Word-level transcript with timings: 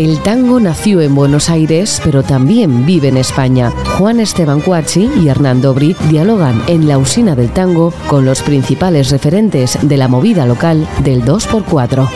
El 0.00 0.18
tango 0.22 0.58
nació 0.60 1.02
en 1.02 1.14
Buenos 1.14 1.50
Aires, 1.50 2.00
pero 2.02 2.22
también 2.22 2.86
vive 2.86 3.08
en 3.08 3.18
España. 3.18 3.70
Juan 3.98 4.18
Esteban 4.18 4.62
Cuachi 4.62 5.10
y 5.20 5.28
Hernán 5.28 5.60
Dobri 5.60 5.94
dialogan 6.08 6.62
en 6.68 6.88
la 6.88 6.96
usina 6.96 7.36
del 7.36 7.50
tango 7.50 7.92
con 8.08 8.24
los 8.24 8.40
principales 8.40 9.10
referentes 9.10 9.78
de 9.82 9.98
la 9.98 10.08
movida 10.08 10.46
local 10.46 10.88
del 11.04 11.22
2x4. 11.22 12.08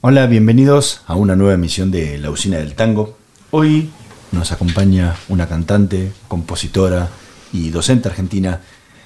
Hola, 0.00 0.26
bienvenidos 0.26 1.02
a 1.06 1.16
una 1.16 1.36
nueva 1.36 1.52
emisión 1.52 1.90
de 1.90 2.16
La 2.16 2.30
Usina 2.30 2.56
del 2.56 2.74
Tango. 2.74 3.18
Hoy 3.50 3.90
nos 4.32 4.50
acompaña 4.50 5.14
una 5.28 5.48
cantante, 5.48 6.12
compositora 6.26 7.10
y 7.52 7.70
docente 7.70 8.08
argentina 8.08 8.60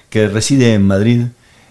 que 0.08 0.28
reside 0.28 0.74
en 0.74 0.86
Madrid. 0.86 1.22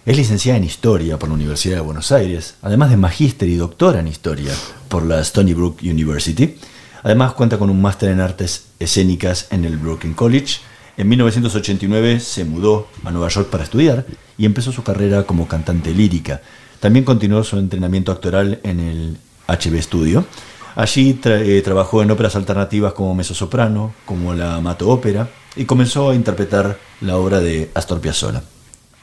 Es 0.04 0.16
licenciada 0.16 0.58
en 0.58 0.64
Historia 0.64 1.18
por 1.18 1.28
la 1.28 1.34
Universidad 1.34 1.76
de 1.76 1.80
Buenos 1.80 2.12
Aires, 2.12 2.54
además 2.62 2.90
de 2.90 2.96
magíster 2.96 3.48
y 3.48 3.56
doctora 3.56 4.00
en 4.00 4.08
Historia 4.08 4.52
por 4.88 5.04
la 5.04 5.20
Stony 5.20 5.54
Brook 5.54 5.78
University. 5.82 6.56
Además 7.02 7.32
cuenta 7.32 7.58
con 7.58 7.70
un 7.70 7.80
máster 7.80 8.10
en 8.10 8.20
artes 8.20 8.66
escénicas 8.78 9.48
en 9.50 9.64
el 9.64 9.78
Brooklyn 9.78 10.14
College. 10.14 10.58
En 10.96 11.08
1989 11.08 12.20
se 12.20 12.44
mudó 12.44 12.88
a 13.04 13.10
Nueva 13.10 13.28
York 13.28 13.48
para 13.48 13.64
estudiar 13.64 14.06
y 14.38 14.44
empezó 14.44 14.70
su 14.70 14.82
carrera 14.82 15.24
como 15.24 15.48
cantante 15.48 15.92
lírica. 15.92 16.40
También 16.80 17.04
continuó 17.04 17.42
su 17.42 17.58
entrenamiento 17.58 18.12
actoral 18.12 18.60
en 18.62 18.80
el 18.80 19.16
HB 19.48 19.82
Studio. 19.82 20.26
Allí 20.76 21.18
eh, 21.24 21.62
trabajó 21.64 22.02
en 22.02 22.10
óperas 22.10 22.36
alternativas 22.36 22.92
como 22.92 23.14
mezzosoprano, 23.14 23.94
como 24.04 24.34
la 24.34 24.60
Mato 24.60 24.90
Ópera, 24.90 25.30
y 25.56 25.64
comenzó 25.64 26.10
a 26.10 26.14
interpretar 26.14 26.78
la 27.00 27.16
obra 27.16 27.40
de 27.40 27.70
Astor 27.72 27.98
Piazzolla. 27.98 28.42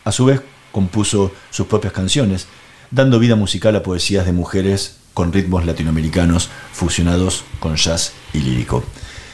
A 0.05 0.11
su 0.11 0.25
vez, 0.25 0.41
compuso 0.71 1.31
sus 1.49 1.65
propias 1.65 1.91
canciones, 1.91 2.47
dando 2.91 3.17
vida 3.17 3.35
musical 3.35 3.75
a 3.75 3.81
poesías 3.81 4.27
de 4.27 4.33
mujeres 4.33 4.97
con 5.15 5.33
ritmos 5.33 5.65
latinoamericanos 5.65 6.49
fusionados 6.73 7.43
con 7.59 7.75
jazz 7.75 8.13
y 8.33 8.39
lírico. 8.41 8.83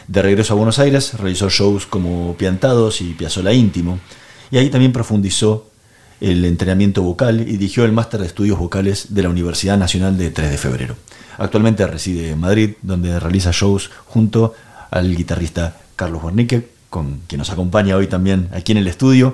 De 0.07 0.21
regreso 0.21 0.53
a 0.53 0.57
Buenos 0.57 0.79
Aires, 0.79 1.15
realizó 1.15 1.49
shows 1.49 1.85
como 1.85 2.35
Piantados 2.37 3.01
y 3.01 3.15
Piazzolla 3.15 3.51
Íntimo, 3.51 3.99
y 4.49 4.57
ahí 4.57 4.69
también 4.69 4.93
profundizó 4.93 5.68
el 6.21 6.45
entrenamiento 6.45 7.01
vocal 7.01 7.41
y 7.41 7.57
dirigió 7.57 7.85
el 7.85 7.91
máster 7.91 8.19
de 8.19 8.27
estudios 8.27 8.59
vocales 8.59 9.13
de 9.13 9.23
la 9.23 9.29
Universidad 9.29 9.77
Nacional 9.77 10.17
de 10.17 10.31
3 10.31 10.51
de 10.51 10.57
Febrero. 10.57 10.95
Actualmente 11.37 11.87
reside 11.87 12.31
en 12.31 12.39
Madrid, 12.39 12.71
donde 12.81 13.19
realiza 13.19 13.51
shows 13.51 13.89
junto 14.05 14.53
al 14.91 15.15
guitarrista 15.15 15.77
Carlos 15.95 16.21
Bornique, 16.21 16.67
con 16.89 17.21
quien 17.27 17.39
nos 17.39 17.49
acompaña 17.49 17.95
hoy 17.95 18.07
también 18.07 18.49
aquí 18.53 18.73
en 18.73 18.79
el 18.79 18.87
estudio. 18.87 19.33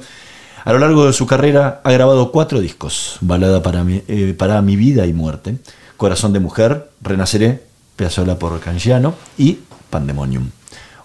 A 0.64 0.74
lo 0.74 0.80
largo 0.80 1.06
de 1.06 1.14
su 1.14 1.26
carrera 1.26 1.82
ha 1.84 1.92
grabado 1.92 2.32
cuatro 2.32 2.60
discos, 2.60 3.18
Balada 3.22 3.64
para 3.64 3.84
mi, 3.84 4.04
eh, 4.08 4.36
para 4.38 4.62
mi 4.62 4.76
vida 4.76 5.06
y 5.06 5.14
muerte, 5.14 5.58
Corazón 5.98 6.34
de 6.34 6.40
mujer, 6.40 6.90
Renaceré, 7.02 7.64
Piazzolla 7.96 8.38
por 8.38 8.60
Cangiano 8.60 9.16
y 9.38 9.60
Pandemonium. 9.90 10.50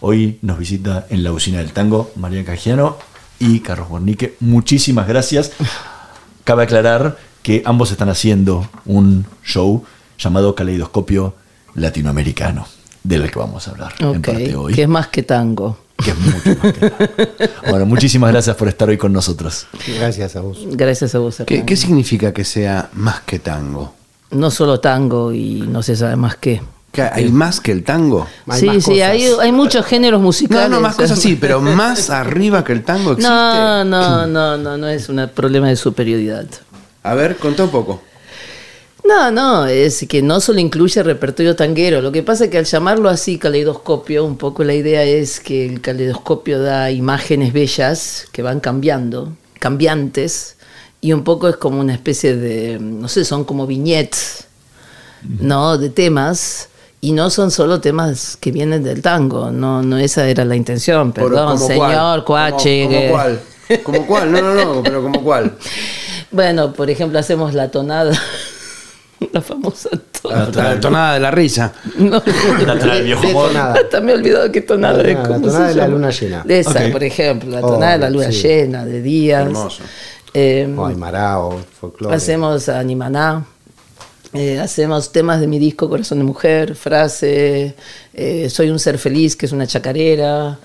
Hoy 0.01 0.39
nos 0.43 0.59
visita 0.59 1.07
en 1.11 1.23
la 1.23 1.33
usina 1.33 1.59
del 1.59 1.73
tango 1.73 2.11
María 2.17 2.45
Cangiano 2.45 2.97
y 3.41 3.59
Carlos 3.61 3.89
Bornique. 3.89 4.37
Muchísimas 4.39 5.09
gracias. 5.09 5.51
Cabe 6.45 6.63
aclarar 6.63 7.19
que 7.43 7.63
ambos 7.65 7.91
están 7.91 8.09
haciendo 8.09 8.69
un 8.87 9.27
show 9.43 9.85
llamado 10.19 10.55
Caleidoscopio 10.55 11.35
Latinoamericano, 11.75 12.67
del 13.03 13.31
que 13.31 13.39
vamos 13.39 13.67
a 13.67 13.73
hablar 13.73 13.95
en 13.99 14.23
parte 14.23 14.55
hoy. 14.55 14.75
Que 14.75 14.83
es 14.83 14.89
más 14.89 15.09
que 15.09 15.23
tango. 15.23 15.79
Que 15.97 16.11
es 16.11 16.19
mucho 16.19 16.61
más 16.63 16.73
que 16.73 16.87
tango. 16.87 17.51
Bueno, 17.71 17.87
muchísimas 17.87 18.31
gracias 18.31 18.57
por 18.57 18.69
estar 18.69 18.89
hoy 18.89 18.99
con 18.99 19.13
nosotros. 19.13 19.67
Gracias 19.99 20.37
a 20.37 20.41
vos. 20.41 20.59
Gracias 20.67 21.15
a 21.15 21.19
vos. 21.19 21.43
¿Qué, 21.47 21.65
qué 21.65 21.77
significa 21.77 22.33
que 22.33 22.45
sea 22.45 22.91
más 22.95 23.21
que 23.21 23.39
tango? 23.39 23.95
No 24.31 24.51
solo 24.51 24.81
tango 24.81 25.33
y 25.33 25.63
no 25.63 25.83
se 25.83 25.97
sabe 25.97 26.17
más 26.17 26.37
qué. 26.37 26.61
¿Que 26.93 27.03
¿Hay 27.03 27.29
más 27.29 27.61
que 27.61 27.71
el 27.71 27.85
tango? 27.85 28.27
sí, 28.53 28.81
sí, 28.81 29.01
hay, 29.01 29.25
hay 29.41 29.53
muchos 29.53 29.87
géneros 29.87 30.21
musicales. 30.21 30.69
No, 30.69 30.77
no, 30.77 30.81
más 30.81 30.97
cosas 30.97 31.21
sí, 31.21 31.37
pero 31.41 31.61
más 31.61 32.11
arriba 32.11 32.65
que 32.65 32.73
el 32.73 32.83
tango 32.83 33.13
existe. 33.13 33.31
No, 33.31 33.85
no, 33.85 34.27
no, 34.27 34.57
no, 34.57 34.77
no 34.77 34.89
es 34.89 35.09
un 35.09 35.31
problema 35.33 35.69
de 35.69 35.77
superioridad. 35.77 36.47
A 37.03 37.15
ver, 37.15 37.37
contá 37.37 37.65
un 37.65 37.71
poco. 37.71 38.03
No, 39.05 39.31
no, 39.31 39.67
es 39.67 40.05
que 40.09 40.23
no 40.23 40.41
solo 40.41 40.61
incluye 40.61 41.03
repertorio 41.03 41.57
tanguero. 41.57 42.03
Lo 42.03 42.13
que 42.13 42.23
pasa 42.23 42.45
es 42.45 42.51
que 42.51 42.59
al 42.59 42.65
llamarlo 42.65 43.09
así 43.09 43.39
caleidoscopio, 43.39 44.25
un 44.25 44.37
poco 44.37 44.63
la 44.63 44.75
idea 44.75 45.03
es 45.05 45.41
que 45.41 45.67
el 45.67 45.81
caleidoscopio 45.81 46.61
da 46.61 46.91
imágenes 46.91 47.53
bellas 47.53 48.27
que 48.33 48.43
van 48.43 48.61
cambiando, 48.61 49.33
cambiantes, 49.59 50.57
y 51.01 51.13
un 51.13 51.25
poco 51.25 51.49
es 51.49 51.57
como 51.57 51.81
una 51.81 51.95
especie 51.95 52.37
de, 52.37 52.79
no 52.79 53.09
sé, 53.09 53.25
son 53.25 53.45
como 53.45 53.67
viñetes, 53.67 54.45
¿no? 55.23 55.79
De 55.79 55.89
temas. 55.89 56.69
Y 57.03 57.13
no 57.13 57.31
son 57.31 57.51
solo 57.51 57.81
temas 57.81 58.37
que 58.37 58.53
vienen 58.53 58.83
del 58.83 59.01
tango, 59.01 59.51
no, 59.51 59.83
no 59.83 59.97
esa 59.97 60.29
era 60.29 60.45
la 60.45 60.55
intención, 60.55 61.13
perdón, 61.13 61.55
¿como 61.57 61.67
señor 61.67 62.25
cuál? 62.25 62.51
Cuache. 62.53 62.85
¿Como, 62.85 62.91
que- 62.91 63.07
como 63.09 63.13
cuál? 63.13 63.41
¿Como 63.85 64.07
cuál? 64.07 64.33
No, 64.33 64.43
no, 64.43 64.55
no, 64.55 64.83
pero 64.83 65.03
como 65.03 65.23
cuál. 65.23 65.57
Bueno, 66.33 66.73
por 66.73 66.89
ejemplo, 66.91 67.19
hacemos 67.19 67.55
la 67.55 67.73
tonada, 67.73 68.13
la 69.33 69.41
famosa 69.41 69.89
tonada. 70.23 70.51
La, 70.55 70.75
la 70.75 70.81
tonada 70.81 71.15
de 71.15 71.21
la 71.21 71.31
risa. 71.33 71.73
No. 71.99 72.23
La 72.67 72.79
tonada 72.79 72.95
del 72.95 73.05
viejo 73.05 73.23
De. 73.33 73.73
Hasta 73.73 74.01
me 74.01 74.13
he 74.13 74.15
olvidado 74.15 74.53
qué 74.53 74.61
tonada 74.61 75.03
La 75.03 75.09
es. 75.09 75.17
tonada, 75.17 75.29
la 75.29 75.35
¿cómo 75.35 75.47
tonada 75.47 75.67
se 75.69 75.75
de 75.75 75.81
la 75.81 75.89
luna 75.89 76.11
llena. 76.11 76.45
Esa, 76.49 76.71
Ok. 76.87 76.93
por 76.93 77.03
ejemplo, 77.03 77.51
la 77.51 77.61
Oh, 77.67 77.71
tonada 77.73 77.93
de 77.95 77.99
la 77.99 78.11
luna 78.11 78.31
sí. 78.31 78.43
llena, 78.43 78.85
de 78.85 79.03
días. 79.03 79.43
Hermoso. 79.47 79.83
Eh, 80.35 80.73
O 80.77 80.87
Aymarao, 80.87 81.61
folclore. 81.81 82.15
hacemos 82.15 82.69
Animaná. 82.69 83.45
Eh, 84.33 84.61
hacemos 84.61 85.11
temas 85.11 85.41
de 85.41 85.49
mi 85.49 85.59
disco 85.59 85.89
Corazón 85.89 86.19
de 86.19 86.25
Mujer, 86.25 86.77
frase, 86.77 87.75
eh, 88.15 88.49
Soy 88.49 88.71
un 88.71 88.79
ser 88.79 88.99
feliz, 88.99 89.35
que 89.35 89.47
es 89.47 89.53
una 89.53 89.67
chacarera. 89.67 90.59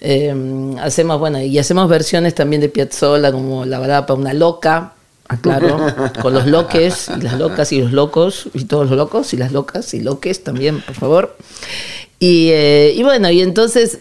Eh, 0.00 0.34
hacemos, 0.80 1.18
bueno, 1.18 1.40
y 1.40 1.58
hacemos 1.58 1.88
versiones 1.88 2.34
también 2.34 2.62
de 2.62 2.70
Piazzolla, 2.70 3.30
como 3.30 3.66
La 3.66 3.78
balada 3.78 4.06
para 4.06 4.18
una 4.18 4.32
loca, 4.32 4.94
aclaro, 5.28 5.78
con 6.22 6.32
los 6.32 6.46
loques, 6.46 7.10
y 7.18 7.20
las 7.20 7.38
locas 7.38 7.72
y 7.72 7.82
los 7.82 7.92
locos, 7.92 8.48
y 8.54 8.64
todos 8.64 8.88
los 8.88 8.96
locos, 8.96 9.34
y 9.34 9.36
las 9.36 9.52
locas 9.52 9.92
y 9.92 10.00
loques 10.00 10.42
también, 10.42 10.80
por 10.80 10.94
favor. 10.94 11.36
Y, 12.18 12.50
y 12.52 13.02
bueno, 13.02 13.30
y 13.30 13.42
entonces, 13.42 13.98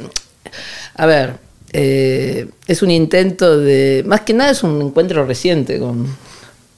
a 0.95 1.05
ver, 1.05 1.35
es 1.73 2.81
un 2.81 2.91
intento 2.91 3.57
de, 3.57 4.03
más 4.07 4.21
que 4.21 4.33
nada 4.33 4.51
es 4.51 4.63
un 4.63 4.81
encuentro 4.81 5.25
reciente 5.25 5.77
con, 5.79 6.07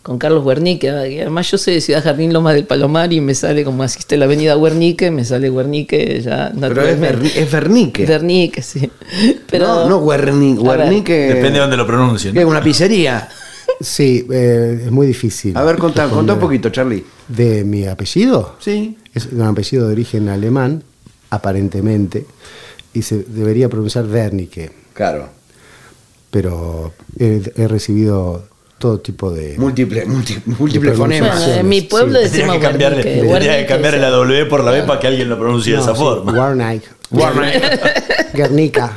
con 0.03 0.17
Carlos 0.17 0.43
Guernique, 0.43 0.87
que 0.87 1.21
además 1.21 1.49
yo 1.51 1.57
soy 1.57 1.75
de 1.75 1.81
Ciudad 1.81 2.03
Jardín 2.03 2.33
Lomas 2.33 2.55
del 2.55 2.65
Palomar 2.65 3.13
y 3.13 3.21
me 3.21 3.35
sale 3.35 3.63
como 3.63 3.83
asiste 3.83 4.17
la 4.17 4.25
avenida 4.25 4.55
Guernique, 4.55 5.11
me 5.11 5.23
sale 5.23 5.49
Guernique 5.51 6.21
ya 6.21 6.51
Pero 6.59 6.81
es, 6.81 7.35
es 7.37 7.51
Vernique. 7.51 8.05
Guernique, 8.05 8.61
sí. 8.63 8.89
Pero, 9.49 9.87
no, 9.87 9.89
no 9.89 10.05
Guerni- 10.05 10.57
A 10.59 10.69
ver. 10.71 10.79
Guernique. 10.85 11.13
Depende 11.13 11.51
de 11.51 11.59
dónde 11.59 11.77
lo 11.77 11.85
pronuncien. 11.85 12.33
¿Qué, 12.33 12.43
¿Una 12.43 12.63
pizzería? 12.63 13.29
Sí, 13.79 14.25
eh, 14.31 14.83
es 14.85 14.91
muy 14.91 15.05
difícil. 15.07 15.55
A 15.55 15.63
ver, 15.63 15.77
contá, 15.77 16.07
contá 16.09 16.33
un 16.33 16.39
poquito, 16.39 16.69
Charlie. 16.69 17.03
¿De 17.27 17.63
mi 17.63 17.85
apellido? 17.85 18.55
Sí. 18.59 18.97
Es 19.13 19.27
un 19.31 19.41
apellido 19.43 19.87
de 19.87 19.93
origen 19.93 20.29
alemán, 20.29 20.83
aparentemente, 21.29 22.25
y 22.93 23.01
se 23.03 23.19
debería 23.23 23.69
pronunciar 23.69 24.05
Wernicke, 24.05 24.71
Claro. 24.93 25.29
pero 26.29 26.93
he, 27.19 27.41
he 27.55 27.67
recibido 27.67 28.47
todo 28.81 28.99
tipo 28.99 29.31
de... 29.31 29.57
Múltiple, 29.57 30.05
múlti- 30.07 30.41
múltiples 30.45 30.93
pronunciación. 30.95 30.97
fonemas. 30.97 31.39
Bueno, 31.45 31.59
en 31.61 31.69
mi 31.69 31.81
pueblo 31.81 32.19
Sí. 32.19 32.23
decimos 32.25 32.51
Tendría 32.51 32.59
que 32.59 32.67
cambiarle, 32.71 33.03
Guernique. 33.03 33.21
tendría 33.21 33.67
que 33.67 33.67
sí. 33.93 33.99
la 34.01 34.09
W 34.09 34.45
por 34.47 34.63
la 34.65 34.71
B 34.71 34.83
para 34.83 34.99
que 34.99 35.07
alguien 35.07 35.29
lo 35.29 35.39
pronuncie 35.39 35.71
de 35.73 35.77
No, 35.77 35.83
esa 35.85 35.93
sí, 35.95 35.99
forma. 36.01 36.31
Warnike. 36.33 36.87
Warner. 37.11 37.79
Guernica. 38.33 38.91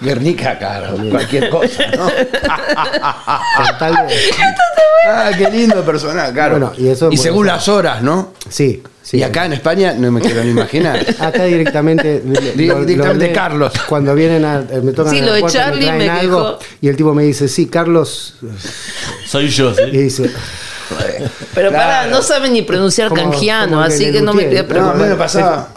Guernica, 0.00 0.58
claro. 0.58 0.96
Cualquier 1.10 1.48
cosa, 1.48 1.84
¿no? 1.96 2.08
Tal 3.78 3.94
de- 4.08 4.14
ah, 5.08 5.30
qué 5.36 5.50
lindo 5.50 5.82
personaje, 5.84 6.32
claro. 6.32 6.50
Bueno, 6.58 6.72
y 6.76 6.88
eso- 6.88 7.10
según 7.16 7.46
las 7.46 7.68
horas, 7.68 8.02
¿no? 8.02 8.32
Sí, 8.48 8.82
sí. 9.10 9.18
Y 9.18 9.22
acá 9.22 9.46
en 9.46 9.52
España 9.54 9.94
no 9.96 10.10
me 10.12 10.20
quiero 10.20 10.42
ni 10.44 10.50
imaginar. 10.50 11.04
Acá 11.20 11.44
directamente. 11.44 12.22
lo- 12.24 12.84
directamente 12.84 13.32
Carlos. 13.32 13.72
Cuando 13.88 14.14
vienen 14.14 14.44
a. 14.44 14.60
eh, 14.70 14.80
Me 14.82 14.92
tocan 14.92 15.12
Sí, 15.12 15.18
a 15.18 15.22
lo 15.22 15.26
la 15.28 15.34
de 15.34 15.40
puerta, 15.40 15.58
Charlie 15.58 15.84
traen 15.86 15.98
me 15.98 16.10
algo. 16.10 16.58
Y 16.80 16.88
el 16.88 16.96
tipo 16.96 17.14
me 17.14 17.22
dice: 17.24 17.48
Sí, 17.48 17.66
Carlos. 17.66 18.34
Soy 19.26 19.48
yo, 19.48 19.74
¿sí? 19.74 19.82
Y 19.92 19.96
dice: 19.98 20.30
Pero 21.54 21.70
Claro. 21.70 21.72
para, 21.72 22.06
no 22.08 22.22
saben 22.22 22.52
ni 22.52 22.62
pronunciar 22.62 23.08
Como- 23.08 23.22
canjiano, 23.22 23.72
como 23.72 23.82
así 23.82 24.10
que 24.12 24.20
no 24.22 24.32
me 24.34 24.44
quería 24.44 24.62
No, 24.64 24.90
a 24.90 24.94
mí 24.94 25.04
me 25.04 25.14
pasaba. 25.16 25.68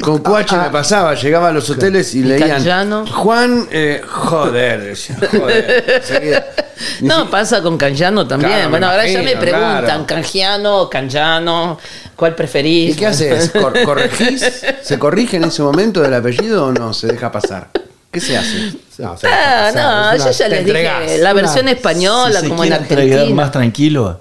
Con 0.00 0.18
Cuache 0.18 0.56
me 0.56 0.68
pasaba, 0.70 1.14
llegaba 1.14 1.50
a 1.50 1.52
los 1.52 1.70
hoteles 1.70 2.12
y, 2.16 2.20
¿Y 2.20 2.22
leían. 2.24 3.06
Juan, 3.06 3.68
eh, 3.70 4.02
joder, 4.04 4.80
decía, 4.82 5.16
joder. 5.30 5.84
enseguida. 6.02 6.46
No, 7.00 7.28
pasa 7.30 7.62
con 7.62 7.76
Canjano 7.78 8.26
también. 8.26 8.52
Claro, 8.52 8.70
bueno, 8.70 8.88
ahora 8.88 9.06
ya 9.06 9.22
me 9.22 9.36
preguntan, 9.36 9.84
claro. 9.84 10.06
Canjiano, 10.06 10.88
Canjano, 10.90 11.78
¿Cuál 12.16 12.34
preferís? 12.34 12.94
¿Y 12.94 12.98
qué 12.98 13.06
haces? 13.06 13.50
¿Cor- 13.60 13.82
¿Corregís? 13.84 14.44
¿Se 14.82 14.98
corrige 14.98 15.36
en 15.38 15.44
ese 15.44 15.62
momento 15.62 16.00
del 16.02 16.14
apellido 16.14 16.66
o 16.66 16.72
no? 16.72 16.92
¿Se 16.94 17.06
deja 17.08 17.30
pasar? 17.32 17.68
¿Qué 18.10 18.20
se 18.20 18.36
hace? 18.36 18.72
No, 18.98 19.16
Ah, 19.24 19.70
no, 19.74 19.80
una- 19.80 20.16
yo 20.24 20.30
ya 20.30 20.48
les 20.48 20.64
dije, 20.64 21.18
la 21.18 21.32
Una- 21.32 21.32
versión 21.32 21.68
española, 21.68 22.40
si 22.40 22.46
se 22.46 22.48
como 22.50 22.64
en 22.64 22.72
Argentina. 22.74 23.34
más 23.34 23.50
tranquilo, 23.50 24.20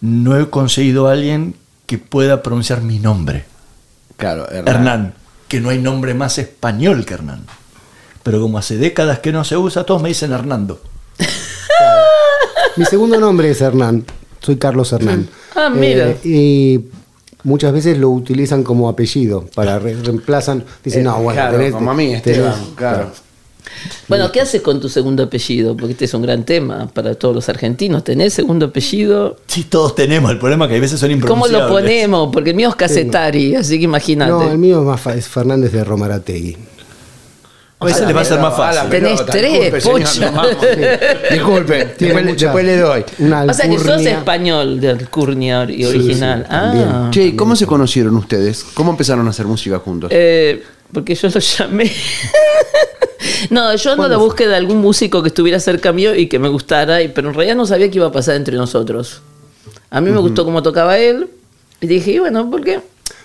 no 0.00 0.38
he 0.40 0.48
conseguido 0.50 1.08
a 1.08 1.12
alguien 1.12 1.56
que 1.86 1.98
pueda 1.98 2.42
pronunciar 2.42 2.80
mi 2.80 2.98
nombre. 3.00 3.44
Claro, 4.16 4.48
Hernán, 4.50 5.14
que 5.48 5.60
no 5.60 5.70
hay 5.70 5.78
nombre 5.78 6.14
más 6.14 6.38
español 6.38 7.04
que 7.04 7.14
Hernán. 7.14 7.44
Pero 8.22 8.40
como 8.40 8.56
hace 8.56 8.76
décadas 8.78 9.18
que 9.18 9.32
no 9.32 9.44
se 9.44 9.56
usa, 9.56 9.84
todos 9.84 10.00
me 10.00 10.08
dicen 10.08 10.32
Hernando. 10.32 10.80
Mi 12.76 12.84
segundo 12.84 13.18
nombre 13.20 13.50
es 13.50 13.60
Hernán. 13.60 14.04
Soy 14.40 14.56
Carlos 14.56 14.92
Hernán. 14.92 15.28
Ah, 15.56 15.70
mira. 15.70 16.08
Eh, 16.08 16.18
y 16.24 16.80
muchas 17.44 17.72
veces 17.72 17.96
lo 17.96 18.10
utilizan 18.10 18.64
como 18.64 18.88
apellido 18.88 19.44
para 19.54 19.78
re- 19.78 19.94
reemplazan. 19.94 20.64
Dicen, 20.82 21.02
Eh, 21.02 21.04
no, 21.04 21.22
bueno, 21.22 21.40
claro, 21.40 21.58
tenés- 21.58 21.70
como 21.70 21.92
a 21.92 21.94
mí, 21.94 22.12
Esteban, 22.12 22.52
tenés- 22.52 22.74
claro. 22.74 23.10
Bueno, 24.08 24.32
¿qué 24.32 24.40
haces 24.40 24.62
con 24.62 24.80
tu 24.80 24.88
segundo 24.88 25.22
apellido? 25.22 25.76
Porque 25.76 25.92
este 25.92 26.06
es 26.06 26.14
un 26.14 26.22
gran 26.22 26.44
tema 26.44 26.88
para 26.92 27.14
todos 27.14 27.36
los 27.36 27.48
argentinos. 27.48 28.02
¿Tenés 28.02 28.34
segundo 28.34 28.66
apellido? 28.66 29.36
Sí, 29.46 29.62
todos 29.62 29.94
tenemos. 29.94 30.32
El 30.32 30.38
problema 30.40 30.64
es 30.64 30.70
que 30.72 30.76
a 30.76 30.80
veces 30.80 30.98
son 30.98 31.08
¿Cómo 31.10 31.46
impronunciables. 31.46 31.68
lo 31.68 31.72
ponemos? 31.72 32.30
Porque 32.32 32.50
el 32.50 32.56
mío 32.56 32.68
es 32.70 32.74
Casetari, 32.74 33.54
así 33.54 33.78
que 33.78 33.84
imagínate. 33.84 34.32
No, 34.32 34.50
el 34.50 34.58
mío 34.58 34.80
es, 34.80 34.84
más 34.86 35.06
es 35.16 35.28
Fernández 35.28 35.70
de 35.70 35.84
Romarategui. 35.84 36.56
A 37.84 37.86
veces 37.86 38.06
les 38.06 38.16
va 38.16 38.20
a 38.20 38.24
ser 38.24 38.40
más 38.40 38.56
fácil. 38.56 38.90
Tenés 38.90 39.26
tres, 39.26 39.84
pocha. 39.84 40.20
nos 40.20 40.34
vamos. 40.34 40.56
Disculpe, 41.30 41.84
Tiene 41.98 42.22
después, 42.22 42.64
le 42.64 42.76
doy. 42.78 43.04
Una 43.18 43.44
o 43.44 43.54
sea 43.54 43.68
que 43.68 43.78
sos 43.78 44.00
español 44.04 44.80
de 44.80 44.90
alcurnia 44.90 45.66
y 45.68 45.84
original. 45.84 46.46
ah. 46.50 47.08
Che, 47.10 47.26
¿y 47.26 47.36
¿cómo 47.36 47.56
se 47.56 47.66
conocieron 47.66 48.16
ustedes? 48.16 48.64
¿Cómo 48.74 48.90
empezaron 48.90 49.26
a 49.26 49.30
hacer 49.30 49.46
música 49.46 49.78
juntos? 49.78 50.10
Eh, 50.12 50.62
porque 50.92 51.14
yo 51.14 51.28
lo 51.28 51.40
llamé. 51.40 51.90
no, 53.50 53.74
yo 53.74 53.92
ando 53.92 54.04
a 54.04 54.08
la 54.08 54.16
búsqueda 54.16 54.50
de 54.50 54.56
algún 54.56 54.78
músico 54.78 55.22
que 55.22 55.28
estuviera 55.28 55.58
cerca 55.60 55.92
mío 55.92 56.14
y 56.14 56.28
que 56.28 56.38
me 56.38 56.48
gustara, 56.48 56.98
pero 57.14 57.28
en 57.28 57.34
realidad 57.34 57.56
no 57.56 57.66
sabía 57.66 57.90
qué 57.90 57.98
iba 57.98 58.06
a 58.06 58.12
pasar 58.12 58.36
entre 58.36 58.56
nosotros. 58.56 59.20
A 59.90 60.00
mí 60.00 60.10
me 60.10 60.18
gustó 60.18 60.44
cómo 60.44 60.62
tocaba 60.62 60.98
él, 60.98 61.28
y 61.80 61.86
dije, 61.86 62.12
y 62.12 62.18
bueno, 62.18 62.50
¿por 62.50 62.64
qué? 62.64 62.80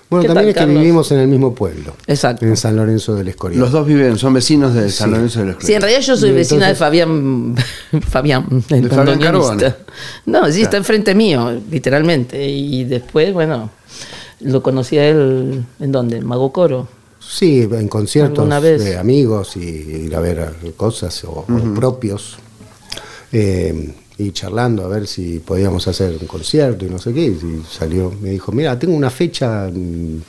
Bueno, 0.09 0.23
¿Qué 0.23 0.27
también 0.29 0.35
tal, 0.35 0.47
es 0.49 0.53
que 0.55 0.59
Carlos? 0.59 0.81
vivimos 0.81 1.11
en 1.11 1.19
el 1.19 1.27
mismo 1.27 1.53
pueblo. 1.53 1.93
Exacto. 2.07 2.45
En 2.45 2.57
San 2.57 2.75
Lorenzo 2.75 3.13
del 3.15 3.27
Escorial. 3.27 3.61
Los 3.61 3.71
dos 3.71 3.85
viven, 3.85 4.17
son 4.17 4.33
vecinos 4.33 4.73
de 4.73 4.89
San 4.89 5.11
Lorenzo 5.11 5.39
de 5.41 5.45
los 5.53 5.63
Sí, 5.63 5.73
en 5.73 5.81
realidad 5.81 6.01
yo 6.01 6.17
soy 6.17 6.31
vecina 6.31 6.67
de 6.67 6.75
Fabián, 6.75 7.55
Fabián, 8.09 8.47
el 8.69 8.83
De 8.83 8.89
Fabián. 8.89 9.19
Carbone. 9.19 9.73
No, 10.25 10.51
sí, 10.51 10.63
está 10.63 10.77
enfrente 10.77 11.13
mío, 11.13 11.61
literalmente. 11.69 12.43
Y 12.47 12.85
después, 12.85 13.31
bueno, 13.33 13.69
lo 14.41 14.63
conocí 14.63 14.97
a 14.97 15.07
él, 15.09 15.63
¿en 15.79 15.91
dónde? 15.91 16.17
En 16.17 16.25
Mago 16.25 16.51
Coro. 16.51 16.87
Sí, 17.19 17.67
en 17.71 17.87
conciertos 17.87 18.39
Alguna 18.39 18.59
vez. 18.59 18.83
de 18.83 18.97
amigos 18.97 19.55
y 19.57 19.59
ir 19.59 20.15
a 20.15 20.19
ver 20.21 20.53
cosas 20.75 21.23
o, 21.25 21.45
o 21.47 21.73
propios. 21.75 22.37
eh, 23.31 23.93
y 24.19 24.31
charlando 24.33 24.83
a 24.85 24.89
ver 24.89 25.07
si 25.07 25.39
podíamos 25.39 25.87
hacer 25.87 26.17
un 26.19 26.27
concierto 26.27 26.85
y 26.85 26.89
no 26.89 26.99
sé 26.99 27.13
qué. 27.13 27.25
Y 27.27 27.63
salió, 27.69 28.11
me 28.21 28.29
dijo, 28.31 28.51
mira, 28.51 28.77
tengo 28.77 28.95
una 28.95 29.09
fecha 29.09 29.69
mm, 29.73 30.21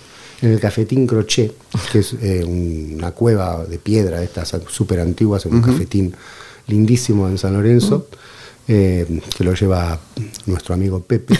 en 0.42 0.50
el 0.52 0.60
cafetín 0.60 1.06
Crochet, 1.06 1.52
que 1.92 1.98
es 1.98 2.14
eh, 2.22 2.44
una 2.44 3.10
cueva 3.10 3.64
de 3.66 3.78
piedra, 3.78 4.22
estas 4.22 4.56
súper 4.68 5.00
antiguas, 5.00 5.44
en 5.46 5.54
un 5.56 5.60
cafetín 5.62 6.14
lindísimo 6.68 7.28
en 7.28 7.36
San 7.36 7.52
Lorenzo, 7.52 8.06
eh, 8.68 9.20
que 9.36 9.42
lo 9.44 9.54
lleva 9.54 9.98
nuestro 10.46 10.72
amigo 10.74 11.00
Pepe. 11.00 11.36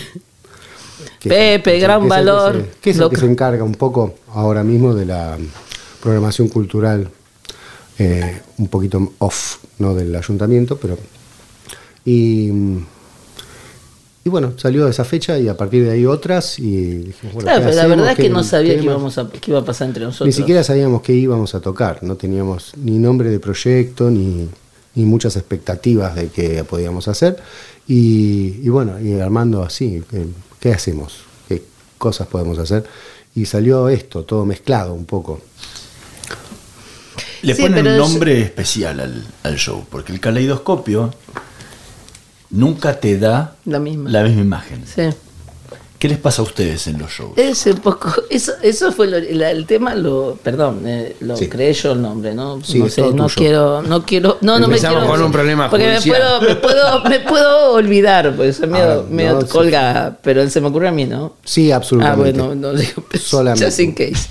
que- 1.20 1.28
Pepe, 1.28 1.78
gran 1.78 2.00
que 2.02 2.06
es 2.08 2.12
el 2.12 2.18
que 2.18 2.24
valor. 2.30 2.66
que 2.80 2.90
es 2.90 2.98
el 2.98 3.08
que- 3.10 3.16
se 3.16 3.26
encarga 3.26 3.62
un 3.62 3.74
poco 3.76 4.16
ahora 4.34 4.64
mismo 4.64 4.92
de 4.92 5.06
la 5.06 5.38
programación 6.02 6.48
cultural, 6.48 7.08
eh, 7.98 8.40
un 8.58 8.66
poquito 8.68 9.12
off 9.18 9.58
¿no? 9.78 9.94
del 9.94 10.14
ayuntamiento, 10.16 10.76
pero. 10.76 10.98
Y, 12.04 12.50
y 14.24 14.28
bueno, 14.28 14.52
salió 14.58 14.86
esa 14.88 15.04
fecha 15.04 15.38
y 15.38 15.48
a 15.48 15.56
partir 15.56 15.84
de 15.84 15.92
ahí 15.92 16.06
otras. 16.06 16.58
Y 16.58 16.64
dijimos, 16.98 17.34
bueno, 17.34 17.40
Claro, 17.46 17.60
¿qué 17.60 17.64
pero 17.66 17.76
la 17.76 17.86
verdad 17.86 18.10
es 18.10 18.16
que 18.16 18.22
¿Qué- 18.24 18.28
no 18.30 18.42
sabía 18.44 18.76
qué 18.76 18.82
íbamos 18.84 19.18
a, 19.18 19.28
qué 19.30 19.50
iba 19.50 19.60
a 19.60 19.64
pasar 19.64 19.88
entre 19.88 20.04
nosotros. 20.04 20.26
Ni 20.26 20.32
siquiera 20.32 20.62
sabíamos 20.64 21.02
qué 21.02 21.12
íbamos 21.14 21.54
a 21.54 21.60
tocar, 21.60 22.02
no 22.02 22.16
teníamos 22.16 22.72
ni 22.76 22.98
nombre 22.98 23.30
de 23.30 23.40
proyecto, 23.40 24.10
ni, 24.10 24.48
ni 24.94 25.04
muchas 25.04 25.36
expectativas 25.36 26.14
de 26.14 26.28
qué 26.28 26.64
podíamos 26.64 27.08
hacer. 27.08 27.38
Y, 27.88 28.60
y 28.62 28.68
bueno, 28.68 29.00
y 29.00 29.18
armando 29.20 29.62
así, 29.62 30.02
¿qué, 30.10 30.26
qué 30.60 30.72
hacemos? 30.72 31.20
¿Qué 31.48 31.62
cosas 31.98 32.26
podemos 32.28 32.58
hacer? 32.58 32.84
Y 33.34 33.46
salió 33.46 33.88
esto, 33.88 34.24
todo 34.24 34.44
mezclado 34.44 34.92
un 34.92 35.06
poco. 35.06 35.40
Le 37.42 37.54
Sí, 37.54 37.62
ponen 37.62 37.86
un 37.86 37.96
nombre 37.96 38.40
especial 38.42 39.00
al, 39.00 39.26
al 39.44 39.56
show, 39.56 39.84
porque 39.90 40.12
el 40.12 40.20
caleidoscopio 40.20 41.14
nunca 42.50 42.98
te 43.00 43.18
da 43.18 43.54
La 43.64 43.78
misma. 43.78 44.10
la 44.10 44.22
misma 44.24 44.40
imagen. 44.42 44.84
Sí. 44.86 45.02
¿Qué 45.98 46.08
les 46.08 46.16
pasa 46.16 46.40
a 46.40 46.46
ustedes 46.46 46.86
en 46.86 46.98
los 46.98 47.10
shows? 47.10 47.32
Poco, 47.82 48.10
eso, 48.30 48.52
eso 48.62 48.90
fue 48.90 49.06
lo- 49.06 49.18
la- 49.18 49.50
el 49.50 49.66
tema, 49.66 49.94
lo, 49.94 50.38
perdón, 50.42 50.80
eh, 50.86 51.14
lo 51.20 51.36
Sí. 51.36 51.46
creé 51.46 51.74
yo 51.74 51.92
el 51.92 52.00
nombre, 52.00 52.32
¿no? 52.34 52.58
Sí, 52.64 52.78
no 52.78 52.88
sé, 52.88 53.02
no 53.12 53.26
quiero, 53.28 53.82
no 53.82 54.02
quiero, 54.06 54.38
no, 54.40 54.58
no 54.58 54.66
me 54.66 54.76
Empezamos 54.76 55.00
quiero. 55.00 55.12
con 55.14 55.22
un 55.26 55.30
problema 55.30 55.68
Porque 55.68 55.88
me 55.88 56.00
puedo, 56.00 56.40
me 56.40 56.56
puedo, 56.56 57.04
me 57.04 57.20
puedo 57.20 57.72
olvidar, 57.74 58.34
pues 58.34 58.56
soy 58.56 58.68
medio, 58.68 59.00
Ah, 59.00 59.06
medio 59.10 59.32
no, 59.34 59.40
sí. 59.42 59.48
colga, 59.48 60.16
pero 60.22 60.48
se 60.48 60.62
me 60.62 60.68
ocurre 60.68 60.88
a 60.88 60.92
mí, 60.92 61.04
¿no? 61.04 61.34
Sí, 61.44 61.70
Ah, 61.70 61.76
absolutamente. 61.76 62.40
bueno, 62.40 62.54
no 62.54 62.72
digo, 62.72 63.04
Solamente. 63.22 63.66
just 63.66 63.80
in 63.80 63.92
case. 63.92 64.26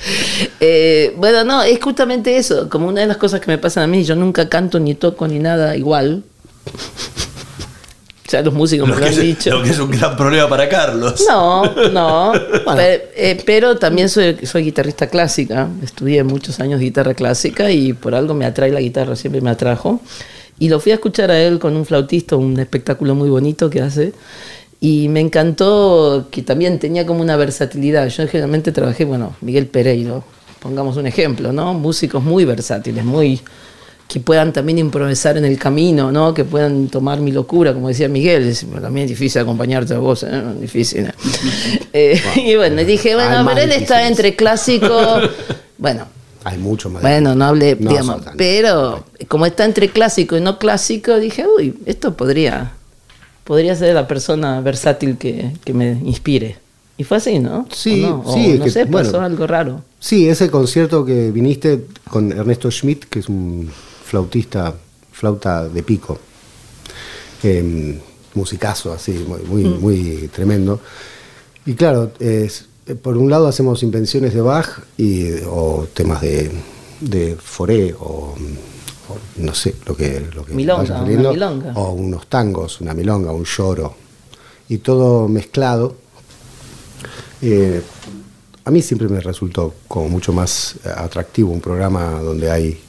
Eh, 0.60 1.14
bueno, 1.18 1.44
no, 1.44 1.62
es 1.62 1.80
justamente 1.80 2.36
eso, 2.38 2.68
como 2.68 2.88
una 2.88 3.02
de 3.02 3.08
las 3.08 3.18
cosas 3.18 3.42
que 3.42 3.52
me 3.52 3.60
pasan 3.60 3.84
a 3.84 3.88
mí, 3.88 4.04
yo 4.04 4.16
nunca 4.16 4.50
canto 4.50 4.80
ni 4.80 4.96
toco 4.96 5.28
ni 5.28 5.38
nada 5.38 5.78
igual. 5.78 6.24
Ya 8.30 8.44
los 8.44 8.54
músicos 8.54 8.88
me 8.88 8.96
Lo 8.96 9.06
han 9.06 9.12
es, 9.12 9.20
dicho. 9.20 9.50
lo 9.50 9.64
que 9.64 9.72
es 9.72 9.80
un 9.80 9.90
gran 9.90 10.16
problema 10.16 10.48
para 10.48 10.70
Carlos. 10.70 11.26
No, 11.28 11.64
no. 11.92 12.34
Eh, 12.78 13.42
pero, 13.46 13.78
también 13.78 14.08
soy, 14.08 14.38
soy 14.46 14.64
guitarrista 14.64 15.08
clásica. 15.08 15.68
Estudié 15.84 16.24
muchos 16.24 16.60
años 16.60 16.80
guitarra 16.80 17.14
clásica 17.14 17.72
y 17.72 17.94
por 17.94 18.16
algo 18.16 18.34
me 18.34 18.46
atrae 18.46 18.72
la 18.72 18.80
guitarra, 18.80 19.16
siempre 19.16 19.42
me 19.42 19.50
atrajo. 19.50 20.00
Y 20.60 20.70
lo 20.70 20.80
fui 20.80 20.92
a 20.92 20.96
escuchar 20.96 21.32
a 21.32 21.40
él 21.40 21.58
con 21.58 21.76
un 21.76 21.86
flautista, 21.86 22.36
un 22.36 22.60
espectáculo 22.60 23.16
muy 23.16 23.30
bonito 23.30 23.70
que 23.70 23.82
hace. 23.82 24.14
Y 24.80 25.10
me 25.10 25.20
encantó 25.20 26.28
que 26.32 26.42
también 26.42 26.80
tenía 26.80 27.06
como 27.06 27.22
una 27.22 27.36
versatilidad. 27.36 28.08
Yo 28.08 28.28
generalmente 28.28 28.72
trabajé, 28.72 29.06
bueno, 29.06 29.36
Miguel 29.42 29.68
Pereiro, 29.68 30.24
pongamos 30.60 30.98
un 30.98 31.08
ejemplo, 31.08 31.52
¿no? 31.52 31.74
Músicos 31.74 32.24
muy 32.24 32.46
versátiles, 32.46 33.04
muy 33.04 33.42
que 34.10 34.20
puedan 34.20 34.52
también 34.52 34.80
improvisar 34.80 35.38
en 35.38 35.46
el 35.46 35.60
camino, 35.60 36.12
¿no? 36.12 36.34
Que 36.34 36.44
puedan 36.44 36.88
tomar 36.88 37.22
mi 37.22 37.32
locura, 37.32 37.74
como 37.76 37.90
decía 37.90 38.10
Miguel. 38.10 38.48
Es- 38.48 38.66
también 38.82 39.06
es 39.06 39.12
difícil 39.12 39.40
acompañarte 39.42 39.94
a 39.94 40.00
vos, 40.00 40.24
¿eh? 40.24 40.44
Difícil. 40.60 41.06
¿eh? 41.06 41.12
Eh, 41.94 42.20
y 42.36 42.56
bueno, 42.56 42.84
dije, 42.84 43.14
bueno, 43.16 43.46
pero 43.48 43.62
él 43.62 43.72
está 43.72 44.08
entre 44.08 44.36
clásico. 44.36 44.90
Bueno, 45.78 46.08
Hay 46.44 46.58
mucho 46.58 46.90
más. 46.90 47.02
bueno, 47.02 47.36
no 47.36 47.46
hablé, 47.46 47.78
No, 47.80 47.92
digamos, 47.92 48.22
pero 48.36 49.06
como 49.30 49.46
está 49.46 49.64
entre 49.64 49.88
clásico 49.88 50.36
y 50.36 50.42
no 50.42 50.60
clásico, 50.60 51.18
dije, 51.20 51.46
uy, 51.58 51.74
esto 51.86 52.18
podría, 52.18 52.74
podría 53.46 53.74
ser 53.78 53.96
la 53.96 54.06
persona 54.08 54.60
versátil 54.60 55.18
que, 55.18 55.52
que 55.64 55.74
me 55.74 55.92
inspire. 56.04 56.58
Y 56.98 57.06
fue 57.06 57.16
así, 57.18 57.40
¿no? 57.40 57.66
Sí, 57.72 58.04
¿O 58.04 58.10
no? 58.10 58.24
O 58.26 58.34
sí, 58.34 58.52
es 58.52 58.60
no 58.60 58.66
que, 58.66 58.72
sé, 58.72 58.86
pasó 58.88 59.12
bueno. 59.12 59.26
algo 59.28 59.48
raro. 59.48 59.82
Sí, 60.02 60.28
ese 60.28 60.50
concierto 60.52 61.06
que 61.06 61.32
viniste 61.32 61.86
con 62.10 62.30
Ernesto 62.34 62.70
Schmidt, 62.70 63.06
que 63.06 63.20
es 63.20 63.30
un 63.30 63.72
flautista, 64.10 64.74
flauta 65.12 65.68
de 65.70 65.84
pico, 65.84 66.18
eh, 67.44 68.00
musicazo 68.34 68.92
así, 68.94 69.12
muy, 69.28 69.42
muy, 69.42 69.64
Mm. 69.66 69.80
muy 69.82 70.30
tremendo. 70.34 70.80
Y 71.66 71.74
claro, 71.76 72.12
es- 72.20 72.66
por 73.04 73.18
un 73.18 73.30
lado 73.30 73.48
hacemos 73.48 73.84
invenciones 73.84 74.34
de 74.34 74.42
Bach 74.42 74.68
y, 74.98 75.30
o 75.48 75.88
temas 75.94 76.22
de, 76.22 76.50
de 77.02 77.36
Foré 77.36 77.94
o, 77.94 78.34
o 79.10 79.18
no 79.38 79.54
sé, 79.54 79.76
lo 79.86 79.96
que, 79.96 80.26
lo 80.34 80.44
que 80.44 80.54
Milonga, 80.54 81.02
una 81.04 81.04
milonga. 81.32 81.74
o 81.76 81.92
unos 81.92 82.26
tangos, 82.28 82.82
una 82.82 82.94
milonga, 82.96 83.32
un 83.32 83.46
lloro, 83.46 83.96
y 84.70 84.80
todo 84.80 85.28
mezclado. 85.28 85.96
Eh, 87.42 87.82
a 88.66 88.72
mí 88.72 88.82
siempre 88.82 89.08
me 89.08 89.20
resultó 89.22 89.74
como 89.88 90.10
mucho 90.10 90.34
más 90.34 90.76
atractivo 90.84 91.52
un 91.52 91.62
programa 91.62 92.20
donde 92.22 92.52
hay 92.52 92.80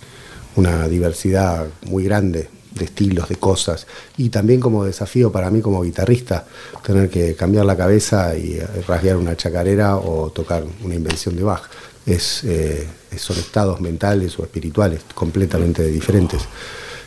una 0.60 0.88
diversidad 0.88 1.66
muy 1.86 2.04
grande 2.04 2.48
de 2.72 2.84
estilos, 2.84 3.28
de 3.28 3.36
cosas, 3.36 3.86
y 4.16 4.28
también 4.28 4.60
como 4.60 4.84
desafío 4.84 5.32
para 5.32 5.50
mí 5.50 5.60
como 5.60 5.82
guitarrista, 5.82 6.46
tener 6.84 7.08
que 7.08 7.34
cambiar 7.34 7.64
la 7.64 7.76
cabeza 7.76 8.36
y 8.36 8.52
eh, 8.52 8.66
rasguear 8.86 9.16
una 9.16 9.36
chacarera 9.36 9.96
o 9.96 10.30
tocar 10.30 10.64
una 10.84 10.94
invención 10.94 11.34
de 11.34 11.42
Bach. 11.42 11.62
Es, 12.06 12.44
eh, 12.44 12.86
son 13.16 13.38
estados 13.38 13.80
mentales 13.80 14.38
o 14.38 14.42
espirituales 14.42 15.02
completamente 15.14 15.86
diferentes 15.86 16.42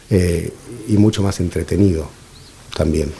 eh, 0.09 0.53
y 0.87 0.97
mucho 0.97 1.23
más 1.23 1.39
entretenido 1.39 2.07
también 2.75 3.11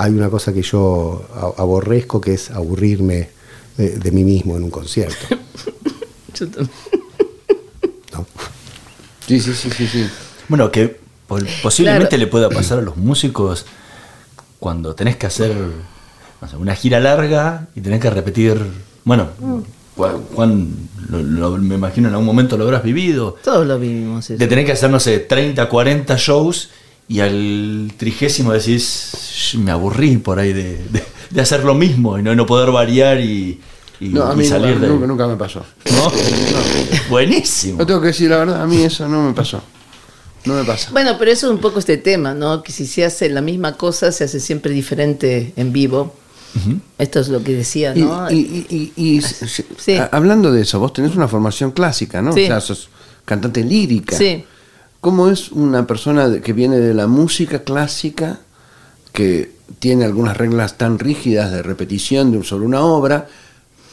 hay 0.00 0.12
una 0.12 0.30
cosa 0.30 0.52
que 0.52 0.62
yo 0.62 1.22
aborrezco 1.58 2.22
que 2.22 2.32
es 2.32 2.50
aburrirme 2.50 3.28
de, 3.76 3.98
de 3.98 4.10
mí 4.10 4.24
mismo 4.24 4.56
en 4.56 4.62
un 4.62 4.70
concierto. 4.70 5.26
Yo 6.34 6.48
también. 6.48 6.99
Sí, 9.30 9.38
sí, 9.40 9.54
sí, 9.54 9.70
sí, 9.70 9.86
sí. 9.86 10.08
Bueno, 10.48 10.70
que 10.72 10.98
po- 11.28 11.38
posiblemente 11.62 12.08
Claro. 12.08 12.20
le 12.20 12.26
pueda 12.26 12.48
pasar 12.50 12.78
a 12.78 12.82
los 12.82 12.96
músicos 12.96 13.64
cuando 14.58 14.94
tenés 14.94 15.16
que 15.16 15.26
hacer 15.26 15.54
no 16.42 16.48
sé, 16.48 16.56
una 16.56 16.74
gira 16.74 16.98
larga 17.00 17.68
y 17.76 17.80
tenés 17.80 18.00
que 18.00 18.10
repetir. 18.10 18.60
Bueno, 19.04 19.28
Juan, 19.96 20.22
Juan, 20.34 20.68
lo- 21.10 21.22
lo- 21.22 21.58
me 21.58 21.74
imagino 21.76 22.08
en 22.08 22.14
algún 22.14 22.26
momento 22.26 22.56
lo 22.56 22.64
habrás 22.64 22.82
vivido. 22.82 23.36
Todos 23.44 23.66
lo 23.66 23.78
vivimos. 23.78 24.28
eso. 24.30 24.38
De 24.38 24.46
tener 24.48 24.64
que 24.64 24.72
hacer, 24.72 24.90
no 24.90 24.98
sé, 24.98 25.18
30, 25.20 25.68
40 25.68 26.16
shows 26.16 26.70
y 27.06 27.20
al 27.20 27.92
trigésimo 27.98 28.52
decís, 28.52 29.12
"Sh, 29.14 29.56
me 29.58 29.70
aburrí 29.70 30.16
por 30.16 30.38
ahí 30.40 30.52
de, 30.52 30.78
de- 30.90 31.04
de 31.30 31.40
hacer 31.40 31.62
lo 31.64 31.74
mismo 31.74 32.18
y 32.18 32.22
no, 32.22 32.34
no 32.34 32.46
poder 32.46 32.70
variar 32.72 33.20
y, 33.20 33.60
y- 34.00 34.08
No, 34.08 34.28
a 34.30 34.34
y 34.34 34.38
mí 34.38 34.44
salir 34.46 34.70
nunca, 34.74 34.80
de 34.86 34.88
nunca, 34.92 35.06
nunca 35.06 35.26
me 35.28 35.36
pasó. 35.36 35.64
¿No? 35.92 36.10
Buenísimo. 37.08 37.78
Yo 37.78 37.86
tengo 37.86 38.00
que 38.00 38.08
decir 38.08 38.30
la 38.30 38.38
verdad, 38.38 38.62
a 38.62 38.66
mí 38.66 38.82
eso 38.82 39.08
no 39.08 39.22
me 39.28 39.32
pasó. 39.34 39.62
No 40.46 40.54
me 40.54 40.64
pasa. 40.64 40.90
Bueno, 40.92 41.16
pero 41.18 41.30
eso 41.30 41.48
es 41.48 41.52
un 41.52 41.58
poco 41.60 41.78
este 41.80 41.98
tema, 41.98 42.32
¿no? 42.34 42.62
Que 42.62 42.72
si 42.72 42.86
se 42.86 43.04
hace 43.04 43.28
la 43.28 43.42
misma 43.42 43.76
cosa, 43.76 44.10
se 44.10 44.24
hace 44.24 44.40
siempre 44.40 44.72
diferente 44.72 45.52
en 45.56 45.72
vivo. 45.72 46.14
Esto 46.98 47.20
es 47.20 47.28
lo 47.28 47.44
que 47.44 47.52
decía, 47.52 47.92
Y, 47.94 48.00
¿no? 48.02 48.28
y- 48.30 48.34
y- 48.34 48.66
y- 48.76 48.92
y- 48.96 49.18
s- 49.18 49.64
Sí. 49.78 49.92
a- 49.96 50.08
hablando 50.10 50.50
de 50.50 50.62
eso, 50.62 50.80
vos 50.80 50.92
tenés 50.92 51.14
una 51.14 51.28
formación 51.28 51.70
clásica, 51.70 52.20
¿no? 52.22 52.32
Sí. 52.32 52.44
O 52.44 52.46
sea, 52.48 52.60
sos 52.60 52.88
cantante 53.24 53.62
lírica. 53.62 54.16
Sí. 54.16 54.44
¿Cómo 55.00 55.28
es 55.28 55.52
una 55.52 55.86
persona 55.86 56.40
que 56.40 56.52
viene 56.52 56.78
de 56.78 56.92
la 56.92 57.06
música 57.06 57.60
clásica, 57.62 58.40
que 59.12 59.52
tiene 59.78 60.04
algunas 60.04 60.36
reglas 60.36 60.76
tan 60.76 60.98
rígidas 60.98 61.52
de 61.52 61.62
repetición 61.62 62.32
de, 62.32 62.42
sobre 62.42 62.66
una 62.66 62.80
obra, 62.80 63.28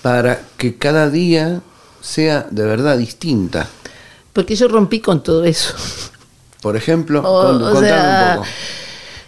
para 0.02 0.42
que 0.58 0.76
cada 0.76 1.10
día 1.10 1.62
sea 2.02 2.48
de 2.50 2.64
verdad 2.64 2.98
distinta? 2.98 3.68
Porque 4.34 4.56
yo 4.56 4.68
rompí 4.68 5.00
con 5.00 5.24
todo 5.24 5.44
eso. 5.44 5.74
Por 6.62 6.76
ejemplo, 6.76 7.20
O- 7.22 7.44
con- 7.46 7.56
o 7.64 7.72
contame 7.72 7.88
sea, 7.88 8.30
un 8.34 8.36
poco. 8.38 8.48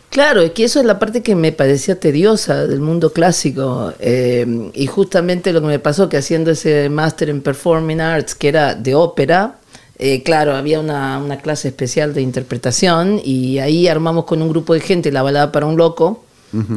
Claro, 0.09 0.41
es 0.41 0.51
que 0.51 0.63
eso 0.63 0.79
es 0.79 0.85
la 0.87 0.97
parte 0.97 1.21
que 1.21 1.35
me 1.35 1.51
parecía 1.51 1.99
tediosa 1.99 2.65
del 2.65 2.79
mundo 2.81 3.13
clásico. 3.13 3.93
eh, 3.99 4.71
y 4.73 4.87
justamente 4.87 5.53
lo 5.53 5.61
que 5.61 5.67
me 5.67 5.79
pasó 5.79 6.09
que 6.09 6.17
haciendo 6.17 6.49
ese 6.51 6.89
máster 6.89 7.29
en 7.29 7.41
Performing 7.41 8.01
Arts, 8.01 8.33
que 8.33 8.47
era 8.47 8.73
de 8.73 8.95
ópera, 8.95 9.57
eh, 9.99 10.23
claro, 10.23 10.55
había 10.55 10.79
una, 10.79 11.19
una 11.19 11.37
clase 11.37 11.67
especial 11.67 12.13
de 12.13 12.21
interpretación 12.21 13.21
y 13.23 13.59
ahí 13.59 13.87
armamos 13.87 14.25
con 14.25 14.41
un 14.41 14.49
grupo 14.49 14.73
de 14.73 14.79
gente 14.79 15.11
la 15.11 15.21
balada 15.21 15.51
para 15.51 15.65
un 15.67 15.77
loco 15.77 16.23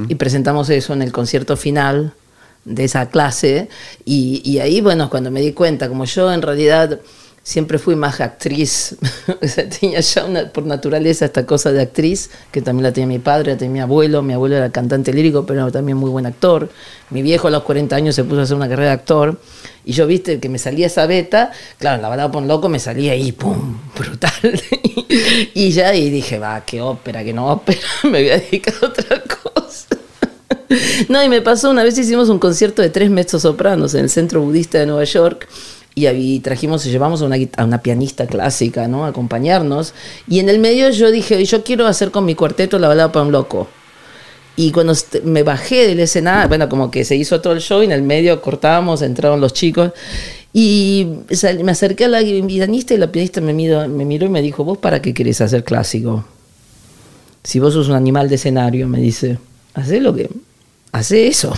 y 0.08 0.16
presentamos 0.16 0.68
eso 0.68 0.92
en 0.92 1.00
el 1.00 1.12
concierto 1.12 1.56
final 1.56 2.12
de 2.64 2.84
esa 2.84 3.08
clase. 3.08 3.68
Y, 4.04 4.58
ahí, 4.58 4.80
bueno, 4.80 5.10
cuando 5.10 5.30
me 5.30 5.40
di 5.40 5.52
cuenta, 5.52 5.88
como 5.88 6.04
yo 6.04 6.32
en 6.32 6.42
realidad 6.42 7.00
siempre 7.44 7.78
fui 7.80 7.96
más 7.96 8.20
actriz, 8.20 8.96
o 9.42 9.48
sea, 9.48 9.68
tenía 9.68 9.98
ya 9.98 10.24
una- 10.24 10.52
por 10.52 10.64
naturaleza 10.64 11.24
esta 11.24 11.44
cosa 11.44 11.72
de 11.72 11.82
actriz, 11.82 12.30
que 12.52 12.62
también 12.62 12.84
la 12.84 12.92
tenía 12.92 13.08
mi 13.08 13.18
padre, 13.18 13.52
la 13.52 13.58
tenía 13.58 13.72
mi 13.72 13.80
abuelo, 13.80 14.22
mi 14.22 14.32
abuelo 14.32 14.56
era 14.56 14.70
cantante 14.70 15.12
lírico, 15.12 15.44
pero 15.44 15.72
también 15.72 15.98
muy 15.98 16.08
buen 16.08 16.24
actor, 16.24 16.70
mi 17.10 17.20
viejo 17.20 17.48
a 17.48 17.50
los 17.50 17.64
40 17.64 17.96
años 17.96 18.14
se 18.14 18.22
puso 18.22 18.38
a 18.40 18.42
hacer 18.44 18.56
una 18.56 18.68
carrera 18.68 18.90
de 18.90 18.94
actor, 18.94 19.40
y 19.84 19.92
yo 19.92 20.06
viste 20.06 20.38
que 20.38 20.48
me 20.48 20.60
salía 20.60 20.86
esa 20.86 21.04
beta, 21.06 21.50
claro, 21.78 21.96
en 21.96 22.02
la 22.02 22.08
balada 22.08 22.30
por 22.30 22.44
loco 22.44 22.68
me 22.68 22.78
salía 22.78 23.10
ahí, 23.10 23.32
¡pum!, 23.32 23.76
brutal, 23.98 24.62
y 25.52 25.70
ya, 25.72 25.96
y 25.96 26.10
dije, 26.10 26.38
va, 26.38 26.64
qué 26.64 26.80
ópera, 26.80 27.24
que 27.24 27.32
no 27.32 27.48
ópera, 27.50 27.80
me 28.04 28.22
voy 28.22 28.30
a 28.30 28.38
dedicar 28.38 28.74
a 28.80 28.86
otra 28.86 29.20
cosa. 29.20 29.91
No, 31.08 31.22
y 31.22 31.28
me 31.28 31.42
pasó 31.42 31.70
una 31.70 31.84
vez 31.84 31.98
hicimos 31.98 32.28
un 32.28 32.38
concierto 32.38 32.82
de 32.82 32.90
tres 32.90 33.10
mezzosopranos 33.10 33.94
en 33.94 34.00
el 34.00 34.10
Centro 34.10 34.40
Budista 34.40 34.78
de 34.78 34.86
Nueva 34.86 35.04
York 35.04 35.48
y 35.94 36.06
ahí 36.06 36.40
trajimos 36.40 36.86
y 36.86 36.90
llevamos 36.90 37.22
a 37.22 37.26
una, 37.26 37.82
pianista 37.82 38.26
clásica, 38.26 38.88
¿no? 38.88 39.04
A 39.04 39.08
acompañarnos. 39.08 39.92
Y 40.26 40.38
en 40.38 40.48
el 40.48 40.58
medio 40.58 40.88
yo 40.90 41.10
dije, 41.10 41.44
yo 41.44 41.62
quiero 41.64 41.86
hacer 41.86 42.10
con 42.10 42.24
mi 42.24 42.34
cuarteto 42.34 42.78
la 42.78 42.88
balada 42.88 43.12
para 43.12 43.26
un 43.26 43.32
loco. 43.32 43.68
Y 44.56 44.70
cuando 44.70 44.94
me 45.24 45.42
bajé 45.42 45.86
del 45.86 46.00
escenario, 46.00 46.48
bueno, 46.48 46.68
como 46.68 46.90
que 46.90 47.04
se 47.04 47.16
hizo 47.16 47.40
todo 47.40 47.52
el 47.52 47.60
show 47.60 47.82
y 47.82 47.86
en 47.86 47.92
el 47.92 48.02
medio 48.02 48.40
cortábamos, 48.40 49.02
entraron 49.02 49.40
los 49.40 49.52
chicos. 49.52 49.92
Y 50.54 51.08
me 51.58 51.72
acerqué 51.72 52.06
a 52.06 52.08
la 52.08 52.20
pianista 52.20 52.94
y 52.94 52.98
la 52.98 53.10
pianista 53.10 53.40
me 53.40 53.52
miró, 53.52 53.86
me 53.88 54.04
miró 54.04 54.26
y 54.26 54.30
me 54.30 54.42
dijo, 54.42 54.64
¿vos 54.64 54.78
para 54.78 55.00
qué 55.02 55.12
querés 55.12 55.40
hacer 55.40 55.64
clásico? 55.64 56.24
Si 57.42 57.58
vos 57.60 57.74
sos 57.74 57.88
un 57.88 57.94
animal 57.94 58.28
de 58.28 58.36
escenario, 58.36 58.88
me 58.88 59.00
dice, 59.00 59.38
hacé 59.74 60.00
lo 60.00 60.14
que... 60.14 60.30
Hacé 60.92 61.26
eso. 61.26 61.54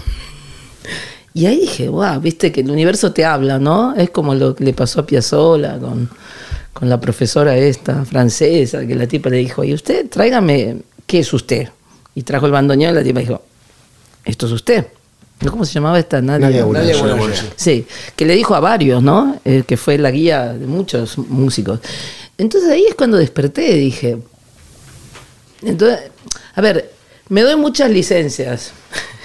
Y 1.33 1.47
ahí 1.47 1.63
dije, 1.63 1.89
wow, 1.89 2.21
viste 2.21 2.53
que 2.53 2.61
el 2.61 2.71
universo 2.71 3.13
te 3.13 3.25
habla, 3.25 3.59
¿no? 3.59 3.95
Es 3.97 4.11
como 4.11 4.37
lo 4.37 4.55
que 4.55 4.63
le 4.63 4.73
pasó 4.73 5.01
a 5.01 5.07
Piazzolla 5.07 5.79
con, 5.81 6.09
con 6.73 6.89
la 6.89 7.01
profesora 7.01 7.57
esta 7.57 8.05
francesa, 8.05 8.87
que 8.87 8.95
la 8.95 9.09
tipa 9.09 9.31
le 9.31 9.39
dijo, 9.39 9.65
y 9.65 9.75
usted, 9.75 10.09
tráigame, 10.09 10.83
¿qué 11.07 11.19
es 11.19 11.33
usted? 11.33 11.69
Y 12.15 12.23
trajo 12.23 12.47
el 12.47 12.53
bandoneón 12.53 12.93
y 12.93 12.95
la 12.95 13.03
tipa 13.03 13.19
dijo, 13.19 13.43
esto 14.25 14.47
es 14.47 14.53
usted. 14.53 14.87
¿No? 15.41 15.51
¿Cómo 15.51 15.65
se 15.65 15.73
llamaba 15.73 15.99
esta? 15.99 16.23
Nadia, 16.23 16.65
Nadia. 16.65 17.03
Nadia. 17.03 17.35
Sí, 17.57 17.85
que 18.15 18.25
le 18.25 18.37
dijo 18.37 18.55
a 18.55 18.61
varios, 18.61 19.03
¿no? 19.03 19.41
Eh, 19.45 19.65
que 19.67 19.77
fue 19.77 19.99
la 19.99 20.13
guía 20.13 20.53
de 20.53 20.67
muchos 20.67 21.19
músicos. 21.19 21.81
Entonces 22.39 22.71
ahí 22.71 22.87
es 22.89 22.95
cuando 22.95 23.17
desperté, 23.17 23.75
dije. 23.75 24.19
Entonces, 25.63 26.13
a 26.55 26.61
ver, 26.61 26.94
me 27.29 27.43
doy 27.43 27.57
muchas 27.57 27.91
licencias. 27.91 28.73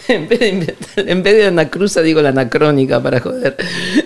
En 0.10 0.28
vez, 0.28 0.40
de 0.40 0.50
inventar- 0.50 1.08
en 1.08 1.22
vez 1.22 1.36
de 1.36 1.46
anacruza, 1.46 2.02
digo 2.02 2.20
la 2.20 2.30
anacrónica 2.30 3.00
para 3.00 3.20
joder. 3.20 3.56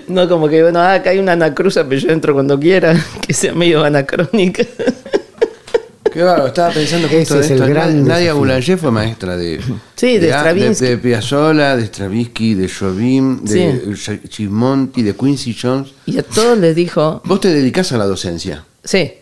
No 0.10 0.28
como 0.28 0.50
que, 0.50 0.62
bueno, 0.62 0.80
ah, 0.82 0.96
acá 0.96 1.12
hay 1.12 1.20
una 1.20 1.32
anacruza, 1.32 1.88
pero 1.88 2.02
yo 2.02 2.10
entro 2.10 2.34
cuando 2.34 2.60
quiera, 2.60 2.94
que 3.26 3.34
sea 3.34 3.54
medio 3.54 3.82
anacrónica. 3.86 4.66
Qué 6.12 6.22
bárbaro, 6.22 6.48
estaba 6.48 6.72
pensando 6.74 7.08
Ese 7.08 7.20
justo 7.20 7.36
en 7.36 7.40
es 7.40 7.52
el 7.52 7.58
esto. 7.62 7.68
gran 7.70 8.02
Nadia 8.06 8.16
desafío. 8.18 8.36
Boulanger 8.38 8.78
fue 8.78 8.92
maestra 8.92 9.38
de, 9.38 9.62
Sí, 9.96 10.18
de 10.18 10.28
Stravinsky. 10.28 10.84
de, 10.84 10.90
de 10.92 10.98
Piazzolla, 10.98 11.78
de 11.78 11.86
Stravinsky, 11.86 12.54
de 12.56 12.68
Jobim, 12.70 13.42
de 13.46 13.82
Ch- 13.96 14.28
Chismonti, 14.28 15.04
de 15.04 15.16
Quincy 15.16 15.56
Jones. 15.60 15.94
Y 16.06 16.18
a 16.18 16.24
todos 16.24 16.58
les 16.58 16.76
dijo, 16.76 17.22
Vos 17.24 17.40
te 17.40 17.48
dedicás 17.48 17.94
a 17.94 17.98
la 17.98 18.06
docencia. 18.06 18.66
sí, 18.84 19.14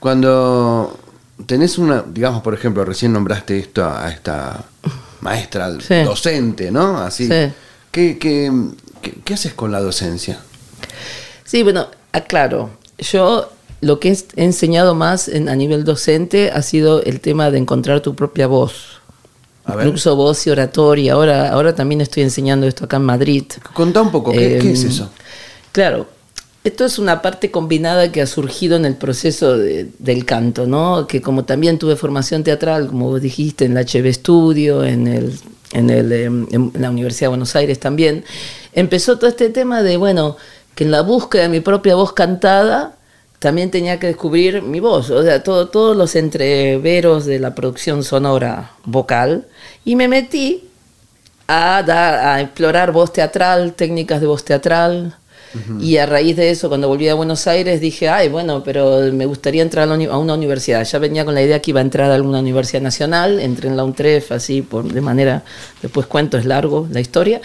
Cuando 0.00 0.98
tenés 1.44 1.78
una, 1.78 2.02
digamos, 2.06 2.42
por 2.42 2.54
ejemplo, 2.54 2.84
recién 2.84 3.12
nombraste 3.12 3.58
esto 3.58 3.84
a, 3.84 4.10
esta 4.10 4.64
maestra 5.20 5.70
Sí. 5.80 6.02
docente, 6.04 6.70
¿no? 6.70 6.98
Así. 6.98 7.26
Sí. 7.28 7.52
¿Qué, 7.90 8.18
qué, 8.18 8.50
qué- 9.02 9.14
qué 9.24 9.34
haces 9.34 9.54
con 9.54 9.72
la 9.72 9.80
docencia? 9.80 10.38
Sí, 11.44 11.62
bueno, 11.62 11.88
aclaro. 12.12 12.70
Yo 12.98 13.50
lo 13.80 14.00
que 14.00 14.10
he 14.12 14.44
enseñado 14.44 14.94
más 14.94 15.28
en- 15.28 15.48
a 15.48 15.54
nivel 15.56 15.84
docente 15.84 16.50
ha 16.50 16.62
sido 16.62 17.02
el 17.02 17.20
tema 17.20 17.50
de 17.50 17.58
encontrar 17.58 18.00
tu 18.00 18.14
propia 18.14 18.46
voz. 18.46 19.00
Incluso 19.68 20.14
voz 20.14 20.46
y 20.46 20.50
oratoria. 20.50 21.14
Ahora, 21.14 21.50
ahora 21.50 21.74
también 21.74 22.00
estoy 22.00 22.22
enseñando 22.22 22.66
esto 22.68 22.84
acá 22.84 22.98
en 22.98 23.02
Madrid. 23.04 23.44
Contá 23.74 24.00
un 24.00 24.12
poco, 24.12 24.30
¿qué, 24.30 24.56
Eh, 24.56 24.58
qué 24.60 24.70
es 24.72 24.84
eso? 24.84 25.10
Claro, 25.72 26.06
esto 26.66 26.84
es 26.84 26.98
una 26.98 27.22
parte 27.22 27.50
combinada 27.50 28.10
que 28.10 28.20
ha 28.20 28.26
surgido 28.26 28.76
en 28.76 28.84
el 28.84 28.96
proceso 28.96 29.56
de- 29.56 29.88
del 29.98 30.24
canto, 30.24 30.66
¿no? 30.66 31.06
Que 31.06 31.22
como 31.22 31.44
también 31.44 31.78
tuve 31.78 31.94
formación 31.96 32.42
teatral, 32.42 32.88
como 32.88 33.06
vos 33.10 33.22
dijiste, 33.22 33.64
en 33.64 33.74
la 33.74 33.82
HB 33.82 34.12
Studio, 34.12 34.84
en, 34.84 35.06
el, 35.06 35.32
em, 36.12 36.46
en 36.52 36.72
la 36.80 36.90
Universidad 36.90 37.26
de 37.26 37.28
Buenos 37.28 37.54
Aires 37.56 37.78
también, 37.78 38.24
empezó 38.72 39.16
todo 39.16 39.28
este 39.28 39.50
tema 39.50 39.82
de, 39.82 39.96
bueno, 39.96 40.36
que 40.74 40.84
en 40.84 40.90
la 40.90 41.02
búsqueda 41.02 41.42
de 41.42 41.48
mi 41.50 41.60
propia 41.60 41.94
voz 41.94 42.12
cantada, 42.12 42.96
también 43.38 43.70
tenía 43.70 44.00
que 44.00 44.08
descubrir 44.08 44.62
mi 44.62 44.80
voz, 44.80 45.10
o 45.10 45.22
sea, 45.22 45.42
todo, 45.42 45.68
todos 45.68 45.96
los 45.96 46.16
entreveros 46.16 47.26
de 47.26 47.38
la 47.38 47.54
producción 47.54 48.02
sonora 48.02 48.72
vocal, 48.84 49.46
y 49.84 49.94
me 49.94 50.08
metí 50.08 50.64
a, 51.46 51.82
dar, 51.86 52.14
a 52.14 52.40
explorar 52.40 52.90
voz 52.92 53.12
teatral, 53.12 53.74
técnicas 53.74 54.20
de 54.20 54.26
voz 54.26 54.44
teatral. 54.44 55.16
Y 55.80 55.96
a 55.96 56.06
raíz 56.06 56.36
de 56.36 56.50
eso, 56.50 56.68
cuando 56.68 56.88
volví 56.88 57.08
a 57.08 57.14
Buenos 57.14 57.46
Aires, 57.46 57.80
dije, 57.80 58.08
ay, 58.08 58.28
bueno, 58.28 58.62
pero 58.64 59.00
me 59.12 59.26
gustaría 59.26 59.62
entrar 59.62 59.88
a, 59.88 60.18
una 60.18 60.34
universidad. 60.34 60.84
Ya 60.84 60.98
venía 60.98 61.24
con 61.24 61.34
la 61.34 61.42
idea 61.42 61.60
que 61.60 61.70
iba 61.70 61.80
a 61.80 61.82
entrar 61.82 62.10
a 62.10 62.14
alguna 62.14 62.40
universidad 62.40 62.82
nacional, 62.82 63.40
entré 63.40 63.68
en 63.68 63.76
la 63.76 63.84
UNTREF, 63.84 64.32
así, 64.32 64.62
por, 64.62 64.92
de 64.92 65.00
manera, 65.00 65.42
después 65.82 66.06
cuento, 66.06 66.38
es 66.38 66.44
largo 66.44 66.88
la 66.90 67.00
historia. 67.00 67.40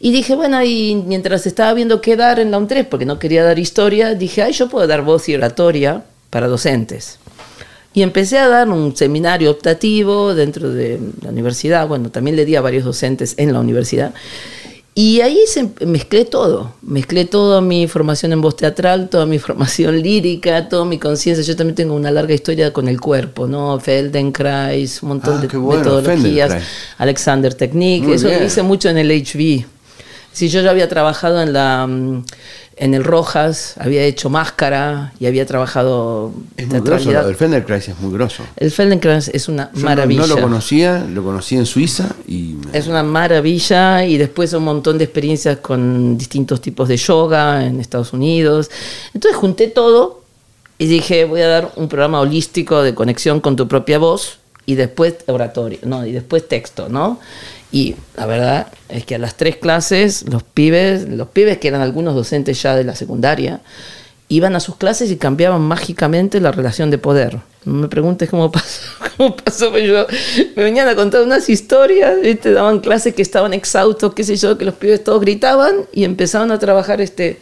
Y 0.00 0.12
dije, 0.12 0.34
bueno, 0.34 0.62
y 0.62 1.02
mientras 1.06 1.46
estaba 1.46 1.72
viendo 1.74 2.00
qué 2.00 2.16
dar 2.16 2.40
en 2.40 2.50
la 2.50 2.58
UNTREF, 2.58 2.86
porque 2.88 3.06
no 3.06 3.18
quería 3.18 3.44
dar 3.44 3.58
historia, 3.58 4.14
dije, 4.14 4.42
ay, 4.42 4.52
yo 4.52 4.68
puedo 4.68 4.86
dar 4.86 5.02
voz 5.02 5.28
y 5.28 5.34
oratoria 5.34 6.04
para 6.30 6.48
docentes. 6.48 7.18
Y 7.94 8.02
empecé 8.02 8.38
a 8.38 8.48
dar 8.48 8.68
un 8.70 8.96
seminario 8.96 9.50
optativo 9.50 10.34
dentro 10.34 10.70
de 10.70 10.98
la 11.20 11.28
universidad. 11.28 11.86
Bueno, 11.86 12.10
también 12.10 12.36
le 12.36 12.46
di 12.46 12.56
a 12.56 12.62
varios 12.62 12.84
docentes 12.84 13.34
en 13.36 13.52
la 13.52 13.60
universidad. 13.60 14.14
Y 14.94 15.22
ahí 15.22 15.38
se 15.46 15.70
mezclé 15.86 16.26
todo. 16.26 16.74
Mezclé 16.82 17.24
toda 17.24 17.62
mi 17.62 17.88
formación 17.88 18.32
en 18.34 18.42
voz 18.42 18.56
teatral, 18.56 19.08
toda 19.08 19.24
mi 19.24 19.38
formación 19.46 20.02
lírica, 20.02 20.68
toda 20.68 20.84
mi 20.84 20.98
conciencia. 20.98 21.42
Yo 21.44 21.56
también 21.56 21.74
tengo 21.74 21.94
una 21.94 22.10
larga 22.10 22.34
historia 22.34 22.72
con 22.74 22.88
el 22.88 23.00
cuerpo, 23.00 23.46
¿no? 23.46 23.80
Feldenkrais, 23.80 25.02
un 25.02 25.08
montón 25.10 25.38
Ah, 25.38 25.40
de 25.40 25.56
bueno, 25.56 25.78
metodologías. 25.78 26.62
Alexander 26.98 27.54
Technique. 27.54 28.06
Muy 28.06 28.16
Eso 28.16 28.28
lo 28.28 28.44
hice 28.44 28.62
mucho 28.62 28.90
en 28.90 28.98
el 28.98 29.10
HV. 29.10 29.64
Sí, 30.32 30.48
yo 30.48 30.60
ya 30.62 30.70
había 30.70 30.88
trabajado 30.88 31.42
en 31.42 31.52
la 31.52 31.86
mm, 31.86 32.24
en 32.76 32.94
el 32.94 33.04
Rojas, 33.04 33.74
había 33.78 34.02
hecho 34.04 34.30
máscara 34.30 35.12
y 35.20 35.26
había 35.26 35.44
trabajado 35.46 36.32
Es 36.56 36.68
muy 36.68 36.80
grosso, 36.80 37.10
del 37.12 37.36
Feldenkrais 37.36 37.88
es 37.88 37.98
muy 38.00 38.12
grosso. 38.12 38.42
El 38.56 38.70
Feldenkrais 38.70 39.28
es 39.28 39.48
una 39.48 39.70
Yo 39.72 39.80
no- 39.80 39.84
maravilla. 39.84 40.20
No, 40.22 40.26
lo 40.26 40.40
conocía, 40.40 41.04
lo 41.08 41.22
conocí 41.22 41.56
en 41.56 41.66
Suiza 41.66 42.08
y 42.26 42.56
Es 42.72 42.86
una 42.86 43.02
maravilla 43.02 44.04
y 44.04 44.16
después 44.16 44.52
un 44.54 44.64
montón 44.64 44.98
de 44.98 45.04
experiencias 45.04 45.58
con 45.58 46.16
distintos 46.16 46.60
tipos 46.60 46.88
de 46.88 46.96
yoga 46.96 47.66
en 47.66 47.78
Estados 47.80 48.12
Unidos. 48.12 48.70
Entonces 49.14 49.38
junté 49.38 49.68
todo 49.68 50.22
y 50.78 50.86
dije, 50.86 51.24
voy 51.26 51.42
a 51.42 51.48
dar 51.48 51.72
un 51.76 51.88
programa 51.88 52.20
holístico 52.20 52.82
de 52.82 52.94
conexión 52.94 53.40
con 53.40 53.54
tu 53.56 53.68
propia 53.68 53.98
voz 53.98 54.38
y 54.64 54.74
después 54.76 55.16
oratorio, 55.26 55.78
no, 55.84 56.06
y 56.06 56.12
después 56.12 56.46
texto, 56.48 56.88
¿no? 56.88 57.18
Y 57.72 57.96
la 58.16 58.26
verdad 58.26 58.68
es 58.90 59.06
que 59.06 59.14
a 59.14 59.18
las 59.18 59.36
tres 59.36 59.56
clases 59.56 60.28
los 60.28 60.42
pibes, 60.42 61.08
los 61.08 61.28
pibes 61.28 61.56
que 61.58 61.68
eran 61.68 61.80
algunos 61.80 62.14
docentes 62.14 62.62
ya 62.62 62.76
de 62.76 62.84
la 62.84 62.94
secundaria, 62.94 63.62
iban 64.28 64.54
a 64.54 64.60
sus 64.60 64.76
clases 64.76 65.10
y 65.10 65.16
cambiaban 65.16 65.62
mágicamente 65.62 66.40
la 66.40 66.52
relación 66.52 66.90
de 66.90 66.98
poder. 66.98 67.38
No 67.64 67.74
me 67.74 67.88
preguntes 67.88 68.28
cómo 68.28 68.52
pasó, 68.52 68.82
cómo 69.16 69.36
pasó, 69.36 69.72
pero 69.72 69.86
yo 69.86 70.06
me 70.54 70.64
venían 70.64 70.86
a 70.88 70.94
contar 70.94 71.22
unas 71.22 71.48
historias, 71.48 72.20
¿viste? 72.20 72.52
daban 72.52 72.80
clases 72.80 73.14
que 73.14 73.22
estaban 73.22 73.54
exhaustos, 73.54 74.12
qué 74.14 74.24
sé 74.24 74.36
yo, 74.36 74.58
que 74.58 74.66
los 74.66 74.74
pibes 74.74 75.02
todos 75.02 75.20
gritaban 75.20 75.86
y 75.92 76.04
empezaban 76.04 76.50
a 76.50 76.58
trabajar 76.58 77.00
este 77.00 77.40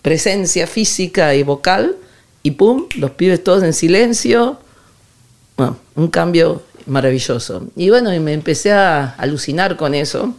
presencia 0.00 0.66
física 0.66 1.34
y 1.34 1.42
vocal 1.44 1.96
y 2.42 2.52
pum, 2.52 2.86
los 2.96 3.12
pibes 3.12 3.44
todos 3.44 3.62
en 3.62 3.72
silencio. 3.72 4.58
Bueno, 5.56 5.76
un 5.94 6.08
cambio 6.08 6.62
maravilloso. 6.86 7.66
Y 7.76 7.90
bueno, 7.90 8.12
y 8.14 8.20
me 8.20 8.32
empecé 8.32 8.72
a 8.72 9.10
alucinar 9.18 9.76
con 9.76 9.94
eso. 9.94 10.34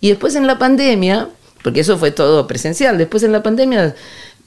Y 0.00 0.08
después 0.08 0.34
en 0.34 0.46
la 0.46 0.58
pandemia, 0.58 1.28
porque 1.62 1.80
eso 1.80 1.98
fue 1.98 2.10
todo 2.10 2.46
presencial, 2.46 2.98
después 2.98 3.22
en 3.22 3.32
la 3.32 3.42
pandemia 3.42 3.94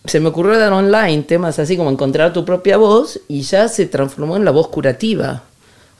se 0.05 0.19
me 0.19 0.29
ocurrió 0.29 0.57
dar 0.57 0.71
online 0.71 1.23
temas 1.23 1.59
así 1.59 1.75
como 1.75 1.89
encontrar 1.89 2.31
tu 2.33 2.45
propia 2.45 2.77
voz 2.77 3.19
y 3.27 3.41
ya 3.41 3.67
se 3.67 3.85
transformó 3.85 4.37
en 4.37 4.45
la 4.45 4.51
voz 4.51 4.69
curativa. 4.69 5.43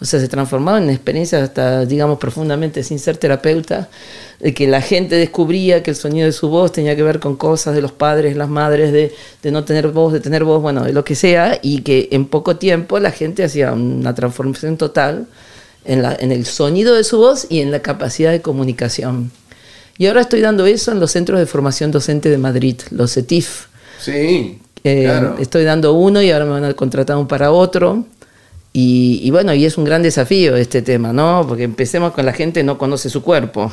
O 0.01 0.05
sea, 0.05 0.19
se 0.19 0.29
transformaba 0.29 0.77
en 0.77 0.89
experiencias 0.89 1.41
hasta, 1.41 1.85
digamos, 1.85 2.19
profundamente 2.19 2.83
sin 2.83 2.99
ser 2.99 3.17
terapeuta, 3.17 3.89
de 4.39 4.53
que 4.53 4.65
la 4.67 4.81
gente 4.81 5.15
descubría 5.15 5.83
que 5.83 5.91
el 5.91 5.97
sonido 5.97 6.25
de 6.25 6.31
su 6.31 6.47
voz 6.47 6.71
tenía 6.71 6.95
que 6.95 7.03
ver 7.03 7.19
con 7.19 7.35
cosas 7.35 7.75
de 7.75 7.81
los 7.81 7.91
padres, 7.91 8.37
las 8.37 8.47
madres, 8.47 8.93
de, 8.93 9.13
de 9.43 9.51
no 9.51 9.65
tener 9.65 9.89
voz, 9.89 10.13
de 10.13 10.21
tener 10.21 10.45
voz, 10.45 10.61
bueno, 10.61 10.83
de 10.85 10.93
lo 10.93 11.03
que 11.03 11.15
sea, 11.15 11.59
y 11.61 11.81
que 11.81 12.07
en 12.11 12.25
poco 12.27 12.55
tiempo 12.55 12.97
la 12.99 13.11
gente 13.11 13.43
hacía 13.43 13.73
una 13.73 14.15
transformación 14.15 14.77
total 14.77 15.27
en, 15.85 16.01
la, 16.01 16.15
en 16.17 16.31
el 16.31 16.45
sonido 16.45 16.95
de 16.95 17.03
su 17.03 17.17
voz 17.17 17.47
y 17.49 17.59
en 17.59 17.71
la 17.71 17.81
capacidad 17.81 18.31
de 18.31 18.41
comunicación. 18.41 19.31
Y 19.97 20.07
ahora 20.07 20.21
estoy 20.21 20.39
dando 20.39 20.65
eso 20.65 20.93
en 20.93 21.01
los 21.01 21.11
centros 21.11 21.39
de 21.39 21.45
formación 21.45 21.91
docente 21.91 22.29
de 22.29 22.37
Madrid, 22.37 22.79
los 22.91 23.13
CETIF. 23.13 23.65
Sí, 23.97 24.61
Eh, 24.85 25.03
claro. 25.03 25.35
Estoy 25.39 25.65
dando 25.65 25.91
uno 25.93 26.21
y 26.21 26.31
ahora 26.31 26.45
me 26.45 26.51
van 26.51 26.63
a 26.63 26.73
contratar 26.73 27.17
un 27.17 27.27
para 27.27 27.51
otro. 27.51 28.05
Y, 28.71 29.19
y 29.23 29.31
bueno, 29.31 29.53
y 29.53 29.65
es 29.65 29.77
un 29.77 29.83
gran 29.83 30.03
desafío 30.03 30.55
este 30.55 30.81
tema, 30.81 31.11
¿no? 31.11 31.45
Porque 31.47 31.63
empecemos 31.63 32.13
con 32.13 32.25
la 32.25 32.33
gente 32.33 32.63
no 32.63 32.77
conoce 32.77 33.09
su 33.09 33.23
cuerpo. 33.23 33.71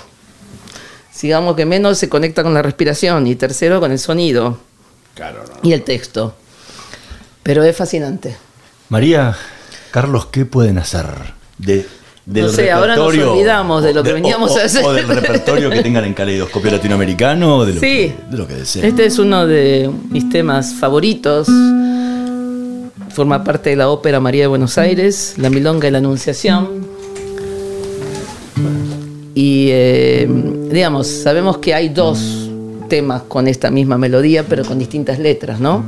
Sigamos 1.12 1.56
que 1.56 1.64
menos 1.66 1.98
se 1.98 2.08
conecta 2.08 2.42
con 2.42 2.54
la 2.54 2.62
respiración 2.62 3.26
y 3.26 3.36
tercero 3.36 3.80
con 3.80 3.90
el 3.92 3.98
sonido 3.98 4.58
Claro, 5.14 5.44
no. 5.48 5.68
y 5.68 5.72
el 5.72 5.82
texto. 5.82 6.34
Pero 7.42 7.62
es 7.62 7.76
fascinante. 7.76 8.36
María, 8.88 9.36
Carlos, 9.90 10.26
¿qué 10.26 10.44
pueden 10.44 10.78
hacer 10.78 11.06
de, 11.58 11.86
del 12.26 12.46
No 12.46 12.52
sé, 12.52 12.70
ahora 12.70 12.96
nos 12.96 13.06
olvidamos 13.16 13.82
de 13.82 13.94
lo 13.94 14.02
que 14.02 14.12
veníamos 14.12 14.50
o- 14.52 14.58
a 14.58 14.64
hacer. 14.64 14.84
O 14.84 14.92
del 14.92 15.08
repertorio 15.08 15.70
que 15.70 15.82
tengan 15.82 16.04
en 16.04 16.12
caleidoscopio 16.14 16.70
latinoamericano, 16.70 17.58
o 17.58 17.64
de 17.64 17.74
lo, 17.74 17.80
Sí. 17.80 17.86
que, 17.86 18.16
de 18.30 18.36
lo 18.36 18.46
que 18.46 18.54
deseen. 18.54 18.84
Este 18.84 19.06
es 19.06 19.18
uno 19.18 19.46
de 19.46 19.90
mis 20.10 20.28
temas 20.28 20.74
favoritos. 20.74 21.48
Forma 23.16 23.42
parte 23.42 23.70
de 23.70 23.76
la 23.76 23.88
ópera 23.88 24.20
María 24.20 24.42
de 24.42 24.48
Buenos 24.48 24.76
Aires, 24.76 25.36
La 25.38 25.48
Milonga 25.48 25.88
y 25.88 25.90
la 25.90 25.96
Anunciación. 25.96 26.86
Y 29.34 29.68
eh, 29.70 30.28
digamos, 30.70 31.06
sabemos 31.06 31.56
que 31.56 31.72
hay 31.72 31.88
dos 31.88 32.50
temas 32.90 33.22
con 33.22 33.48
esta 33.48 33.70
misma 33.70 33.96
melodía, 33.96 34.44
pero 34.46 34.66
con 34.66 34.78
distintas 34.78 35.18
letras, 35.18 35.60
¿no? 35.60 35.82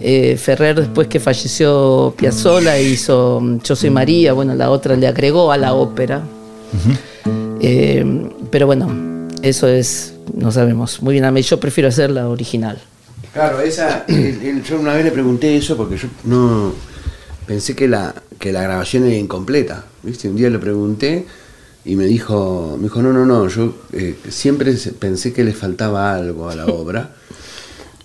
Eh, 0.00 0.36
Ferrer, 0.36 0.80
después 0.80 1.06
que 1.06 1.20
falleció 1.20 2.12
Piazzolla, 2.16 2.80
hizo 2.80 3.40
Yo 3.62 3.76
soy 3.76 3.90
María, 3.90 4.32
bueno, 4.32 4.56
la 4.56 4.72
otra 4.72 4.96
le 4.96 5.06
agregó 5.06 5.52
a 5.52 5.56
la 5.56 5.74
ópera. 5.74 6.20
Eh, 7.60 8.28
pero 8.50 8.66
bueno, 8.66 9.28
eso 9.40 9.68
es, 9.68 10.14
no 10.36 10.50
sabemos. 10.50 11.00
Muy 11.00 11.12
bien, 11.12 11.26
a 11.26 11.30
mí 11.30 11.42
yo 11.42 11.60
prefiero 11.60 11.90
hacer 11.90 12.10
la 12.10 12.28
original. 12.28 12.82
Claro, 13.34 13.60
esa, 13.60 14.06
yo 14.64 14.80
una 14.80 14.94
vez 14.94 15.04
le 15.04 15.10
pregunté 15.10 15.56
eso 15.56 15.76
porque 15.76 15.96
yo 15.96 16.06
no 16.22 16.72
pensé 17.48 17.74
que 17.74 17.88
la, 17.88 18.14
que 18.38 18.52
la 18.52 18.62
grabación 18.62 19.04
era 19.04 19.16
incompleta. 19.16 19.84
¿viste? 20.04 20.28
Un 20.28 20.36
día 20.36 20.48
le 20.50 20.60
pregunté 20.60 21.26
y 21.84 21.96
me 21.96 22.04
dijo, 22.04 22.76
me 22.76 22.84
dijo, 22.84 23.02
no, 23.02 23.12
no, 23.12 23.26
no, 23.26 23.48
yo 23.48 23.74
eh, 23.92 24.16
siempre 24.28 24.72
pensé 25.00 25.32
que 25.32 25.42
le 25.42 25.52
faltaba 25.52 26.14
algo 26.14 26.48
a 26.48 26.54
la 26.54 26.66
obra. 26.68 27.16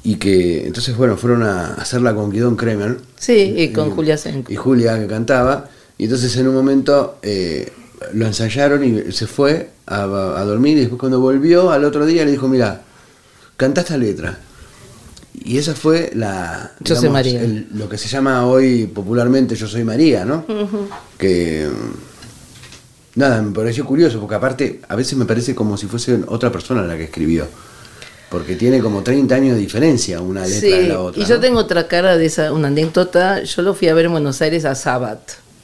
Y 0.02 0.16
que 0.16 0.66
entonces, 0.66 0.98
bueno, 0.98 1.16
fueron 1.16 1.44
a 1.44 1.76
hacerla 1.76 2.16
con 2.16 2.32
Guidón 2.32 2.56
Kremer. 2.56 2.98
Sí, 3.16 3.54
y 3.56 3.72
con 3.72 3.92
Julia 3.92 4.18
Senko. 4.18 4.52
Y 4.52 4.56
Julia 4.56 4.98
que 4.98 5.06
cantaba. 5.06 5.70
Y 5.96 6.06
entonces 6.06 6.36
en 6.38 6.48
un 6.48 6.56
momento 6.56 7.20
eh, 7.22 7.72
lo 8.14 8.26
ensayaron 8.26 8.84
y 8.84 9.12
se 9.12 9.28
fue 9.28 9.70
a, 9.86 10.04
a 10.04 10.44
dormir. 10.44 10.78
Y 10.78 10.82
después 10.82 11.00
cuando 11.00 11.20
volvió 11.20 11.70
al 11.70 11.84
otro 11.84 12.08
día 12.08 12.26
le 12.26 12.32
dijo, 12.32 12.48
mira, 12.48 12.82
canta 13.58 13.82
esta 13.82 13.96
letra. 13.96 14.40
Y 15.34 15.58
esa 15.58 15.74
fue 15.76 16.12
la... 16.16 16.72
Yo 16.82 16.96
soy 16.96 17.10
María. 17.10 17.42
el- 17.42 17.68
lo 17.74 17.88
que 17.88 17.98
se 17.98 18.08
llama 18.08 18.46
hoy 18.46 18.86
popularmente 18.88 19.56
Yo 19.56 19.68
soy 19.68 19.84
María, 19.84 20.26
¿no? 20.26 20.46
Que... 21.18 21.68
Nada, 23.16 23.42
me 23.42 23.52
pareció 23.54 23.86
curioso, 23.86 24.20
porque 24.20 24.36
aparte 24.36 24.82
a 24.88 24.96
veces 24.96 25.18
me 25.18 25.26
parece 25.26 25.54
como 25.56 25.76
si 25.78 25.88
fuese 25.88 26.20
otra 26.28 26.52
persona 26.52 26.84
la 26.84 26.96
que 26.96 27.06
escribió. 27.06 27.48
Porque 28.30 28.56
tiene 28.56 28.80
como 28.80 29.02
30 29.02 29.34
años 29.36 29.56
de 29.56 29.62
diferencia 29.62 30.22
una 30.22 30.46
letra 30.46 30.60
Sí, 30.60 30.70
de 30.70 30.88
la 30.88 31.00
otra. 31.02 31.22
y 31.22 31.26
yo 31.26 31.36
¿no? 31.36 31.42
tengo 31.42 31.60
otra 31.60 31.88
cara 31.88 32.16
de 32.18 32.28
esa, 32.28 32.54
una 32.54 32.68
anécdota. 32.68 33.44
Yo 33.44 33.62
lo 33.64 33.74
fui 33.74 33.88
a 33.88 33.94
ver 33.96 34.06
en 34.06 34.12
Buenos 34.12 34.42
Aires 34.42 34.66
a 34.66 34.76
Sabat, 34.76 35.20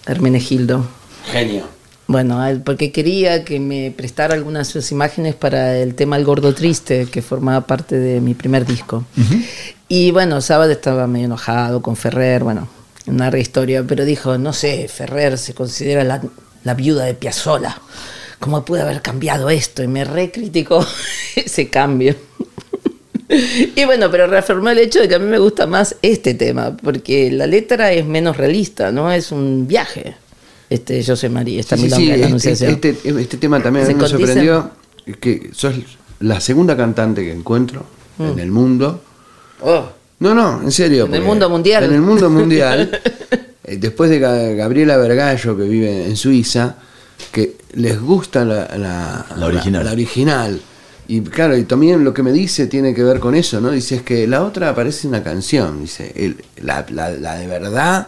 Hermenegildo. 0.08 0.86
Genio. 1.32 1.66
Bueno, 2.08 2.40
porque 2.64 2.92
quería 2.92 3.44
que 3.44 3.60
me 3.60 3.92
prestara 3.96 4.36
algunas 4.36 4.68
de 4.68 4.74
sus 4.74 4.92
imágenes 4.92 5.34
para 5.34 5.78
el 5.78 5.96
tema 5.96 6.18
El 6.18 6.26
Gordo 6.26 6.54
Triste, 6.54 7.08
que 7.08 7.24
formaba 7.24 7.66
parte 7.66 7.98
de 7.98 8.22
mi 8.22 8.36
primer 8.36 8.66
disco. 8.66 9.06
Y 9.88 10.12
bueno, 10.12 10.40
Sabat 10.40 10.70
estaba 10.70 11.08
medio 11.08 11.26
enojado 11.26 11.82
con 11.82 11.96
Ferrer, 11.96 12.44
bueno, 12.44 12.68
una 13.08 13.26
larga 13.26 13.40
historia, 13.40 13.84
pero 13.88 14.06
dijo, 14.06 14.38
no 14.38 14.54
sé, 14.54 14.88
Ferrer 14.88 15.38
se 15.40 15.56
considera 15.56 16.04
la, 16.04 16.22
la 16.64 16.74
viuda 16.76 17.06
de 17.06 17.16
Piazzolla. 17.16 17.82
¿Cómo 18.40 18.64
puede 18.64 18.84
haber 18.84 19.02
cambiado 19.02 19.50
esto? 19.50 19.82
Y 19.82 19.88
me 19.88 20.04
recriticó 20.04 20.86
ese 21.36 21.70
cambio. 21.70 22.16
Y 23.76 23.86
bueno, 23.86 24.12
pero 24.12 24.28
reafirmó 24.28 24.70
el 24.70 24.78
hecho 24.78 25.00
de 25.00 25.08
que 25.08 25.16
a 25.16 25.20
mí 25.20 25.26
me 25.26 25.40
gusta 25.40 25.66
más 25.66 25.96
este 26.04 26.36
tema, 26.36 26.78
porque 26.78 27.32
la 27.32 27.48
letra 27.48 27.92
es 27.92 28.06
menos 28.06 28.38
realista, 28.38 28.92
¿no? 28.92 29.12
Es 29.12 29.32
un 29.32 29.68
viaje. 29.68 30.16
Este, 30.70 31.02
yo 31.02 31.16
soy 31.16 31.30
María, 31.30 31.60
esta 31.60 31.76
Sí, 31.78 31.84
milonga 31.84 31.98
sí, 31.98 32.04
de 32.06 32.10
la 32.10 32.16
este, 32.16 32.28
anunciación. 32.28 32.72
este- 32.72 33.22
este 33.22 33.38
tema 33.38 33.62
también 33.62 33.84
a 33.86 33.88
Se 33.88 33.94
mí 33.94 34.02
me 34.02 34.08
sorprendió 34.08 34.72
que 35.20 35.50
sos 35.54 35.76
la 36.22 36.40
segunda 36.40 36.76
cantante 36.76 37.24
que 37.24 37.32
encuentro 37.32 37.86
en 38.20 38.40
el 38.40 38.52
mundo. 38.52 39.02
Oh, 39.62 39.86
No, 40.20 40.34
no, 40.34 40.62
en 40.64 40.72
serio. 40.72 41.06
En 41.06 41.14
el 41.16 41.22
mundo 41.24 41.50
mundial. 41.50 41.84
En 41.84 41.94
el 41.94 42.02
mundo 42.02 42.30
mundial. 42.32 43.00
eh, 43.66 43.78
después 43.78 44.10
de 44.10 44.20
Ga- 44.22 44.56
Gabriela 44.56 44.96
Vergallo, 44.98 45.58
que 45.58 45.64
vive 45.64 46.06
en 46.08 46.16
Suiza, 46.16 46.78
que 47.32 47.58
les 47.74 48.00
gusta 48.00 48.46
la, 48.46 48.68
la, 48.78 49.26
La 49.38 49.46
original. 49.46 49.84
la 49.86 49.92
original. 49.92 50.62
Y 51.08 51.22
claro, 51.22 51.56
y 51.58 51.66
también 51.66 52.04
lo 52.04 52.14
que 52.14 52.24
me 52.24 52.32
dice 52.32 52.66
tiene 52.68 52.94
que 52.96 53.04
ver 53.04 53.20
con 53.20 53.36
eso, 53.36 53.60
¿no? 53.62 53.70
Dice, 53.72 53.98
es 53.98 54.02
que 54.02 54.26
la 54.26 54.44
otra 54.44 54.74
parece 54.74 55.08
una 55.08 55.22
canción. 55.22 55.82
Dice, 55.82 56.12
el- 56.16 56.38
la, 56.64 56.86
la- 56.90 57.12
la 57.12 57.36
de 57.36 57.46
verdad, 57.48 58.08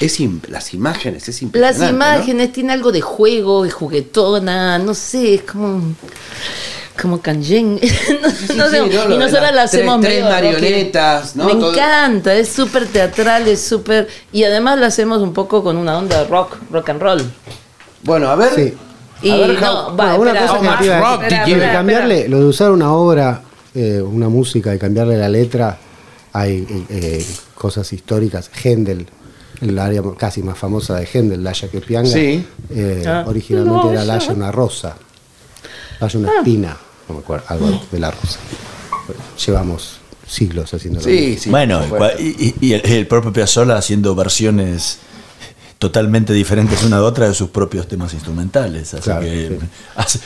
es 0.00 0.18
las 0.48 0.72
imágenes, 0.74 1.28
es 1.28 1.36
Las 1.36 1.42
impresionante. 1.42 1.82
¿no? 1.92 1.96
imágenes 1.96 2.52
tienen 2.52 2.70
algo 2.72 2.90
de 2.90 3.00
juego, 3.02 3.62
de 3.64 3.70
juguetona, 3.70 4.78
no 4.78 4.94
sé, 4.94 5.34
es 5.34 5.42
como. 5.42 5.94
Como 7.00 7.20
Kanjen. 7.22 7.76
no, 7.76 7.80
no 8.28 8.30
sí, 8.30 8.46
sé, 8.46 8.56
no, 8.56 8.66
lo 8.66 8.86
y 8.86 8.88
de 8.90 9.18
nosotros 9.18 9.42
las 9.42 9.54
la 9.54 9.62
hacemos 9.62 10.00
tres- 10.00 10.12
tres 10.20 10.24
medio 10.24 10.34
marionetas, 10.52 11.36
¿no? 11.36 11.44
Me 11.46 11.52
Todo- 11.54 11.72
encanta, 11.72 12.34
es 12.34 12.48
súper 12.50 12.86
teatral, 12.88 13.48
es 13.48 13.60
súper. 13.62 14.06
Y 14.32 14.44
además 14.44 14.78
la 14.78 14.88
hacemos 14.88 15.22
un 15.22 15.32
poco 15.32 15.62
con 15.62 15.76
una 15.78 15.96
onda 15.96 16.24
rock, 16.24 16.56
rock 16.70 16.88
and 16.90 17.00
roll. 17.00 17.22
Bueno, 18.02 18.28
a 18.28 18.36
ver. 18.36 18.50
Sí. 18.54 18.74
Y 19.22 19.30
A 19.30 19.36
ver, 19.36 19.60
no, 19.60 19.96
va, 19.96 20.16
Bueno, 20.16 20.30
una 20.32 20.40
cosa 20.46 20.58
que 20.78 20.86
iba 20.86 21.14
espera, 21.26 21.72
cambiarle, 21.72 22.28
lo 22.28 22.38
de 22.40 22.44
usar 22.46 22.70
una 22.70 22.92
obra, 22.92 23.42
eh, 23.74 24.00
una 24.02 24.28
música 24.28 24.74
y 24.74 24.78
cambiarle 24.78 25.16
la 25.18 25.28
letra, 25.28 25.78
hay 26.32 26.66
eh, 26.88 27.24
cosas 27.54 27.90
históricas. 27.92 28.50
Händel, 28.62 29.06
el 29.60 29.78
área 29.78 30.02
casi 30.16 30.42
más 30.42 30.56
famosa 30.58 30.96
de 30.96 31.06
Händel, 31.12 31.42
Laya 31.44 31.68
que 31.68 31.80
Pianga, 31.80 32.10
Sí. 32.10 32.46
eh, 32.70 33.04
Ah. 33.06 33.24
originalmente 33.26 33.92
era 33.92 34.04
Laya 34.04 34.32
una 34.32 34.50
rosa, 34.52 34.96
Laya 36.00 36.18
una 36.18 36.32
espina. 36.38 36.76
no 37.08 37.14
me 37.16 37.20
acuerdo, 37.20 37.44
algo 37.48 37.82
de 37.90 37.98
la 37.98 38.10
Rosa. 38.10 38.38
Llevamos 39.44 39.98
siglos 40.26 40.72
haciendo 40.72 41.00
Sí, 41.00 41.36
sí. 41.38 41.50
bueno, 41.50 41.82
y, 42.18 42.22
y- 42.22 42.54
y 42.60 42.72
el, 42.74 42.86
el 42.86 43.06
propio 43.06 43.32
Piazzolla 43.32 43.76
haciendo 43.76 44.14
versiones 44.14 44.98
totalmente 45.78 46.32
diferentes 46.34 46.82
una 46.84 46.96
de 46.98 47.02
otra 47.02 47.26
de 47.28 47.34
sus 47.34 47.48
propios 47.50 47.88
temas 47.88 48.12
instrumentales. 48.14 48.92
Así 48.94 49.02
Claro, 49.02 49.22
que 49.22 49.48
sí. 49.60 49.66
hace- 49.96 50.20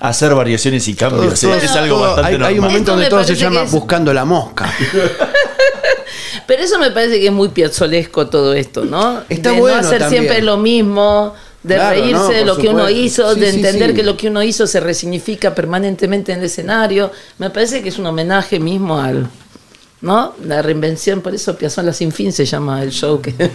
hacer 0.00 0.34
variaciones 0.34 0.86
y 0.88 0.94
cambios 0.94 1.38
Todo- 1.40 1.54
es, 1.56 1.70
algo 1.72 1.96
todo- 1.96 2.06
bastante 2.16 2.28
hay, 2.28 2.34
hay 2.34 2.34
un 2.34 2.40
normal. 2.40 2.60
momento 2.60 2.78
Esto 2.78 2.92
donde 2.92 3.08
todo 3.10 3.24
se 3.24 3.34
llama 3.34 3.62
es- 3.64 3.70
buscando 3.72 4.14
la 4.14 4.24
mosca. 4.24 4.72
Pero 6.50 6.64
eso 6.64 6.80
me 6.80 6.90
parece 6.90 7.20
que 7.20 7.26
es 7.26 7.32
muy 7.32 7.50
piazzolesco 7.50 8.26
todo 8.26 8.54
esto, 8.54 8.84
¿no? 8.84 9.22
Está 9.28 9.52
de 9.52 9.60
bueno 9.60 9.80
no 9.80 9.86
hacer 9.86 10.00
también. 10.00 10.22
siempre 10.24 10.42
lo 10.42 10.56
mismo, 10.56 11.32
de 11.62 11.76
Claro, 11.76 11.90
reírse 12.00 12.12
no, 12.22 12.28
de 12.30 12.44
lo 12.44 12.56
que 12.56 12.68
uno 12.70 12.90
hizo, 12.90 13.34
Sí, 13.34 13.40
de 13.40 13.50
entender 13.50 13.90
sí. 13.90 13.94
que 13.96 14.02
lo 14.02 14.16
que 14.16 14.26
uno 14.26 14.42
hizo 14.42 14.66
se 14.66 14.80
resignifica 14.80 15.54
permanentemente 15.54 16.32
en 16.32 16.40
el 16.40 16.46
escenario. 16.46 17.12
Me 17.38 17.50
parece 17.50 17.82
que 17.84 17.90
es 17.90 17.98
un 18.00 18.06
homenaje 18.06 18.58
mismo 18.58 18.98
al, 19.00 19.28
¿no? 20.00 20.34
La 20.44 20.60
reinvención, 20.60 21.20
por 21.20 21.32
eso 21.36 21.56
Piazzolla 21.56 21.92
sin 21.92 22.10
fin 22.10 22.32
se 22.32 22.44
llama 22.44 22.82
el 22.82 22.90
show 22.90 23.20
que 23.22 23.32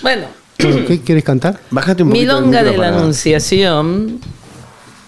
Bueno, 0.00 0.28
¿Qué 0.56 1.02
quieres 1.04 1.24
cantar? 1.24 1.60
Bájate 1.70 2.02
un 2.04 2.08
poquito 2.08 2.40
Milonga 2.40 2.62
de 2.62 2.70
la 2.72 2.76
para- 2.78 2.96
Anunciación 2.98 4.18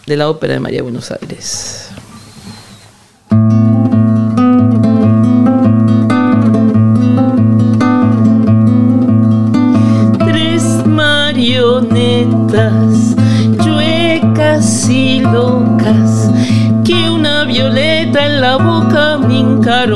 de 0.07 0.16
la 0.18 0.29
Ópera 0.29 0.53
de 0.53 0.61
María 0.61 0.83
Buenos 0.83 1.11
Aires. 1.11 1.88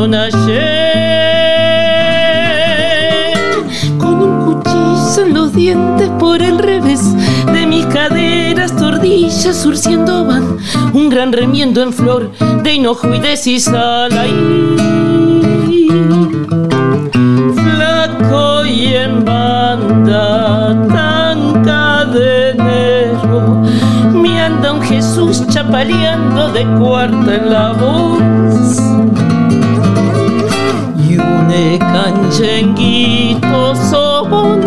Ayer. 0.03 0.99
Con 3.99 4.21
un 4.21 4.45
cuchillo 4.45 5.27
en 5.27 5.35
los 5.35 5.55
dientes 5.55 6.11
por 6.19 6.43
el 6.43 6.59
revés 6.59 7.01
de 7.53 7.67
mis 7.67 7.87
caderas 7.87 8.75
tordillas 8.77 9.57
surciendo 9.57 10.27
van. 10.27 10.59
Un 10.93 11.09
gran 11.09 11.33
remiendo 11.33 11.81
en 11.83 11.93
flor 11.93 12.33
de 12.65 12.75
hinojo 12.75 13.15
y 13.15 13.21
de 13.21 13.37
sisal 13.37 14.11
ahí 14.19 14.77
flaco 17.55 18.65
y 18.65 18.95
en 18.95 19.25
banda 19.25 20.75
tan 20.89 21.63
cadenero 21.63 23.63
me 24.13 24.41
anda 24.41 24.73
un 24.73 24.83
Jesús 24.83 25.47
chapaleando 25.49 26.51
de 26.53 26.65
cuarta 26.79 27.37
en 27.37 27.51
la 27.51 27.73
voz 27.73 28.92
y 31.55 31.75
un 31.75 31.79
canchenguito 31.79 33.77
sobón 33.77 34.61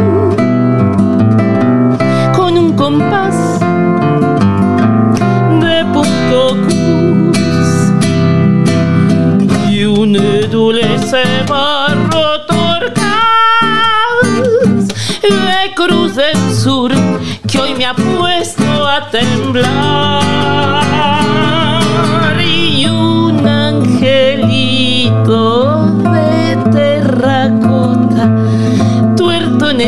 con 2.36 2.58
un 2.58 2.74
compás 2.74 3.60
de 5.62 5.86
punto 5.94 6.58
cruz 6.68 7.92
y 9.70 9.86
un 9.86 10.14
dulce 10.52 11.24
barro 11.48 12.42
torcas 12.42 13.02
de 15.22 15.74
cruz 15.76 16.16
del 16.16 16.54
sur 16.54 16.92
que 17.48 17.60
hoy 17.60 17.74
me 17.76 17.86
ha 17.86 17.96
puesto 17.96 18.88
a 18.88 19.10
temblar 19.10 20.35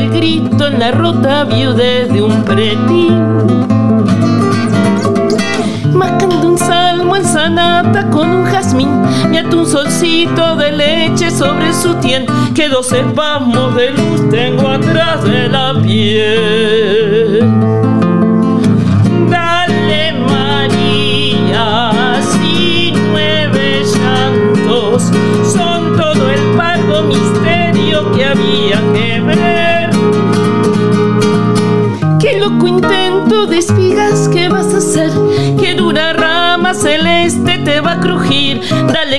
grito 0.09 0.67
en 0.67 0.79
la 0.79 0.91
rota 0.91 1.43
viudez 1.43 2.11
de 2.11 2.21
un 2.21 2.43
pretil 2.43 3.13
Macando 5.93 6.49
un 6.49 6.57
salmo 6.57 7.15
en 7.15 7.25
sanata 7.25 8.09
con 8.09 8.29
un 8.29 8.45
jazmín 8.45 9.01
Me 9.29 9.43
un 9.43 9.65
solcito 9.65 10.55
de 10.55 10.71
leche 10.71 11.31
sobre 11.31 11.73
su 11.73 11.95
tien 11.95 12.25
Que 12.53 12.69
dos 12.69 12.91
espasmos 12.91 13.75
de 13.75 13.91
luz 13.91 14.29
tengo 14.29 14.67
atrás 14.67 15.23
de 15.23 15.49
la 15.49 15.73
piel 15.81 17.96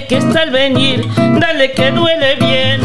Que 0.07 0.19
está 0.19 0.43
al 0.43 0.51
venir, 0.51 1.07
dale 1.41 1.73
que 1.73 1.91
duele 1.91 2.37
bien 2.37 2.78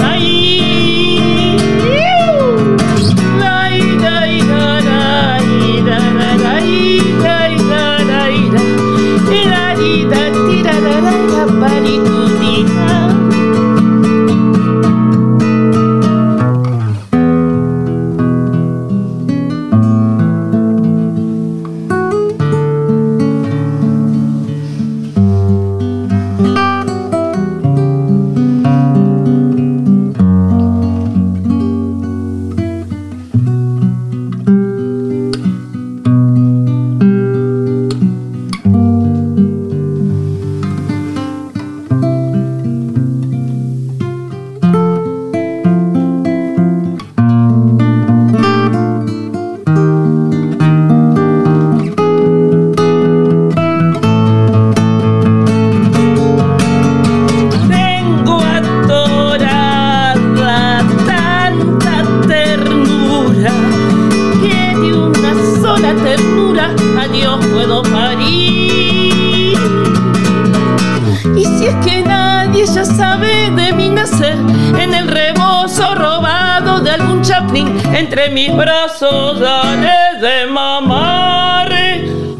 en 74.79 74.93
el 74.93 75.07
rebozo 75.07 75.95
robado 75.95 76.79
de 76.81 76.91
algún 76.91 77.21
chaplín, 77.21 77.79
entre 77.93 78.29
mis 78.29 78.55
brazos 78.55 79.39
daré 79.39 80.19
de 80.21 80.45
mamar 80.47 81.71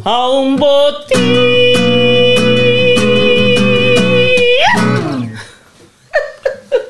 a 0.05 0.29
un 0.29 0.57
botín. 0.57 1.23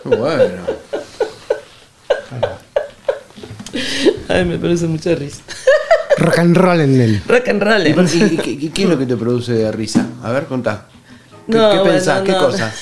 Bueno. 0.03 0.63
Ay, 4.29 4.45
me 4.45 4.57
parece 4.57 4.85
mucha 4.87 5.15
risa. 5.15 5.41
Rock 6.17 6.39
and 6.39 6.55
roll 6.57 6.81
en 6.81 7.01
el. 7.01 7.21
Rock 7.27 7.47
and 7.49 7.61
roll. 7.63 7.87
¿Y, 7.87 7.89
y- 7.91 8.23
y 8.33 8.37
qué- 8.37 8.51
y 8.51 8.69
qué 8.69 8.83
es 8.83 8.89
lo 8.89 8.97
que 8.97 9.05
te 9.05 9.15
produce 9.15 9.71
risa? 9.71 10.05
A 10.23 10.31
ver, 10.31 10.45
contá. 10.45 10.85
¿Qué, 11.47 11.57
No, 11.57 11.69
qué 11.71 11.77
bueno, 11.77 11.91
pensás? 11.91 12.21
¿Qué 12.21 12.31
no. 12.31 12.39
cosas? 12.39 12.73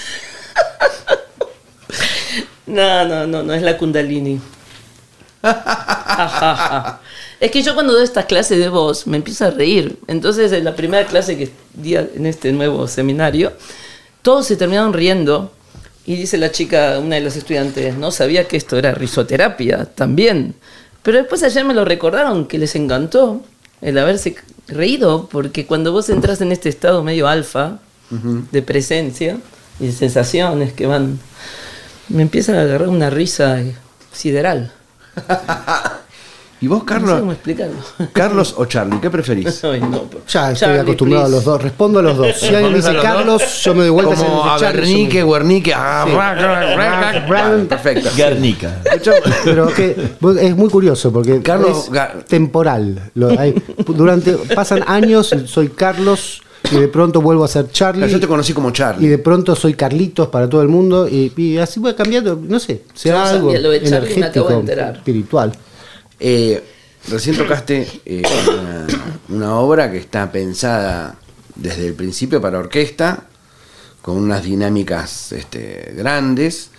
No, 2.71 3.05
no, 3.05 3.27
no, 3.27 3.43
no 3.43 3.53
es 3.53 3.61
la 3.61 3.77
Kundalini. 3.77 4.39
Es 7.41 7.49
que 7.49 7.63
yo 7.63 7.73
cuando 7.73 7.93
doy 7.93 8.03
estas 8.03 8.25
clases 8.25 8.59
de 8.59 8.69
voz 8.69 9.07
me 9.07 9.17
empiezo 9.17 9.45
a 9.45 9.49
reír. 9.49 9.97
Entonces, 10.07 10.51
en 10.51 10.63
la 10.63 10.75
primera 10.75 11.07
clase 11.07 11.37
que 11.37 11.49
di 11.73 11.95
en 11.95 12.27
este 12.27 12.51
nuevo 12.51 12.87
seminario, 12.87 13.51
todos 14.21 14.45
se 14.45 14.55
terminaron 14.55 14.93
riendo. 14.93 15.51
Y 16.05 16.15
dice 16.15 16.37
la 16.37 16.51
chica, 16.51 16.99
una 16.99 17.15
de 17.15 17.21
las 17.21 17.35
estudiantes, 17.35 17.97
no 17.97 18.11
sabía 18.11 18.47
que 18.47 18.57
esto 18.57 18.77
era 18.77 18.93
risoterapia 18.93 19.85
también. 19.85 20.55
Pero 21.03 21.17
después 21.17 21.43
ayer 21.43 21.65
me 21.65 21.73
lo 21.73 21.83
recordaron 21.83 22.45
que 22.45 22.57
les 22.57 22.75
encantó 22.75 23.41
el 23.81 23.97
haberse 23.97 24.35
reído 24.67 25.27
porque 25.31 25.65
cuando 25.65 25.91
vos 25.91 26.09
entras 26.09 26.41
en 26.41 26.51
este 26.51 26.69
estado 26.69 27.03
medio 27.03 27.27
alfa 27.27 27.79
de 28.09 28.61
presencia 28.61 29.37
y 29.79 29.87
de 29.87 29.91
sensaciones 29.91 30.73
que 30.73 30.85
van, 30.85 31.19
me 32.11 32.21
empieza 32.23 32.53
a 32.57 32.61
agarrar 32.61 32.87
una 32.89 33.09
risa 33.09 33.59
sideral. 34.11 34.71
¿Y 36.63 36.67
vos, 36.67 36.77
No 36.77 36.83
sé 36.85 36.93
Carlos? 36.93 37.19
cómo 37.21 37.31
explicarlo. 37.31 37.75
Carlos 38.13 38.53
o 38.55 38.65
Charlie, 38.65 38.99
¿qué 39.01 39.09
preferís? 39.09 39.63
Ay, 39.63 39.81
no, 39.81 40.03
por- 40.03 40.23
Ya 40.27 40.51
estoy 40.51 40.67
Charlie, 40.67 40.79
acostumbrado 40.81 41.23
please. 41.25 41.33
a 41.33 41.37
los 41.37 41.43
dos. 41.45 41.61
Respondo 41.63 41.99
a 41.99 42.01
los 42.03 42.17
dos. 42.17 42.35
Si 42.39 42.45
alguien 42.49 42.71
me 42.71 42.77
dice 42.77 42.91
¿Respondes 42.93 43.11
a 43.11 43.13
dos? 43.13 43.17
Carlos, 43.41 43.63
yo 43.63 43.73
me 43.73 43.81
doy 43.81 43.89
vuelta. 43.89 44.15
Como 44.15 44.43
Abernique, 44.45 45.23
Guernique. 45.23 45.73
Brown. 47.27 47.65
Perfecto. 47.67 48.09
Guernica. 48.15 48.77
Pero 49.43 49.67
que 49.73 49.95
es 50.39 50.55
muy 50.55 50.69
curioso 50.69 51.11
porque 51.11 51.41
Carlos 51.41 51.89
es 51.91 52.25
temporal. 52.25 53.09
Lo- 53.15 53.39
hay- 53.39 53.55
durante 53.87 54.33
pasan 54.53 54.83
años, 54.85 55.33
soy 55.47 55.69
Carlos 55.69 56.43
y 56.69 56.75
de 56.75 56.87
pronto 56.87 57.21
vuelvo 57.21 57.43
a 57.43 57.47
ser 57.47 57.71
Charlie. 57.71 58.09
Yo 58.09 58.19
te 58.19 58.27
conocí 58.27 58.53
como 58.53 58.69
y 58.69 58.73
Charlie. 58.73 59.07
de 59.07 59.17
pronto 59.17 59.55
soy 59.55 59.73
Carlitos 59.73 60.27
para 60.27 60.49
todo 60.49 60.61
el 60.61 60.67
mundo 60.67 61.07
y, 61.07 61.31
y 61.35 61.57
así 61.57 61.79
voy 61.79 61.93
cambiando, 61.93 62.39
no 62.41 62.59
sé, 62.59 62.83
será 62.93 63.25
Yo 63.25 63.29
algo 63.31 63.53
lo 63.53 63.69
de 63.71 63.83
Charlie, 63.83 64.15
me 64.17 64.25
acabo 64.25 64.47
de 64.47 64.53
energético, 64.53 64.59
enterar. 64.59 64.95
espiritual. 64.97 65.51
Eh, 66.19 66.63
recién 67.09 67.35
tocaste 67.37 67.87
eh, 68.05 68.21
una, 68.49 68.87
una 69.29 69.55
obra 69.55 69.91
que 69.91 69.97
está 69.97 70.31
pensada 70.31 71.15
desde 71.55 71.87
el 71.87 71.93
principio 71.93 72.39
para 72.41 72.59
orquesta, 72.59 73.25
con 74.01 74.17
unas 74.17 74.43
dinámicas 74.43 75.31
este, 75.31 75.93
grandes 75.95 76.71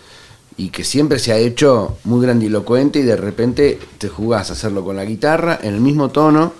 y 0.56 0.68
que 0.70 0.84
siempre 0.84 1.18
se 1.18 1.32
ha 1.32 1.38
hecho 1.38 1.98
muy 2.04 2.20
grandilocuente 2.22 2.98
y 2.98 3.02
de 3.02 3.16
repente 3.16 3.78
te 3.98 4.08
jugás 4.08 4.50
a 4.50 4.52
hacerlo 4.54 4.84
con 4.84 4.96
la 4.96 5.04
guitarra 5.04 5.58
en 5.62 5.74
el 5.74 5.80
mismo 5.80 6.10
tono 6.10 6.52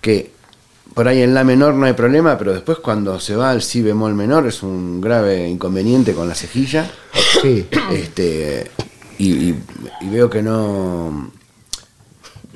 que 0.00 0.33
por 0.94 1.08
ahí 1.08 1.22
en 1.22 1.34
la 1.34 1.42
menor 1.44 1.74
no 1.74 1.86
hay 1.86 1.92
problema, 1.92 2.38
pero 2.38 2.52
después 2.54 2.78
cuando 2.78 3.18
se 3.20 3.34
va 3.36 3.50
al 3.50 3.62
si 3.62 3.82
bemol 3.82 4.14
menor 4.14 4.46
es 4.46 4.62
un 4.62 5.00
grave 5.00 5.48
inconveniente 5.48 6.14
con 6.14 6.28
la 6.28 6.34
cejilla. 6.34 6.90
Sí. 7.42 7.66
Este, 7.92 8.70
y, 9.18 9.50
y- 9.50 9.62
y 10.00 10.08
veo 10.08 10.28
que 10.30 10.42
no 10.42 11.30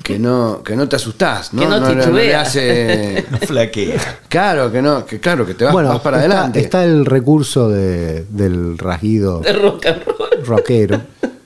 que 0.03 0.17
no 0.17 0.61
que 0.63 0.75
no 0.75 0.87
te 0.89 0.95
asustás, 0.95 1.53
¿no? 1.53 1.61
Que 1.61 1.67
no 1.67 1.79
le- 1.89 1.95
le 1.95 2.01
titubea. 2.01 2.41
hace 2.41 3.25
Flaquea. 3.45 4.19
claro 4.27 4.71
que 4.71 4.81
no, 4.81 5.05
que 5.05 5.19
claro 5.19 5.45
que 5.45 5.53
te 5.53 5.65
vas, 5.65 5.73
bueno, 5.73 5.89
vas 5.89 5.99
para 5.99 6.17
está, 6.23 6.31
adelante. 6.35 6.59
está 6.61 6.83
el 6.83 7.05
recurso 7.05 7.69
de- 7.69 8.25
del 8.29 8.77
rasguido 8.77 9.41
De 9.41 9.53
rock 9.53 9.85
and 9.85 10.03
roll. 10.05 10.45
rockero. 10.45 11.01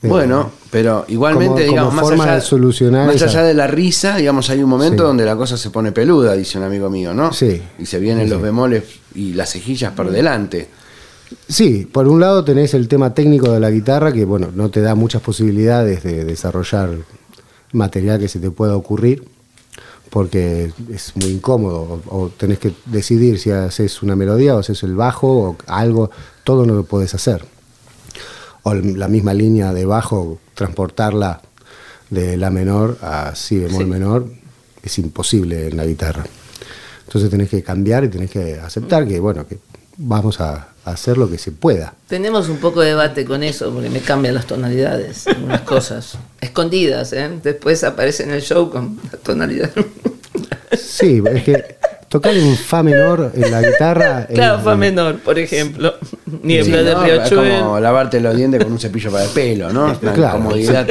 Bueno, 0.00 0.50
pero 0.70 1.04
igualmente, 1.08 1.48
como- 1.66 1.70
digamos, 1.70 1.90
como 1.90 2.00
más, 2.02 2.08
forma 2.10 2.24
allá, 2.24 2.34
de 2.36 2.40
solucionar 2.42 3.06
más 3.08 3.20
allá 3.22 3.42
de 3.42 3.54
la 3.54 3.66
risa, 3.66 4.16
digamos, 4.16 4.48
hay 4.50 4.62
un 4.62 4.70
momento 4.70 5.02
Sí. 5.02 5.06
donde 5.08 5.24
la 5.24 5.34
cosa 5.36 5.56
se 5.56 5.70
pone 5.70 5.90
peluda, 5.90 6.34
dice 6.34 6.56
un 6.58 6.64
amigo 6.64 6.88
mío, 6.88 7.12
¿no? 7.12 7.32
Sí. 7.32 7.60
Y 7.80 7.86
se 7.86 7.98
vienen 7.98 8.24
Sí, 8.26 8.30
los 8.30 8.40
bemoles 8.40 8.84
y 9.16 9.32
las 9.34 9.50
cejillas 9.50 9.92
por 9.94 10.10
delante. 10.10 10.68
Sí, 11.48 11.88
por 11.90 12.06
un 12.06 12.20
lado 12.20 12.44
tenés 12.44 12.74
el 12.74 12.86
tema 12.86 13.12
técnico 13.12 13.50
de 13.50 13.58
la 13.60 13.70
guitarra 13.70 14.12
que 14.12 14.24
bueno, 14.24 14.50
no 14.54 14.70
te 14.70 14.80
da 14.80 14.94
muchas 14.94 15.20
posibilidades 15.20 16.02
de 16.04 16.24
desarrollar 16.24 16.90
material 17.72 18.18
que 18.20 18.28
se 18.28 18.38
te 18.38 18.50
pueda 18.52 18.76
ocurrir 18.76 19.24
porque 20.10 20.72
es 20.90 21.12
muy 21.16 21.26
incómodo 21.32 22.00
o, 22.08 22.16
o 22.24 22.28
tenés 22.30 22.58
que 22.58 22.72
decidir 22.86 23.38
si 23.38 23.50
haces 23.50 24.02
una 24.02 24.16
melodía 24.16 24.54
o 24.54 24.60
haces 24.60 24.82
el 24.84 24.94
bajo 24.94 25.28
o 25.50 25.56
algo, 25.66 26.10
todo 26.44 26.64
no 26.64 26.72
lo 26.74 26.84
podés 26.84 27.14
hacer. 27.14 27.44
O 28.68 28.74
la 28.74 29.08
misma 29.08 29.32
línea 29.32 29.72
de 29.72 29.86
bajo, 29.86 30.38
transportarla 30.54 31.40
de 32.10 32.36
la 32.36 32.50
menor 32.50 32.98
a 33.00 33.34
si 33.34 33.58
bemol 33.58 33.84
Sí. 33.84 33.88
menor 33.88 34.26
es 34.82 34.98
imposible 34.98 35.68
en 35.68 35.76
la 35.78 35.86
guitarra. 35.86 36.24
Entonces 37.06 37.30
tenés 37.30 37.48
que 37.48 37.62
cambiar 37.62 38.04
y 38.04 38.08
tenés 38.08 38.30
que 38.30 38.58
aceptar 38.60 39.06
que, 39.08 39.18
bueno, 39.20 39.46
que 39.46 39.58
vamos 39.96 40.40
a 40.40 40.68
hacer 40.84 41.16
lo 41.16 41.30
que 41.30 41.38
se 41.38 41.50
pueda. 41.52 41.94
Tenemos 42.06 42.50
un 42.50 42.58
poco 42.58 42.82
de 42.82 42.88
debate 42.88 43.24
con 43.24 43.42
eso, 43.42 43.72
porque 43.72 43.88
me 43.88 44.00
cambian 44.00 44.34
las 44.34 44.46
tonalidades, 44.46 45.26
algunas 45.26 45.62
cosas. 45.62 46.18
Escondidas, 46.40 47.14
¿eh? 47.14 47.30
Después 47.42 47.82
aparece 47.84 48.24
en 48.24 48.32
el 48.32 48.42
show 48.42 48.70
con 48.70 48.98
la 49.10 49.18
tonalidad. 49.18 49.70
Sí, 50.78 51.22
es 51.34 51.44
que 51.44 51.76
tocar 52.08 52.34
en 52.36 52.56
fa 52.56 52.82
menor 52.82 53.32
en 53.34 53.50
la 53.50 53.60
guitarra. 53.62 54.26
claro, 54.34 54.60
fa 54.60 54.76
menor, 54.76 55.16
por 55.18 55.38
ejemplo. 55.38 55.94
Sí, 56.00 56.16
Niebla 56.42 56.82
de 56.82 56.92
¿no? 56.94 57.02
Río 57.02 57.22
Es 57.22 57.30
como 57.32 57.80
lavarte 57.80 58.20
los 58.20 58.36
dientes 58.36 58.62
con 58.62 58.72
un 58.72 58.78
cepillo 58.80 59.10
para 59.10 59.24
el 59.24 59.30
pelo, 59.30 59.72
¿no? 59.72 59.92
Es 59.92 59.98
una 60.02 60.12
Claro. 60.12 60.32
comodidad 60.38 60.86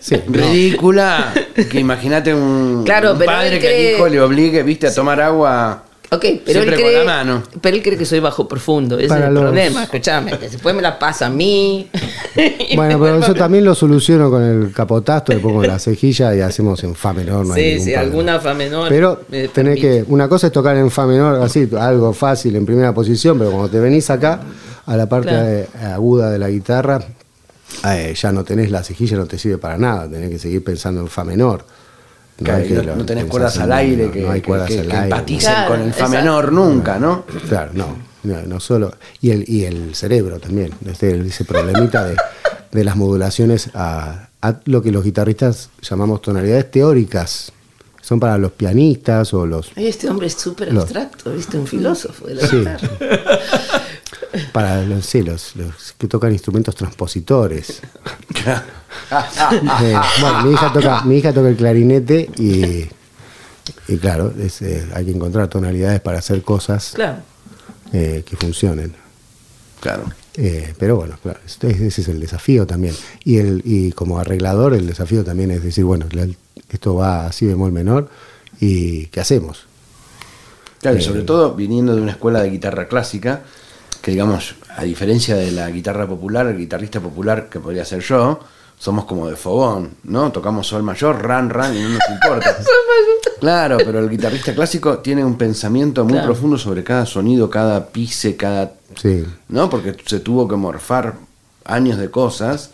Sí, 0.00 0.16
no. 0.26 0.32
ridícula. 0.38 1.32
Que 1.70 1.78
imagínate 1.80 2.32
un, 2.34 2.82
Claro, 2.84 3.12
un 3.12 3.18
pero 3.18 3.30
padre 3.32 3.54
él 3.56 3.60
que 3.60 3.68
al 3.68 3.94
hijo 3.96 4.08
le 4.08 4.20
obligue, 4.20 4.62
viste, 4.62 4.86
a 4.86 4.94
tomar 4.94 5.20
agua. 5.20 5.84
Ok, 6.12 6.20
pero 6.22 6.32
él, 6.34 6.44
Siempre 6.46 6.74
con 6.76 6.84
cree, 6.86 6.98
la 6.98 7.04
mano. 7.04 7.42
pero 7.60 7.76
él 7.76 7.82
cree 7.84 7.96
que 7.96 8.04
soy 8.04 8.18
bajo 8.18 8.48
profundo. 8.48 8.98
Ese 8.98 9.06
Para 9.08 9.20
es 9.22 9.28
el 9.28 9.34
los- 9.34 9.42
problema, 9.44 9.84
escúchame. 9.84 10.38
Que 10.38 10.48
después 10.48 10.74
me 10.74 10.82
la 10.82 10.98
pasa 10.98 11.26
a 11.26 11.30
mí. 11.30 11.88
Y 12.36 12.76
Bueno, 12.76 12.98
me 12.98 13.04
pero 13.06 13.18
eso 13.18 13.34
también 13.34 13.64
lo 13.64 13.74
soluciono 13.74 14.30
con 14.30 14.42
el 14.42 14.72
capotasto, 14.72 15.32
le 15.32 15.38
pongo 15.40 15.62
la 15.64 15.78
cejilla 15.78 16.34
y 16.34 16.40
hacemos 16.40 16.82
en 16.84 16.94
fa 16.94 17.12
menor. 17.12 17.44
No 17.46 17.54
hay 17.54 17.62
Sí, 17.62 17.68
ningún 17.70 17.84
sí, 17.84 17.90
problema. 17.92 18.00
alguna 18.02 18.40
fa 18.40 18.54
menor. 18.54 18.88
Pero 18.88 19.20
me 19.28 19.48
tenés 19.48 19.50
permite. 19.78 19.80
que. 19.80 20.04
Una 20.12 20.28
cosa 20.28 20.46
es 20.48 20.52
tocar 20.52 20.76
en 20.76 20.90
fa 20.90 21.06
menor, 21.06 21.42
así, 21.42 21.68
algo 21.78 22.12
fácil 22.12 22.54
en 22.56 22.64
primera 22.66 22.92
posición, 22.94 23.38
pero 23.38 23.50
cuando 23.50 23.68
te 23.68 23.78
venís 23.80 24.08
acá, 24.10 24.40
a 24.86 24.96
la 24.96 25.08
parte 25.08 25.28
Claro. 25.28 25.48
eh, 25.48 25.68
aguda 25.94 26.30
de 26.30 26.38
la 26.38 26.48
guitarra, 26.48 27.00
eh, 27.88 28.14
ya 28.20 28.32
no 28.32 28.42
tenés 28.44 28.70
la 28.70 28.82
cejilla, 28.82 29.16
no 29.16 29.26
te 29.26 29.38
sirve 29.38 29.58
para 29.58 29.76
nada, 29.78 30.08
tenés 30.08 30.30
que 30.30 30.38
seguir 30.38 30.62
pensando 30.64 31.00
en 31.00 31.08
fa 31.08 31.24
menor. 31.24 31.64
Que 32.44 32.68
que 32.68 32.74
no, 32.74 32.82
lo 32.82 32.96
no 32.96 33.04
tenés 33.06 33.24
cuerdas 33.26 33.58
al 33.58 33.72
aire 33.72 34.10
que, 34.10 34.20
no 34.22 34.30
hay 34.30 34.40
que- 34.40 34.46
cuerdas 34.48 34.68
que- 34.68 34.80
al 34.80 34.86
que 34.86 34.92
aire. 34.92 35.04
empaticen 35.04 35.52
Claro, 35.52 35.70
con 35.70 35.80
el 35.80 35.92
fa 35.92 36.04
exacto. 36.06 36.16
menor 36.16 36.52
nunca, 36.52 36.98
¿no? 36.98 37.24
Claro, 37.48 37.70
no, 37.74 37.96
no, 38.22 38.42
no 38.42 38.60
solo. 38.60 38.94
Y 39.20 39.30
el, 39.30 39.44
y 39.48 39.64
el 39.64 39.94
cerebro 39.94 40.38
también, 40.38 40.72
este, 40.86 41.18
ese 41.20 41.44
problemita 41.44 42.04
de, 42.04 42.16
de 42.72 42.84
las 42.84 42.96
modulaciones 42.96 43.70
a, 43.74 44.28
a 44.40 44.54
lo 44.64 44.80
que 44.82 44.90
los 44.90 45.04
guitarristas 45.04 45.70
llamamos 45.82 46.22
tonalidades 46.22 46.70
teóricas. 46.70 47.52
Son 48.02 48.18
para 48.18 48.38
los 48.38 48.52
pianistas 48.52 49.32
o 49.34 49.44
los. 49.46 49.70
Este 49.76 50.08
hombre 50.08 50.26
es 50.28 50.32
súper 50.32 50.70
abstracto, 50.70 51.32
¿viste? 51.32 51.58
Un 51.58 51.66
filósofo 51.66 52.26
de 52.26 52.34
la 52.36 52.46
Sí. 52.46 52.56
guitarra. 52.56 52.88
Para 54.52 54.82
los, 54.82 55.04
sí, 55.06 55.22
los, 55.22 55.56
los 55.56 55.94
que 55.98 56.06
tocan 56.08 56.32
instrumentos 56.32 56.74
transpositores. 56.74 57.80
Eh, 59.82 59.96
bueno, 60.20 60.42
mi 60.44 60.52
hija, 60.52 60.72
toca, 60.72 61.02
mi 61.04 61.16
hija 61.18 61.32
toca 61.32 61.48
el 61.48 61.56
clarinete 61.56 62.28
y, 62.38 62.86
y 63.92 63.96
claro, 63.98 64.32
es, 64.38 64.62
eh, 64.62 64.86
hay 64.94 65.04
que 65.04 65.12
encontrar 65.12 65.48
tonalidades 65.48 66.00
para 66.00 66.18
hacer 66.18 66.42
cosas 66.42 66.92
Claro. 66.94 67.18
eh, 67.92 68.24
que 68.26 68.36
funcionen. 68.36 68.94
Claro. 69.80 70.04
Eh, 70.36 70.74
pero 70.78 70.96
bueno, 70.96 71.16
claro, 71.22 71.38
este- 71.46 71.70
ese 71.86 72.00
es 72.02 72.08
el 72.08 72.20
desafío 72.20 72.66
también. 72.66 72.94
Y, 73.24 73.38
el, 73.38 73.62
y 73.64 73.92
como 73.92 74.18
arreglador, 74.18 74.74
el 74.74 74.86
desafío 74.86 75.24
también 75.24 75.50
es 75.50 75.62
decir, 75.62 75.84
bueno, 75.84 76.06
la- 76.12 76.28
esto 76.68 76.94
va 76.96 77.26
así 77.26 77.46
bemol 77.46 77.72
menor 77.72 78.08
y 78.60 79.06
¿qué 79.06 79.20
hacemos? 79.20 79.66
Claro, 80.80 80.98
y 80.98 81.02
sobre 81.02 81.22
todo 81.22 81.54
viniendo 81.54 81.94
de 81.94 82.02
una 82.02 82.12
escuela 82.12 82.40
de 82.42 82.50
guitarra 82.50 82.88
clásica, 82.88 83.42
que 84.10 84.14
digamos, 84.14 84.56
a 84.76 84.82
diferencia 84.82 85.36
de 85.36 85.52
la 85.52 85.70
guitarra 85.70 86.04
popular, 86.06 86.46
el 86.46 86.56
guitarrista 86.58 86.98
popular 87.00 87.48
que 87.48 87.60
podría 87.60 87.84
ser 87.84 88.00
yo, 88.00 88.40
somos 88.76 89.04
como 89.04 89.28
de 89.28 89.36
fogón, 89.36 89.94
¿no? 90.04 90.32
Tocamos 90.32 90.66
sol 90.66 90.82
mayor, 90.82 91.22
ran, 91.22 91.48
ran, 91.48 91.76
y 91.76 91.80
no 91.80 91.90
nos 91.90 92.10
importa. 92.10 92.56
Claro, 93.40 93.78
pero 93.78 94.00
el 94.00 94.10
guitarrista 94.10 94.54
clásico 94.54 94.98
tiene 94.98 95.24
un 95.24 95.38
pensamiento 95.38 96.04
muy 96.04 96.12
Claro. 96.12 96.26
profundo 96.26 96.58
sobre 96.58 96.84
cada 96.84 97.06
sonido, 97.06 97.48
cada 97.48 97.86
pise, 97.86 98.36
cada... 98.36 98.72
Sí, 99.00 99.24
¿No? 99.48 99.70
Porque 99.70 99.96
se 100.04 100.20
tuvo 100.20 100.46
que 100.46 100.56
morfar 100.56 101.14
años 101.64 101.96
de 101.96 102.10
cosas, 102.10 102.70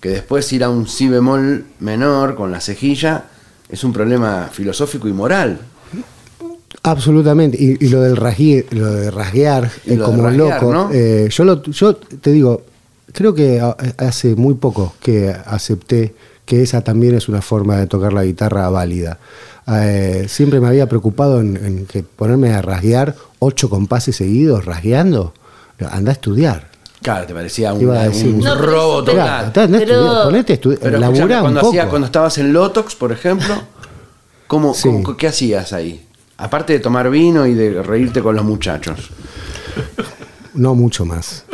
que 0.00 0.10
después 0.10 0.52
ir 0.52 0.62
a 0.62 0.68
un 0.70 0.86
si 0.86 1.08
bemol 1.08 1.64
menor 1.80 2.36
con 2.36 2.52
la 2.52 2.60
cejilla 2.60 3.24
es 3.68 3.82
un 3.82 3.92
problema 3.92 4.50
filosófico 4.52 5.08
y 5.08 5.12
moral. 5.12 5.58
Absolutamente. 6.84 7.56
Y, 7.60 7.84
y 7.84 7.88
lo 7.88 8.00
del 8.00 8.16
rasgue- 8.16 8.66
lo 8.70 8.92
de 8.92 9.10
rasguear 9.10 9.64
eh, 9.86 9.96
lo 9.96 9.96
de 9.96 10.02
como 10.02 10.22
rasguear, 10.24 10.62
loco, 10.62 10.72
¿no? 10.72 10.90
eh, 10.92 11.28
yo, 11.30 11.44
lo, 11.44 11.62
yo 11.62 11.96
te 11.96 12.30
digo, 12.30 12.62
creo 13.12 13.34
que 13.34 13.60
a- 13.60 13.76
hace 13.98 14.34
muy 14.36 14.54
poco 14.54 14.94
que 15.00 15.34
acepté 15.46 16.14
que 16.44 16.62
esa 16.62 16.82
también 16.82 17.14
es 17.14 17.28
una 17.28 17.40
forma 17.42 17.76
de 17.78 17.86
tocar 17.86 18.12
la 18.12 18.22
guitarra 18.24 18.68
válida. 18.70 19.18
Eh, 19.66 20.26
siempre 20.28 20.60
me 20.60 20.68
había 20.68 20.86
preocupado 20.88 21.40
en, 21.40 21.56
en 21.56 21.86
que 21.86 22.02
ponerme 22.02 22.52
a 22.52 22.60
rasguear 22.60 23.14
ocho 23.38 23.70
compases 23.70 24.16
seguidos, 24.16 24.64
rasgueando. 24.66 25.32
Anda 25.90 26.10
a 26.10 26.12
estudiar. 26.12 26.68
Claro, 27.02 27.26
te 27.26 27.34
parecía 27.34 27.72
un, 27.74 27.80
Iba 27.82 28.00
a 28.00 28.08
decir- 28.08 28.32
un 28.32 28.40
No, 28.40 28.54
pero 28.56 28.66
robo 28.66 29.04
pero- 29.04 29.16
total. 29.18 29.26
Claro, 29.26 29.46
está- 29.48 29.66
no 29.68 29.78
Pero- 29.78 29.94
estudiá, 30.04 30.24
ponete 30.24 30.52
a 30.52 30.54
estudiar, 30.54 30.80
Pero 30.80 30.98
laburá 30.98 31.16
escuchame, 31.18 31.34
un 31.34 31.40
cuando, 31.42 31.60
poco. 31.60 31.70
hacía- 31.72 31.88
cuando 31.88 32.06
estabas 32.06 32.38
en 32.38 32.52
Lotox, 32.52 32.94
por 32.94 33.12
ejemplo, 33.12 33.54
¿cómo, 34.46 34.74
Sí. 34.74 34.82
cómo- 34.88 35.16
¿qué 35.16 35.26
hacías 35.28 35.72
ahí? 35.72 36.03
Aparte 36.36 36.72
de 36.74 36.80
tomar 36.80 37.10
vino 37.10 37.46
y 37.46 37.54
de 37.54 37.82
reírte 37.82 38.22
con 38.22 38.34
los 38.34 38.44
muchachos. 38.44 39.10
No 40.54 40.74
mucho 40.74 41.04
más. 41.04 41.44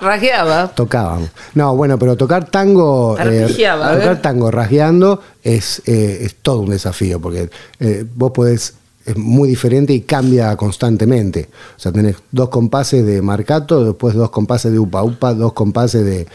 Rajeaba. 0.00 0.68
Tocábamos. 0.68 1.30
No, 1.54 1.74
bueno, 1.74 1.98
pero 1.98 2.16
tocar 2.16 2.44
tango. 2.50 3.16
eh, 3.18 3.46
tocar 3.48 4.20
tango 4.20 4.50
rasgueando 4.50 5.20
es, 5.42 5.82
eh, 5.86 6.18
es 6.22 6.36
todo 6.36 6.60
un 6.60 6.70
desafío, 6.70 7.20
porque 7.20 7.48
eh, 7.80 8.04
vos 8.14 8.32
podés. 8.32 8.74
Es 9.04 9.16
muy 9.16 9.48
diferente 9.48 9.92
y 9.92 10.02
cambia 10.02 10.54
constantemente. 10.56 11.48
O 11.76 11.80
sea, 11.80 11.90
tenés 11.90 12.14
dos 12.30 12.50
compases 12.50 13.04
de 13.04 13.20
marcato, 13.20 13.84
después 13.84 14.14
dos 14.14 14.30
compases 14.30 14.70
de 14.70 14.78
upa 14.78 15.02
upa, 15.02 15.34
dos 15.34 15.54
compases 15.54 16.04
de, 16.04 16.28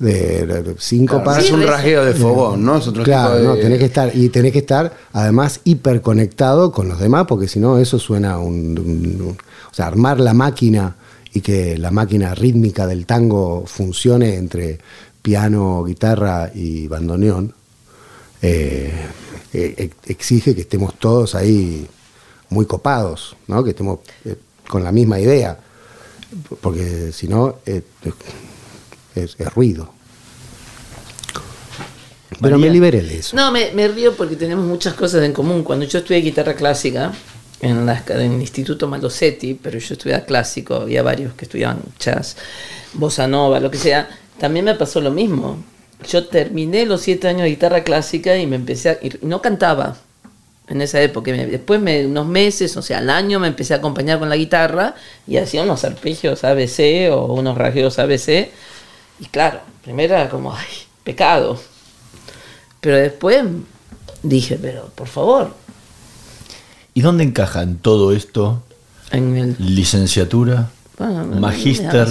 de, 0.00 0.74
cinco 0.78 1.22
Claro, 1.22 1.40
es 1.40 1.50
un 1.52 1.62
rasgueo 1.62 2.04
de 2.04 2.14
fogón, 2.14 2.64
¿no? 2.64 2.78
Es 2.78 2.88
otro 2.88 3.04
Claro, 3.04 3.36
tipo 3.36 3.40
de... 3.42 3.46
no, 3.46 3.54
tenés 3.56 3.78
que 3.78 3.84
estar, 3.84 4.10
y 4.16 4.28
tenés 4.30 4.52
que 4.52 4.58
estar 4.60 4.92
además 5.12 5.60
hiperconectado 5.64 6.72
con 6.72 6.88
los 6.88 6.98
demás, 6.98 7.26
porque 7.28 7.46
si 7.46 7.60
no, 7.60 7.78
eso 7.78 7.98
suena 7.98 8.38
un, 8.38 8.78
un- 8.78 9.22
un- 9.22 9.36
O 9.70 9.74
sea, 9.74 9.86
armar 9.86 10.18
la 10.18 10.34
máquina 10.34 10.96
y 11.32 11.42
que 11.42 11.78
la 11.78 11.90
máquina 11.92 12.34
rítmica 12.34 12.86
del 12.88 13.06
tango 13.06 13.64
funcione 13.66 14.34
entre 14.36 14.80
piano, 15.22 15.84
guitarra 15.84 16.50
y 16.54 16.88
bandoneón, 16.88 17.54
eh, 18.42 18.90
eh, 19.52 19.74
ex- 19.76 20.10
exige 20.10 20.54
que 20.54 20.62
estemos 20.62 20.98
todos 20.98 21.34
ahí 21.34 21.86
muy 22.48 22.64
copados, 22.66 23.36
¿no? 23.48 23.62
Que 23.62 23.70
estemos 23.70 24.00
eh, 24.24 24.34
con 24.66 24.82
la 24.82 24.90
misma 24.92 25.20
idea, 25.20 25.58
porque 26.62 27.12
si 27.12 27.28
no, 27.28 27.56
eh, 27.66 27.82
es, 29.14 29.36
es 29.38 29.54
ruido. 29.54 29.92
Pero 32.40 32.58
me 32.58 32.70
liberé 32.70 33.02
de 33.02 33.18
eso. 33.18 33.36
No, 33.36 33.50
me, 33.52 33.72
me 33.72 33.88
río 33.88 34.14
porque 34.14 34.36
tenemos 34.36 34.64
muchas 34.64 34.94
cosas 34.94 35.22
en 35.24 35.32
común. 35.32 35.62
Cuando 35.62 35.84
yo 35.84 35.98
estudié 35.98 36.20
guitarra 36.20 36.54
clásica 36.54 37.12
en, 37.60 37.84
la, 37.84 38.02
en 38.08 38.32
el 38.32 38.40
Instituto 38.40 38.88
Malosetti, 38.88 39.54
pero 39.54 39.78
yo 39.78 39.94
estudiaba 39.94 40.24
clásico, 40.24 40.76
había 40.76 41.02
varios 41.02 41.34
que 41.34 41.44
estudiaban 41.44 41.80
jazz, 41.98 42.36
bossa 42.94 43.26
nova, 43.26 43.60
lo 43.60 43.70
que 43.70 43.78
sea, 43.78 44.08
también 44.38 44.64
me 44.64 44.74
pasó 44.74 45.00
lo 45.00 45.10
mismo. 45.10 45.62
Yo 46.08 46.26
terminé 46.26 46.86
los 46.86 47.02
siete 47.02 47.28
años 47.28 47.42
de 47.42 47.50
guitarra 47.50 47.84
clásica 47.84 48.36
y 48.38 48.46
me 48.46 48.56
empecé 48.56 48.90
a... 48.90 48.98
y 49.02 49.12
no 49.22 49.42
cantaba 49.42 49.96
en 50.68 50.80
esa 50.80 51.02
época. 51.02 51.32
Después, 51.32 51.80
me, 51.80 52.06
unos 52.06 52.26
meses, 52.26 52.74
o 52.76 52.82
sea, 52.82 52.98
al 52.98 53.10
año 53.10 53.38
me 53.38 53.48
empecé 53.48 53.74
a 53.74 53.78
acompañar 53.78 54.18
con 54.18 54.30
la 54.30 54.36
guitarra 54.36 54.94
y 55.26 55.36
hacía 55.36 55.62
unos 55.62 55.84
arpegios 55.84 56.44
ABC 56.44 57.10
o 57.12 57.34
unos 57.34 57.58
rasgueos 57.58 57.98
ABC. 57.98 58.48
Y 59.20 59.26
claro, 59.26 59.60
primero 59.82 60.14
era 60.14 60.28
como, 60.28 60.54
ay, 60.54 60.66
pecado. 61.04 61.60
Pero 62.80 62.96
después 62.96 63.44
dije, 64.22 64.58
pero 64.60 64.86
por 64.94 65.08
favor, 65.08 65.54
¿Y 66.92 67.02
dónde 67.02 67.22
encaja 67.24 67.62
en 67.62 67.76
todo 67.78 68.12
esto 68.12 68.62
en 69.12 69.36
el... 69.36 69.56
licenciatura, 69.58 70.70
Bueno, 70.98 71.24
magíster, 71.24 72.08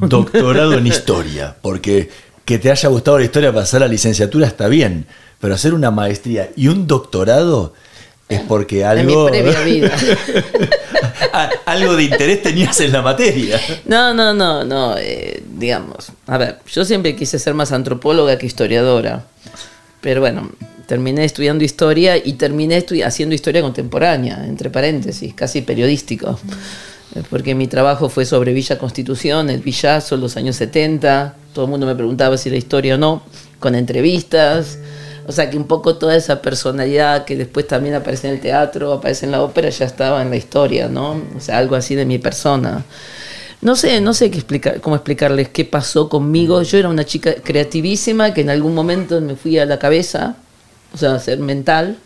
doctorado 0.00 0.74
en 0.74 0.86
historia? 0.86 1.56
Porque 1.62 2.10
que 2.44 2.58
te 2.58 2.70
haya 2.70 2.88
gustado 2.90 3.18
la 3.18 3.24
historia 3.24 3.50
para 3.50 3.62
hacer 3.62 3.80
la 3.80 3.88
licenciatura 3.88 4.46
está 4.46 4.68
bien, 4.68 5.06
pero 5.40 5.54
hacer 5.54 5.72
una 5.74 5.90
maestría 5.90 6.50
y 6.56 6.68
un 6.68 6.86
doctorado 6.86 7.72
es 8.28 8.40
porque 8.42 8.82
En 8.82 9.06
mi 9.06 9.12
algo, 9.12 9.26
previa 9.28 9.60
vida. 9.64 9.96
A- 11.32 11.50
algo 11.66 11.96
de 11.96 12.04
interés 12.04 12.42
tenías 12.42 12.80
en 12.80 12.92
la 12.92 13.02
materia. 13.02 13.60
No, 13.86 14.12
no, 14.14 14.32
no, 14.34 14.64
no, 14.64 14.96
eh, 14.98 15.42
digamos, 15.58 16.12
a 16.26 16.38
ver, 16.38 16.58
yo 16.72 16.84
siempre 16.84 17.14
quise 17.16 17.38
ser 17.38 17.54
más 17.54 17.72
antropóloga 17.72 18.36
que 18.38 18.46
historiadora, 18.46 19.24
pero 20.00 20.20
bueno, 20.20 20.50
terminé 20.86 21.24
estudiando 21.24 21.64
historia 21.64 22.16
y 22.16 22.34
terminé 22.34 22.78
estu- 22.84 23.04
haciendo 23.04 23.34
historia 23.34 23.62
contemporánea, 23.62 24.44
entre 24.46 24.70
paréntesis, 24.70 25.34
casi 25.34 25.62
periodístico, 25.62 26.38
eh, 27.14 27.22
porque 27.28 27.54
mi 27.54 27.66
trabajo 27.66 28.08
fue 28.08 28.24
sobre 28.24 28.52
Villa 28.52 28.78
Constitución, 28.78 29.50
el 29.50 29.60
Villazo, 29.60 30.16
los 30.16 30.36
años 30.36 30.56
70, 30.56 31.34
todo 31.54 31.64
el 31.64 31.70
mundo 31.70 31.86
me 31.86 31.94
preguntaba 31.96 32.36
si 32.38 32.48
era 32.50 32.58
historia 32.58 32.94
o 32.94 32.98
no, 32.98 33.22
con 33.58 33.74
entrevistas, 33.74 34.78
o 35.26 35.32
sea 35.32 35.50
que 35.50 35.56
un 35.56 35.66
poco 35.66 35.96
toda 35.96 36.16
esa 36.16 36.40
personalidad 36.40 37.24
que 37.24 37.36
después 37.36 37.66
también 37.66 37.94
aparece 37.94 38.28
en 38.28 38.34
el 38.34 38.40
teatro, 38.40 38.92
aparece 38.92 39.26
en 39.26 39.32
la 39.32 39.42
ópera, 39.42 39.68
ya 39.68 39.84
estaba 39.84 40.22
en 40.22 40.30
la 40.30 40.36
historia, 40.36 40.88
¿no? 40.88 41.20
O 41.36 41.40
sea, 41.40 41.58
algo 41.58 41.74
así 41.74 41.94
de 41.94 42.06
mi 42.06 42.18
persona. 42.18 42.84
No 43.60 43.74
sé, 43.74 44.00
no 44.00 44.14
sé 44.14 44.30
qué 44.30 44.80
cómo 44.80 44.96
explicarles 44.96 45.48
qué 45.48 45.64
pasó 45.64 46.08
conmigo. 46.08 46.62
Yo 46.62 46.78
era 46.78 46.88
una 46.88 47.04
chica 47.04 47.34
creativísima 47.34 48.34
que 48.34 48.42
en 48.42 48.50
algún 48.50 48.74
momento 48.74 49.20
me 49.20 49.34
fui 49.34 49.58
a 49.58 49.66
la 49.66 49.78
cabeza, 49.78 50.36
o 50.94 50.98
sea, 50.98 51.14
a 51.14 51.18
ser 51.18 51.38
mental. 51.38 51.96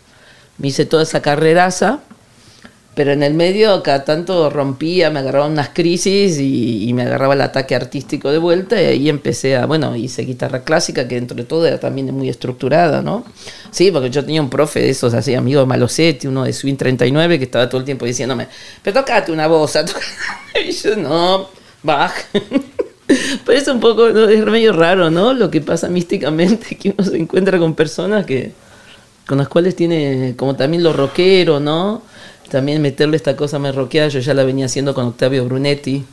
Me 0.57 0.69
hice 0.69 0.85
toda 0.85 1.03
esa 1.03 1.21
carreraza, 1.21 1.99
pero 2.93 3.13
en 3.13 3.23
el 3.23 3.33
medio 3.33 3.81
cada 3.83 4.03
tanto 4.03 4.49
rompía, 4.49 5.09
me 5.09 5.19
agarraban 5.19 5.53
unas 5.53 5.69
crisis 5.69 6.37
y, 6.39 6.91
me 6.93 7.03
agarraba 7.03 7.35
el 7.35 7.41
ataque 7.41 7.73
artístico 7.73 8.31
de 8.31 8.37
vuelta 8.37 8.81
y 8.81 8.85
ahí 8.85 9.09
empecé 9.09 9.55
a, 9.55 9.65
bueno, 9.65 9.95
hice 9.95 10.23
guitarra 10.23 10.63
clásica 10.63 11.07
que 11.07 11.15
dentro 11.15 11.37
de 11.37 11.45
todo 11.45 11.65
era 11.65 11.79
también 11.79 12.13
muy 12.13 12.27
estructurada, 12.27 13.01
¿no? 13.01 13.23
Sí, 13.71 13.91
porque 13.91 14.09
yo 14.09 14.25
tenía 14.25 14.41
un 14.41 14.49
profe 14.49 14.81
de 14.81 14.89
esos 14.89 15.13
así, 15.13 15.33
amigo 15.35 15.61
de 15.61 15.67
Malosetti, 15.67 16.27
uno 16.27 16.43
de 16.43 16.51
Swing 16.51 16.75
39, 16.75 17.39
que 17.39 17.45
estaba 17.45 17.69
todo 17.69 17.79
el 17.79 17.85
tiempo 17.85 18.05
diciéndome, 18.05 18.47
pero 18.83 18.99
tocate 18.99 19.31
una 19.31 19.47
voz, 19.47 19.77
y 20.67 20.71
yo 20.71 20.95
no, 20.97 21.49
Bach. 21.83 22.13
Pero 23.45 23.59
es 23.59 23.67
un 23.67 23.81
poco, 23.81 24.07
es 24.07 24.45
medio 24.45 24.71
raro, 24.71 25.09
¿no? 25.09 25.33
Lo 25.33 25.51
que 25.51 25.59
pasa 25.59 25.89
místicamente, 25.89 26.77
que 26.77 26.95
uno 26.97 27.03
se 27.03 27.17
encuentra 27.17 27.59
con 27.59 27.75
personas 27.75 28.25
que, 28.25 28.53
con 29.27 29.37
las 29.37 29.49
cuales 29.49 29.75
tiene, 29.75 30.33
como 30.37 30.55
también 30.55 30.81
lo 30.81 30.93
rockero, 30.93 31.59
¿no? 31.59 32.03
También 32.51 32.81
meterle 32.81 33.15
esta 33.15 33.35
cosa 33.37 33.59
más 33.59 33.73
rockeada, 33.75 34.09
yo 34.09 34.19
ya 34.19 34.33
la 34.33 34.43
venía 34.43 34.65
haciendo 34.65 34.93
con 34.93 35.05
Octavio 35.05 35.45
Brunetti, 35.45 36.03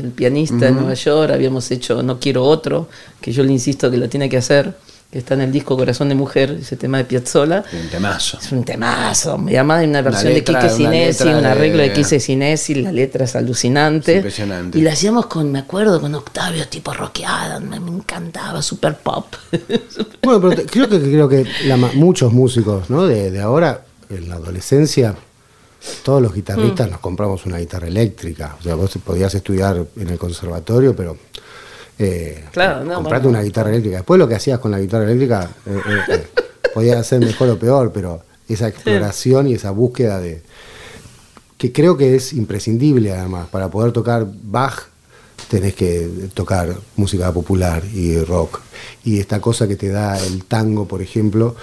el 0.00 0.10
pianista 0.10 0.56
de 0.66 0.70
Nueva 0.72 0.94
York, 0.94 1.32
habíamos 1.32 1.70
hecho 1.70 2.02
No 2.02 2.18
Quiero 2.18 2.44
Otro, 2.44 2.88
que 3.20 3.30
yo 3.32 3.42
le 3.44 3.52
insisto 3.52 3.90
que 3.90 3.98
lo 3.98 4.08
tiene 4.08 4.30
que 4.30 4.38
hacer, 4.38 4.72
que 5.10 5.18
está 5.18 5.34
en 5.34 5.42
el 5.42 5.52
disco 5.52 5.76
Corazón 5.76 6.08
de 6.08 6.14
Mujer, 6.14 6.56
ese 6.62 6.76
tema 6.76 6.96
de 6.96 7.04
Piazzolla. 7.04 7.62
Un 7.78 7.88
temazo. 7.90 8.38
Es 8.40 8.50
un 8.52 8.64
temazo, 8.64 9.38
y 9.46 9.56
además 9.56 9.80
hay 9.80 9.88
una 9.88 10.00
versión 10.00 10.32
letra- 10.32 10.62
de 10.62 10.68
Quique 10.68 10.74
Sinesi, 10.74 11.28
un 11.28 11.44
arreglo 11.44 11.82
de, 11.82 11.88
de- 11.90 11.92
Quique 11.92 12.18
Sinesi, 12.20 12.74
la 12.76 12.90
letra 12.92 13.26
es 13.26 13.36
alucinante. 13.36 14.12
Es 14.12 14.16
impresionante. 14.18 14.78
Y 14.78 14.80
la 14.80 14.92
hacíamos 14.92 15.26
con, 15.26 15.52
me 15.52 15.58
acuerdo, 15.58 16.00
con 16.00 16.14
Octavio, 16.14 16.66
tipo 16.68 16.94
rockeada, 16.94 17.60
me, 17.60 17.78
me 17.78 17.90
encantaba, 17.90 18.62
super 18.62 18.96
pop. 18.96 19.26
Bueno, 20.22 20.40
pero 20.40 20.54
te- 20.54 20.64
creo 20.64 20.88
que, 20.88 20.98
creo 21.00 21.28
que 21.28 21.44
la 21.66 21.76
muchos 21.76 22.32
músicos 22.32 22.88
¿no? 22.88 23.04
de, 23.06 23.30
de 23.30 23.40
ahora, 23.42 23.84
en 24.08 24.30
la 24.30 24.36
adolescencia, 24.36 25.14
todos 26.02 26.22
los 26.22 26.34
guitarristas 26.34 26.90
nos 26.90 27.00
compramos 27.00 27.44
una 27.46 27.58
guitarra 27.58 27.88
eléctrica. 27.88 28.56
O 28.58 28.62
sea, 28.62 28.74
vos 28.74 28.96
podías 29.04 29.34
estudiar 29.34 29.84
en 29.96 30.08
el 30.08 30.18
conservatorio, 30.18 30.94
pero 30.94 31.16
eh, 31.98 32.44
Claro, 32.52 32.84
no, 32.84 32.94
comprate 32.96 33.24
bueno. 33.24 33.38
una 33.38 33.44
guitarra 33.44 33.70
eléctrica. 33.70 33.96
Después 33.98 34.18
lo 34.18 34.28
que 34.28 34.34
hacías 34.34 34.58
con 34.58 34.70
la 34.70 34.80
guitarra 34.80 35.04
eléctrica 35.04 35.50
eh, 35.66 35.80
eh, 35.86 36.00
eh, 36.08 36.26
podía 36.74 37.02
ser 37.02 37.20
mejor 37.20 37.50
o 37.50 37.58
peor, 37.58 37.92
pero 37.92 38.22
esa 38.48 38.68
exploración 38.68 39.48
y 39.48 39.54
esa 39.54 39.70
búsqueda 39.70 40.20
de 40.20 40.42
que 41.58 41.72
creo 41.72 41.96
que 41.96 42.16
es 42.16 42.32
imprescindible 42.32 43.12
además 43.12 43.48
para 43.48 43.70
poder 43.70 43.92
tocar 43.92 44.26
Bach 44.26 44.88
tenés 45.48 45.74
que 45.74 46.08
tocar 46.34 46.74
música 46.96 47.32
popular 47.32 47.84
y 47.94 48.18
rock 48.24 48.60
y 49.04 49.20
esta 49.20 49.40
cosa 49.40 49.68
que 49.68 49.76
te 49.76 49.88
da 49.88 50.18
el 50.18 50.44
tango 50.44 50.88
por 50.88 51.02
ejemplo 51.02 51.54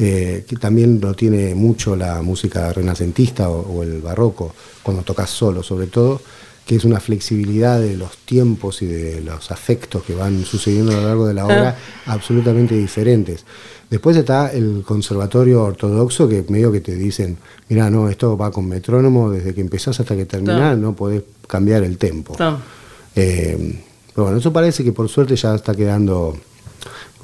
eh, 0.00 0.44
que 0.48 0.54
también 0.56 1.00
lo 1.00 1.12
tiene 1.14 1.54
mucho 1.56 1.96
la 1.96 2.22
música 2.22 2.72
renacentista 2.72 3.50
o, 3.50 3.60
o 3.78 3.82
el 3.82 4.00
barroco 4.00 4.54
cuando 4.84 5.02
tocas 5.02 5.28
solo 5.28 5.62
sobre 5.64 5.88
todo 5.88 6.20
que 6.64 6.76
es 6.76 6.84
una 6.84 7.00
flexibilidad 7.00 7.80
de 7.80 7.96
los 7.96 8.16
tiempos 8.18 8.82
y 8.82 8.86
de 8.86 9.22
los 9.22 9.50
afectos 9.50 10.02
que 10.04 10.14
van 10.14 10.44
sucediendo 10.44 10.92
a 10.92 10.96
lo 10.96 11.02
largo 11.08 11.26
de 11.26 11.32
la 11.32 11.46
obra 11.46 11.78
absolutamente 12.04 12.74
diferentes. 12.74 13.46
Después 13.88 14.14
está 14.18 14.52
el 14.52 14.82
conservatorio 14.86 15.62
ortodoxo 15.64 16.28
que 16.28 16.44
medio 16.50 16.70
que 16.70 16.82
te 16.82 16.94
dicen, 16.94 17.38
mira, 17.70 17.88
no, 17.88 18.10
esto 18.10 18.36
va 18.36 18.50
con 18.50 18.68
metrónomo 18.68 19.30
desde 19.30 19.54
que 19.54 19.62
empezás 19.62 19.98
hasta 19.98 20.14
que 20.14 20.26
terminás, 20.26 20.58
Claro. 20.58 20.76
no 20.76 20.94
podés 20.94 21.22
cambiar 21.46 21.84
el 21.84 21.96
tempo. 21.96 22.36
Eh, 23.16 23.80
pero 24.14 24.24
bueno, 24.24 24.38
eso 24.38 24.52
parece 24.52 24.84
que 24.84 24.92
por 24.92 25.08
suerte 25.08 25.36
ya 25.36 25.54
está 25.54 25.74
quedando 25.74 26.36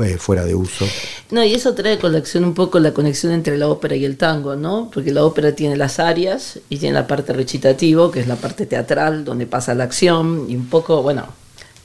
eh, 0.00 0.16
fuera 0.18 0.44
de 0.44 0.54
uso. 0.54 0.86
No, 1.30 1.44
y 1.44 1.54
eso 1.54 1.74
trae 1.74 1.98
colección 1.98 2.44
un 2.44 2.54
poco 2.54 2.78
la 2.80 2.92
conexión 2.92 3.32
entre 3.32 3.56
la 3.58 3.68
ópera 3.68 3.96
y 3.96 4.04
el 4.04 4.16
tango, 4.16 4.56
¿no? 4.56 4.90
Porque 4.92 5.12
la 5.12 5.24
ópera 5.24 5.54
tiene 5.54 5.76
las 5.76 5.98
arias 5.98 6.58
y 6.68 6.78
tiene 6.78 6.94
la 6.94 7.06
parte 7.06 7.32
recitativo, 7.32 8.10
que 8.10 8.20
es 8.20 8.26
la 8.26 8.36
parte 8.36 8.66
teatral, 8.66 9.24
donde 9.24 9.46
pasa 9.46 9.74
la 9.74 9.84
acción, 9.84 10.46
y 10.48 10.56
un 10.56 10.68
poco, 10.68 11.02
bueno, 11.02 11.26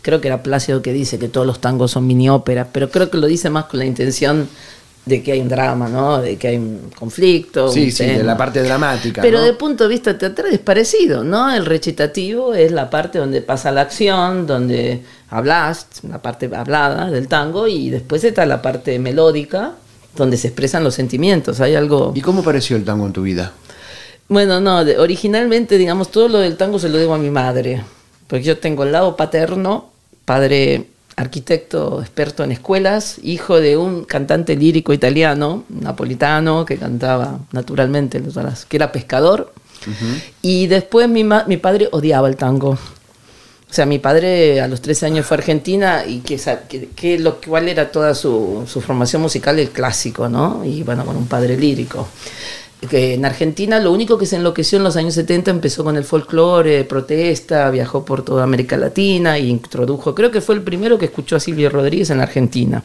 creo 0.01 0.21
que 0.21 0.27
era 0.27 0.43
Plácido 0.43 0.81
que 0.81 0.93
dice 0.93 1.19
que 1.19 1.27
todos 1.27 1.45
los 1.45 1.59
tangos 1.59 1.91
son 1.91 2.07
mini 2.07 2.29
óperas, 2.29 2.67
pero 2.71 2.89
creo 2.89 3.09
que 3.09 3.17
lo 3.17 3.27
dice 3.27 3.49
más 3.49 3.65
con 3.65 3.79
la 3.79 3.85
intención 3.85 4.47
de 5.05 5.23
que 5.23 5.31
hay 5.31 5.39
un 5.39 5.49
drama, 5.49 5.87
¿no? 5.87 6.21
De 6.21 6.37
que 6.37 6.49
hay 6.49 6.57
un 6.57 6.91
conflicto. 6.97 7.71
Sí, 7.71 7.85
un 7.85 7.91
sí, 7.91 8.05
de 8.05 8.23
la 8.23 8.37
parte 8.37 8.61
dramática. 8.61 9.21
Pero 9.21 9.39
¿no? 9.39 9.45
de 9.45 9.53
punto 9.53 9.85
de 9.85 9.89
vista 9.89 10.17
teatral 10.17 10.53
es 10.53 10.59
parecido, 10.59 11.23
¿no? 11.23 11.51
El 11.51 11.65
recitativo 11.65 12.53
es 12.53 12.71
la 12.71 12.89
parte 12.89 13.17
donde 13.17 13.41
pasa 13.41 13.71
la 13.71 13.81
acción, 13.81 14.45
donde 14.45 15.01
hablas, 15.29 15.87
la 16.07 16.21
parte 16.21 16.49
hablada 16.53 17.09
del 17.09 17.27
tango, 17.27 17.67
y 17.67 17.89
después 17.89 18.23
está 18.23 18.45
la 18.45 18.61
parte 18.61 18.99
melódica, 18.99 19.73
donde 20.15 20.37
se 20.37 20.47
expresan 20.47 20.83
los 20.83 20.95
sentimientos. 20.95 21.59
Hay 21.59 21.75
algo... 21.75 22.13
¿Y 22.15 22.21
cómo 22.21 22.43
pareció 22.43 22.77
el 22.77 22.85
tango 22.85 23.05
en 23.05 23.13
tu 23.13 23.23
vida? 23.23 23.51
Bueno, 24.27 24.59
no, 24.59 24.79
originalmente, 24.99 25.77
digamos, 25.77 26.11
todo 26.11 26.27
lo 26.27 26.37
del 26.37 26.55
tango 26.55 26.77
se 26.77 26.89
lo 26.89 26.99
debo 26.99 27.15
a 27.15 27.17
mi 27.17 27.31
madre, 27.31 27.83
Porque 28.27 28.43
yo 28.43 28.59
tengo 28.59 28.83
el 28.83 28.91
lado 28.91 29.15
paterno, 29.15 29.89
padre 30.23 30.85
arquitecto 31.19 31.99
experto 32.01 32.43
en 32.43 32.51
escuelas, 32.53 33.19
hijo 33.23 33.59
de 33.59 33.75
un 33.75 34.05
cantante 34.05 34.55
lírico 34.55 34.93
italiano, 34.93 35.65
napolitano, 35.67 36.65
que 36.65 36.77
cantaba 36.77 37.39
naturalmente, 37.51 38.21
que 38.69 38.77
era 38.77 38.91
pescador. 38.91 39.53
Y 40.41 40.67
después 40.67 41.09
mi, 41.09 41.23
mi 41.23 41.57
padre 41.57 41.89
odiaba 41.91 42.27
el 42.27 42.35
tango. 42.35 42.71
O 42.71 43.73
sea, 43.73 43.85
mi 43.85 43.99
padre 43.99 44.61
a 44.61 44.67
los 44.67 44.81
13 44.81 45.07
años 45.07 45.25
fue 45.25 45.35
a 45.35 45.39
Argentina 45.39 46.03
y 46.05 46.19
que, 46.19 46.39
que, 46.95 47.19
lo 47.19 47.39
cual 47.39 47.67
era 47.67 47.91
toda 47.91 48.15
su, 48.15 48.63
su, 48.65 48.81
formación 48.81 49.21
musical 49.21 49.59
el 49.59 49.69
clásico, 49.69 50.27
¿no? 50.27 50.65
Y 50.65 50.81
bueno, 50.83 51.05
con 51.05 51.15
un 51.15 51.27
padre 51.27 51.55
lírico 51.55 52.07
que 52.87 53.15
en 53.15 53.25
Argentina 53.25 53.79
lo 53.79 53.91
único 53.91 54.17
que 54.17 54.25
se 54.25 54.37
enloqueció 54.37 54.77
en 54.77 54.83
los 54.83 54.95
años 54.95 55.13
70 55.13 55.51
empezó 55.51 55.83
con 55.83 55.97
el 55.97 56.05
folclore, 56.05 56.85
protesta, 56.85 57.69
viajó 57.71 58.05
por 58.05 58.23
toda 58.23 58.43
América 58.43 58.77
Latina 58.77 59.37
e 59.37 59.45
introdujo, 59.47 60.15
creo 60.15 60.31
que 60.31 60.41
fue 60.41 60.55
el 60.55 60.61
primero 60.61 60.97
que 60.97 61.05
escuchó 61.05 61.35
a 61.35 61.39
Silvio 61.39 61.69
Rodríguez 61.69 62.09
en 62.09 62.21
Argentina, 62.21 62.81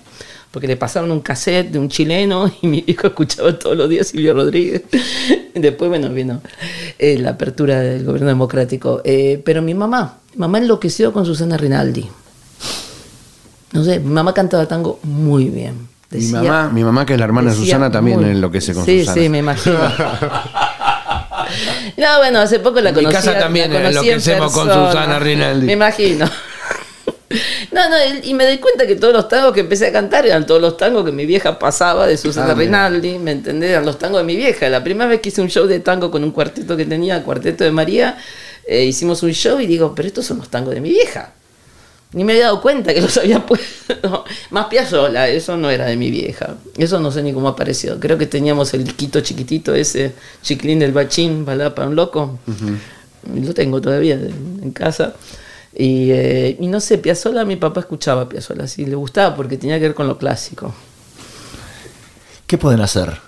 porque 0.51 0.67
le 0.67 0.77
pasaron 0.77 1.13
un 1.13 1.21
cassette 1.21 1.71
de 1.71 1.79
un 1.79 1.89
chileno 1.89 2.51
y 2.63 2.67
mi 2.67 2.85
hijo 2.87 3.07
escuchaba 3.07 3.57
todos 3.57 3.77
los 3.77 3.89
días 3.89 4.09
Silvio 4.09 4.35
Rodríguez. 4.35 4.83
Después, 5.55 5.89
bueno, 5.89 6.09
vino 6.11 6.41
eh, 6.99 7.17
la 7.19 7.31
apertura 7.31 7.81
del 7.81 8.05
gobierno 8.05 8.29
democrático. 8.29 9.01
Eh, 9.05 9.41
pero 9.45 9.63
mi 9.63 9.75
mamá, 9.75 10.19
mi 10.33 10.41
mamá 10.41 10.59
enloqueció 10.59 11.13
con 11.13 11.25
Susana 11.25 11.57
Rinaldi. 11.57 12.09
No 13.73 13.85
sé, 13.85 14.01
mi 14.01 14.13
mamá 14.13 14.35
cantaba 14.35 14.67
tango 14.67 14.99
muy 15.03 15.49
bien 15.49 15.94
mi, 16.19 16.27
mamá, 16.27 16.71
mi 16.71 16.85
mamá, 16.85 17.07
que 17.07 17.15
es 17.15 17.19
la 17.19 17.25
hermana 17.25 17.51
de 17.51 17.57
Susana, 17.57 17.91
también 17.91 18.21
en 18.21 18.31
enloquece 18.31 18.75
con 18.75 18.85
sí, 18.85 19.01
Susana. 19.01 19.15
Sí, 19.15 19.23
sí, 19.23 19.29
me 19.29 19.39
imagino. 19.39 19.79
no, 21.97 22.19
bueno, 22.19 22.41
hace 22.41 22.61
poco 22.61 22.81
la 22.81 22.93
conocí. 22.93 23.05
En 23.05 23.09
mi 23.09 23.15
casa 23.15 23.39
también 23.39 23.73
enloquecemos 23.73 24.53
con 24.53 24.69
Susana 24.69 25.19
Rinaldi. 25.19 25.67
Me 25.67 25.73
imagino. 25.73 26.31
No, 27.73 27.89
no, 27.89 27.97
y 28.23 28.35
me 28.35 28.47
di 28.47 28.59
cuenta 28.59 28.87
que 28.87 28.95
todos 28.95 29.13
los 29.13 29.27
tangos 29.27 29.53
que 29.53 29.61
empecé 29.61 29.89
a 29.89 29.93
cantar 29.93 30.25
eran 30.25 30.47
todos 30.47 30.61
los 30.61 30.77
tangos 30.77 31.05
que 31.05 31.11
mi 31.11 31.27
vieja 31.27 31.59
pasaba 31.59 32.07
de 32.07 32.17
Susana 32.17 32.53
ah, 32.53 32.55
Rinaldi, 32.55 33.19
¿me 33.19 33.33
entendés? 33.33 33.71
Eran 33.71 33.85
los 33.85 33.99
tangos 33.99 34.21
de 34.21 34.25
mi 34.25 34.37
vieja. 34.37 34.69
La 34.69 34.85
primera 34.85 35.11
vez 35.11 35.21
que 35.21 35.31
hice 35.31 35.43
un 35.43 35.49
show 35.49 35.67
de 35.67 35.81
tango 35.81 36.13
con 36.13 36.23
un 36.23 36.31
cuarteto 36.31 36.77
que 36.77 36.85
tenía, 36.85 37.25
Cuarteto 37.25 37.65
de 37.65 37.73
María, 37.73 38.19
eh, 38.69 38.85
hicimos 38.85 39.25
un 39.25 39.33
show 39.33 39.59
y 39.59 39.67
digo, 39.67 39.95
pero 39.97 40.07
estos 40.07 40.27
son 40.27 40.39
los 40.39 40.49
tangos 40.49 40.75
de 40.75 40.81
mi 40.81 40.91
vieja. 40.91 41.33
Ni 42.15 42.23
me 42.23 42.33
había 42.33 42.45
dado 42.45 42.63
cuenta 42.63 42.95
que 42.95 43.01
los 43.03 43.17
había 43.19 43.45
puesto. 43.45 44.25
Más 44.51 44.67
Piazzola, 44.67 45.29
eso 45.29 45.57
no 45.57 45.69
era 45.69 45.87
de 45.87 45.97
mi 45.97 46.11
vieja. 46.11 46.55
Eso 46.79 47.01
no 47.01 47.11
sé 47.11 47.23
ni 47.23 47.33
cómo 47.33 47.49
apareció. 47.49 47.99
Creo 47.99 48.17
que 48.17 48.27
teníamos 48.27 48.73
el 48.73 48.85
quito 48.95 49.21
chiquitito 49.21 49.75
ese, 49.75 50.15
chiquilín 50.41 50.79
del 50.79 50.93
bachín, 50.93 51.45
balada 51.45 51.75
para 51.75 51.89
un 51.89 51.97
loco. 51.97 52.39
Lo 53.35 53.53
tengo 53.53 53.81
todavía 53.81 54.15
en 54.15 54.71
casa. 54.71 55.15
Y, 55.77 56.13
eh, 56.13 56.57
y, 56.61 56.69
no 56.69 56.79
sé, 56.79 56.99
Piazzola, 56.99 57.45
mi 57.45 57.57
papá 57.57 57.81
escuchaba 57.81 58.29
Piazzola, 58.29 58.69
sí, 58.69 58.87
le 58.87 58.95
gustaba 58.95 59.35
porque 59.35 59.57
tenía 59.57 59.77
que 59.81 59.87
ver 59.87 59.95
con 59.95 60.07
lo 60.07 60.19
clásico. 60.19 60.73
¿Qué 62.47 62.59
pueden 62.59 62.81
hacer? 62.81 63.19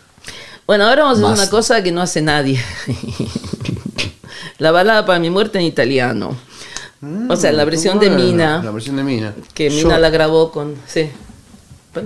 Bueno, 0.64 0.86
ahora 0.86 1.02
vamos 1.02 1.18
a 1.18 1.32
hacer 1.32 1.42
una 1.42 1.50
cosa 1.50 1.82
que 1.82 1.90
no 1.90 2.02
hace 2.02 2.22
nadie. 2.22 2.60
la 4.58 4.70
balada 4.70 5.04
para 5.04 5.18
mi 5.18 5.28
muerte 5.28 5.58
en 5.58 5.64
italiano 5.64 6.36
o 7.28 7.36
sea, 7.36 7.52
la 7.52 7.64
versión 7.64 7.98
de 7.98 8.10
Mina. 8.10 8.62
La 8.62 8.70
versión 8.70 8.96
de 8.96 9.02
Mina. 9.02 9.34
Que 9.54 9.70
Mina 9.70 9.98
la 9.98 10.10
grabó 10.10 10.50
con. 10.50 10.74
Sí. 10.86 11.10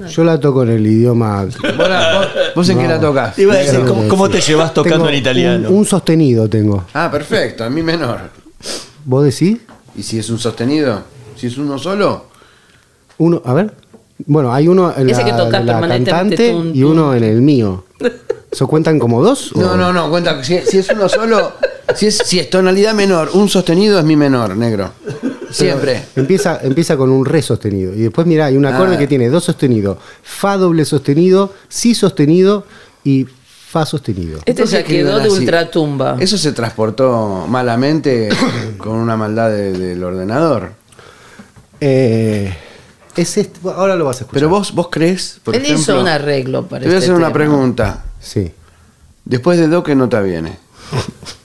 Yo 0.08 0.24
la 0.24 0.38
toco 0.38 0.62
en 0.62 0.70
el 0.70 0.86
idioma. 0.86 1.46
¿Vos, 2.54 2.68
en 2.68 2.78
qué 2.78 2.86
la 2.86 3.00
tocas? 3.00 3.38
Iba 3.38 3.54
a 3.54 3.56
decir, 3.58 3.80
¿cómo, 4.08 4.28
te 4.28 4.40
llevas 4.40 4.72
tocando 4.72 5.08
en 5.08 5.16
italiano? 5.16 5.70
Un, 5.70 5.84
sostenido 5.84 6.48
tengo. 6.48 6.84
Ah, 6.94 7.08
perfecto, 7.10 7.64
a 7.64 7.70
mí 7.70 7.82
menor. 7.82 8.30
¿Vos 9.04 9.24
decís? 9.24 9.58
¿Y 9.96 10.02
si 10.02 10.18
es 10.18 10.30
un 10.30 10.38
sostenido? 10.38 11.02
¿Si 11.36 11.48
es 11.48 11.58
uno 11.58 11.78
solo? 11.78 12.26
Uno, 13.18 13.42
a 13.44 13.54
ver. 13.54 13.74
Bueno, 14.26 14.52
hay 14.52 14.68
uno 14.68 14.92
en 14.96 15.08
la, 15.08 15.60
la 15.62 15.88
cantante 15.88 16.54
y 16.72 16.82
uno 16.82 17.14
en 17.14 17.24
el 17.24 17.40
mío. 17.40 17.84
¿Eso 18.50 18.66
cuentan 18.66 18.98
como 18.98 19.22
dos? 19.22 19.52
No, 19.56 19.76
no, 19.76 19.92
no, 19.92 20.10
cuenta. 20.10 20.42
Si, 20.44 20.58
si 20.60 20.78
es 20.78 20.88
uno 20.90 21.08
solo, 21.08 21.52
si 21.94 22.06
es, 22.06 22.18
si 22.24 22.38
es 22.38 22.50
tonalidad 22.50 22.94
menor, 22.94 23.30
un 23.34 23.48
sostenido 23.48 23.98
es 23.98 24.04
mi 24.04 24.16
menor, 24.16 24.56
negro. 24.56 24.92
Siempre. 25.50 26.04
Empieza, 26.16 26.60
empieza 26.62 26.96
con 26.96 27.10
un 27.10 27.24
re 27.24 27.42
sostenido. 27.42 27.94
Y 27.94 28.00
después, 28.00 28.26
mira, 28.26 28.46
hay 28.46 28.56
un 28.56 28.66
acorde 28.66 28.96
ah. 28.96 28.98
que 28.98 29.06
tiene 29.06 29.28
dos 29.28 29.44
sostenidos: 29.44 29.98
Fa 30.22 30.56
doble 30.56 30.84
sostenido, 30.84 31.52
Si 31.68 31.94
sostenido 31.94 32.64
y 33.04 33.26
Fa 33.70 33.86
sostenido. 33.86 34.40
Este 34.46 34.66
ya 34.66 34.82
quedó 34.82 35.20
de 35.20 35.28
ultratumba. 35.30 36.16
Eso 36.18 36.36
se 36.36 36.50
transportó 36.52 37.46
malamente 37.48 38.28
con 38.78 38.96
una 38.96 39.16
maldad 39.16 39.50
del 39.50 40.02
ordenador. 40.02 40.72
Eh, 41.80 42.52
es 43.16 43.38
ahora 43.64 43.94
lo 43.96 44.04
vas 44.04 44.16
a 44.16 44.20
escuchar. 44.24 44.34
Pero 44.34 44.48
vos, 44.48 44.74
vos 44.74 44.88
crees, 44.90 45.40
por 45.44 45.54
Él 45.54 45.66
hizo 45.66 46.00
un 46.00 46.08
arreglo 46.08 46.66
para 46.66 46.80
Te 46.80 46.86
voy 46.86 46.96
a 46.96 46.98
este 46.98 47.12
hacer 47.12 47.22
una 47.22 47.32
pregunta. 47.32 48.04
Sí. 48.20 48.50
Después 49.24 49.58
de 49.58 49.68
Do, 49.68 49.82
¿qué 49.82 49.94
nota 49.94 50.20
viene? 50.20 50.58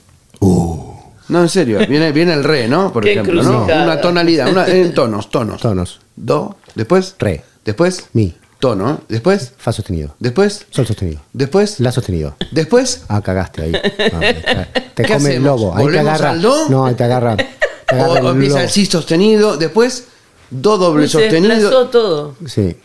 No, 1.28 1.42
en 1.42 1.48
serio, 1.48 1.78
viene, 1.88 2.12
viene 2.12 2.32
el 2.32 2.44
re, 2.44 2.68
¿no? 2.68 2.92
Por 2.92 3.06
ejemplo, 3.06 3.42
¿no? 3.42 3.64
Una 3.64 4.00
tonalidad, 4.00 4.50
una, 4.50 4.66
en 4.66 4.94
tonos, 4.94 5.30
tonos. 5.30 5.60
Tonos. 5.60 6.00
Do, 6.14 6.56
después 6.74 7.14
re. 7.18 7.42
Después 7.64 8.08
mi. 8.12 8.34
Tono, 8.58 9.02
después 9.08 9.52
fa 9.58 9.70
sostenido. 9.70 10.14
Después 10.18 10.66
sol 10.70 10.86
sostenido. 10.86 11.20
Después 11.32 11.78
la 11.78 11.92
sostenido. 11.92 12.36
Después 12.52 13.04
ah 13.08 13.20
cagaste 13.20 13.62
ahí. 13.62 13.72
te 14.94 15.06
come 15.06 15.36
el 15.36 15.44
lobo. 15.44 15.76
Ahí 15.76 15.86
te 15.88 15.98
agarra. 15.98 16.34
No, 16.34 16.86
ahí 16.86 16.94
te 16.94 17.04
agarra. 17.04 17.36
o, 17.92 18.30
empieza 18.30 18.62
el 18.62 18.70
si 18.70 18.86
sostenido, 18.86 19.58
después 19.58 20.06
do 20.50 20.78
doble 20.78 21.06
sostenido. 21.06 21.88
todo. 21.88 22.34
Sí. 22.46 22.76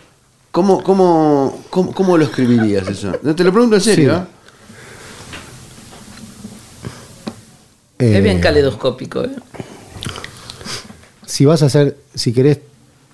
¿Cómo, 0.51 0.83
cómo, 0.83 1.63
cómo, 1.69 2.17
lo 2.17 2.25
escribirías 2.25 2.85
eso? 2.89 3.13
Te 3.13 3.43
lo 3.43 3.53
pregunto 3.53 3.77
en 3.77 3.81
serio. 3.81 4.27
¿Eh? 8.01 8.17
es 8.17 8.23
bien 8.23 8.37
eh, 8.37 8.41
caleidoscópico. 8.41 9.23
¿eh? 9.23 9.35
Si 11.25 11.45
vas 11.45 11.63
a 11.63 11.67
hacer, 11.67 11.97
si 12.13 12.33
querés, 12.33 12.59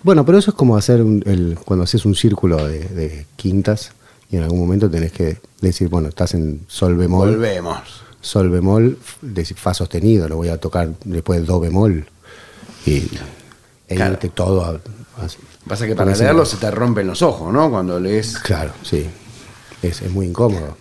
bueno, 0.03 0.25
pero 0.25 0.37
eso 0.37 0.51
es 0.51 0.57
como 0.57 0.77
hacer 0.77 0.99
el, 0.99 1.57
cuando 1.65 1.83
haces 1.83 2.05
un 2.05 2.15
círculo 2.15 2.67
de, 2.67 3.25
quintas 3.35 3.91
y 4.29 4.37
en 4.37 4.43
algún 4.43 4.59
momento 4.59 4.89
tenés 4.89 5.11
que 5.11 5.37
decir, 5.61 5.89
bueno, 5.89 6.09
estás 6.09 6.33
en 6.33 6.61
sol 6.67 6.95
bemol. 6.95 7.29
Volvemos. 7.29 8.03
Sol 8.21 8.49
bemol, 8.49 8.97
fa 9.55 9.73
sostenido, 9.73 10.27
lo 10.27 10.37
voy 10.37 10.49
a 10.49 10.57
tocar 10.57 10.89
después 11.05 11.45
do 11.45 11.59
bemol. 11.59 12.07
Y 12.85 13.07
e 13.87 14.29
todo 14.33 14.65
a, 14.65 14.79
Pasa 15.67 15.87
que 15.87 15.95
para 15.95 16.15
leerlo 16.15 16.45
se 16.45 16.57
te 16.57 16.69
rompen 16.71 17.07
los 17.07 17.21
ojos, 17.21 17.51
¿no? 17.51 17.69
Cuando 17.69 17.99
lees. 17.99 18.37
Claro, 18.39 18.71
sí. 18.83 19.05
Es, 19.81 20.01
es 20.01 20.11
muy 20.11 20.27
incómodo. 20.27 20.77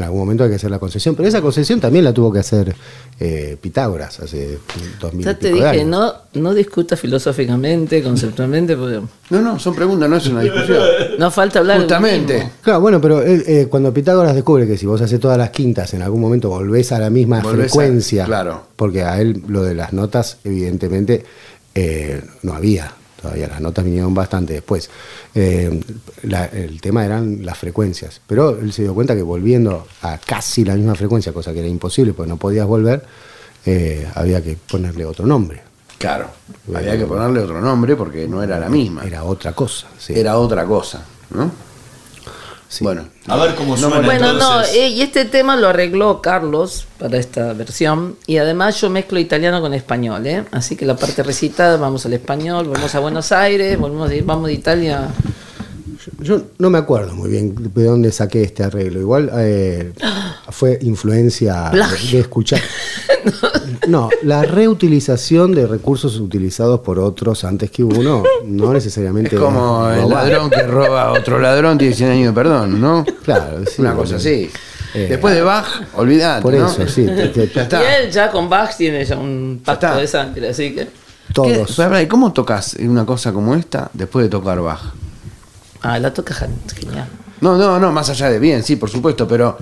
En 0.00 0.04
algún 0.04 0.20
momento 0.20 0.44
hay 0.44 0.50
que 0.50 0.56
hacer 0.56 0.70
la 0.70 0.78
concesión, 0.78 1.14
pero 1.14 1.28
esa 1.28 1.42
concesión 1.42 1.78
también 1.78 2.04
la 2.04 2.14
tuvo 2.14 2.32
que 2.32 2.38
hacer 2.38 2.74
eh, 3.18 3.58
Pitágoras 3.60 4.18
hace 4.20 4.58
dos 4.98 5.12
mil 5.12 5.26
Ya 5.26 5.38
te 5.38 5.52
dije, 5.52 5.84
no, 5.84 6.12
no 6.34 6.54
discutas 6.54 6.98
filosóficamente, 6.98 8.02
conceptualmente. 8.02 8.76
Porque... 8.76 9.02
No, 9.28 9.42
no, 9.42 9.58
son 9.58 9.74
preguntas, 9.74 10.08
no 10.08 10.16
es 10.16 10.26
una 10.26 10.40
discusión. 10.40 10.78
no 11.18 11.30
falta 11.30 11.58
hablar. 11.58 11.80
Justamente. 11.80 12.50
Claro, 12.62 12.80
bueno, 12.80 12.98
pero 12.98 13.22
eh, 13.22 13.66
cuando 13.70 13.92
Pitágoras 13.92 14.34
descubre 14.34 14.66
que 14.66 14.78
si 14.78 14.86
vos 14.86 15.02
haces 15.02 15.20
todas 15.20 15.36
las 15.36 15.50
quintas, 15.50 15.92
en 15.92 16.00
algún 16.00 16.22
momento 16.22 16.48
volvés 16.48 16.92
a 16.92 16.98
la 16.98 17.10
misma 17.10 17.42
frecuencia. 17.42 18.24
claro. 18.24 18.68
Porque 18.76 19.02
a 19.02 19.20
él 19.20 19.42
lo 19.48 19.62
de 19.62 19.74
las 19.74 19.92
notas, 19.92 20.38
evidentemente, 20.44 21.26
eh, 21.74 22.22
no 22.42 22.54
había 22.54 22.94
todavía 23.20 23.48
las 23.48 23.60
notas 23.60 23.84
vinieron 23.84 24.14
bastante 24.14 24.54
después. 24.54 24.90
Eh, 25.34 25.80
el 26.52 26.80
tema 26.80 27.04
eran 27.04 27.44
las 27.44 27.58
frecuencias, 27.58 28.20
pero 28.26 28.58
él 28.58 28.72
se 28.72 28.82
dio 28.82 28.94
cuenta 28.94 29.14
que 29.14 29.22
volviendo 29.22 29.86
a 30.02 30.18
casi 30.18 30.64
la 30.64 30.74
misma 30.74 30.94
frecuencia, 30.94 31.32
cosa 31.32 31.52
que 31.52 31.60
era 31.60 31.68
imposible 31.68 32.12
porque 32.12 32.28
no 32.28 32.36
podías 32.36 32.66
volver, 32.66 33.04
eh, 33.66 34.08
había 34.14 34.42
que 34.42 34.56
ponerle 34.56 35.04
otro 35.04 35.26
nombre. 35.26 35.62
Claro, 35.98 36.30
había 36.74 36.96
que 36.96 37.04
ponerle 37.04 37.40
otro 37.40 37.60
nombre 37.60 37.94
porque 37.94 38.26
no 38.26 38.42
era 38.42 38.58
la 38.58 38.70
misma. 38.70 39.04
Era 39.04 39.24
otra 39.24 39.52
cosa. 39.52 39.86
Era 40.08 40.38
otra 40.38 40.64
cosa, 40.64 41.04
¿no? 41.34 41.50
Bueno, 42.78 43.08
a 43.26 43.36
ver 43.36 43.56
cómo 43.56 43.76
suena. 43.76 44.00
Bueno, 44.00 44.32
no, 44.34 44.62
eh, 44.62 44.88
y 44.90 45.02
este 45.02 45.24
tema 45.24 45.56
lo 45.56 45.68
arregló 45.68 46.22
Carlos 46.22 46.86
para 46.98 47.18
esta 47.18 47.52
versión. 47.52 48.16
Y 48.26 48.38
además 48.38 48.80
yo 48.80 48.88
mezclo 48.88 49.18
italiano 49.18 49.60
con 49.60 49.74
español, 49.74 50.24
¿eh? 50.26 50.44
Así 50.52 50.76
que 50.76 50.86
la 50.86 50.96
parte 50.96 51.22
recitada, 51.24 51.76
vamos 51.78 52.06
al 52.06 52.12
español, 52.12 52.68
volvemos 52.68 52.94
a 52.94 53.00
Buenos 53.00 53.32
Aires, 53.32 53.78
volvemos 53.78 54.08
de, 54.08 54.22
vamos 54.22 54.46
de 54.46 54.52
Italia. 54.54 55.08
Yo, 56.18 56.42
no 56.58 56.70
me 56.70 56.78
acuerdo 56.78 57.14
muy 57.14 57.30
bien 57.30 57.54
de 57.74 57.84
dónde 57.84 58.12
saqué 58.12 58.42
este 58.42 58.62
arreglo. 58.62 59.00
Igual 59.00 59.30
eh, 59.34 59.92
fue 60.50 60.78
influencia 60.82 61.70
de, 61.70 62.18
escuchar. 62.18 62.60
no, 63.88 64.08
la 64.22 64.42
reutilización 64.42 65.54
de 65.54 65.66
recursos 65.66 66.18
utilizados 66.18 66.80
por 66.80 66.98
otros 66.98 67.44
antes 67.44 67.70
que 67.70 67.84
uno, 67.84 68.22
no 68.44 68.72
necesariamente. 68.72 69.36
Es 69.36 69.40
como 69.40 69.88
el 69.90 70.08
ladrón 70.08 70.50
que 70.50 70.62
roba 70.62 71.02
a 71.04 71.12
otro 71.12 71.38
ladrón 71.38 71.78
tiene 71.78 71.94
100 71.94 72.10
años 72.10 72.26
de 72.26 72.32
perdón, 72.32 72.80
¿no? 72.80 73.04
Claro, 73.24 73.64
sí, 73.66 73.80
Una 73.80 73.94
cosa 73.94 74.16
así. 74.16 74.50
Eh, 74.92 75.06
Después 75.08 75.34
de 75.34 75.42
Bach, 75.42 75.66
olvidate. 75.94 76.42
Por 76.42 76.54
eso, 76.54 76.86
sí. 76.88 77.06
ya 77.06 77.22
está. 77.62 77.80
Y 77.82 78.04
él 78.04 78.10
ya 78.10 78.30
con 78.30 78.48
Bach 78.48 78.76
tiene 78.76 79.04
ya 79.04 79.16
un 79.16 79.60
pacto 79.64 79.96
de 79.96 80.06
sangre, 80.08 80.48
así 80.48 80.74
que. 80.74 80.88
todos. 81.32 81.68
¿Qué- 81.68 81.82
pará, 81.82 82.02
¿Y 82.02 82.08
cómo 82.08 82.32
tocas 82.32 82.74
una 82.80 83.06
cosa 83.06 83.32
como 83.32 83.54
esta 83.54 83.88
después 83.92 84.24
de 84.24 84.30
tocar 84.30 84.60
Bach? 84.60 84.80
Ah, 85.82 85.98
la 85.98 86.12
toca 86.12 86.34
gen- 86.34 86.58
genial. 86.74 87.08
No, 87.40 87.56
no, 87.56 87.78
no, 87.80 87.90
más 87.92 88.10
allá 88.10 88.28
de 88.30 88.38
bien, 88.38 88.62
sí, 88.62 88.76
por 88.76 88.90
supuesto, 88.90 89.26
pero 89.26 89.56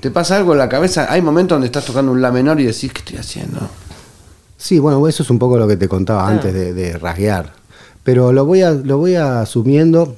¿te 0.00 0.10
pasa 0.10 0.36
algo 0.36 0.52
en 0.52 0.58
la 0.58 0.68
cabeza? 0.68 1.06
Hay 1.12 1.20
momentos 1.22 1.56
donde 1.56 1.66
estás 1.66 1.84
tocando 1.84 2.10
un 2.12 2.22
La 2.22 2.30
menor 2.32 2.58
y 2.60 2.64
decís, 2.64 2.92
¿qué 2.92 2.98
estoy 3.00 3.16
haciendo? 3.18 3.60
Sí, 4.56 4.78
bueno, 4.78 5.06
eso 5.08 5.22
es 5.22 5.30
un 5.30 5.38
poco 5.38 5.58
lo 5.58 5.66
que 5.68 5.76
te 5.76 5.88
contaba 5.88 6.26
antes 6.28 6.54
de, 6.54 6.72
de 6.72 6.96
rasguear. 6.98 7.52
Pero 8.04 8.32
lo 8.32 8.44
voy, 8.46 8.62
a, 8.62 8.70
lo 8.70 8.98
voy 8.98 9.14
asumiendo. 9.16 10.16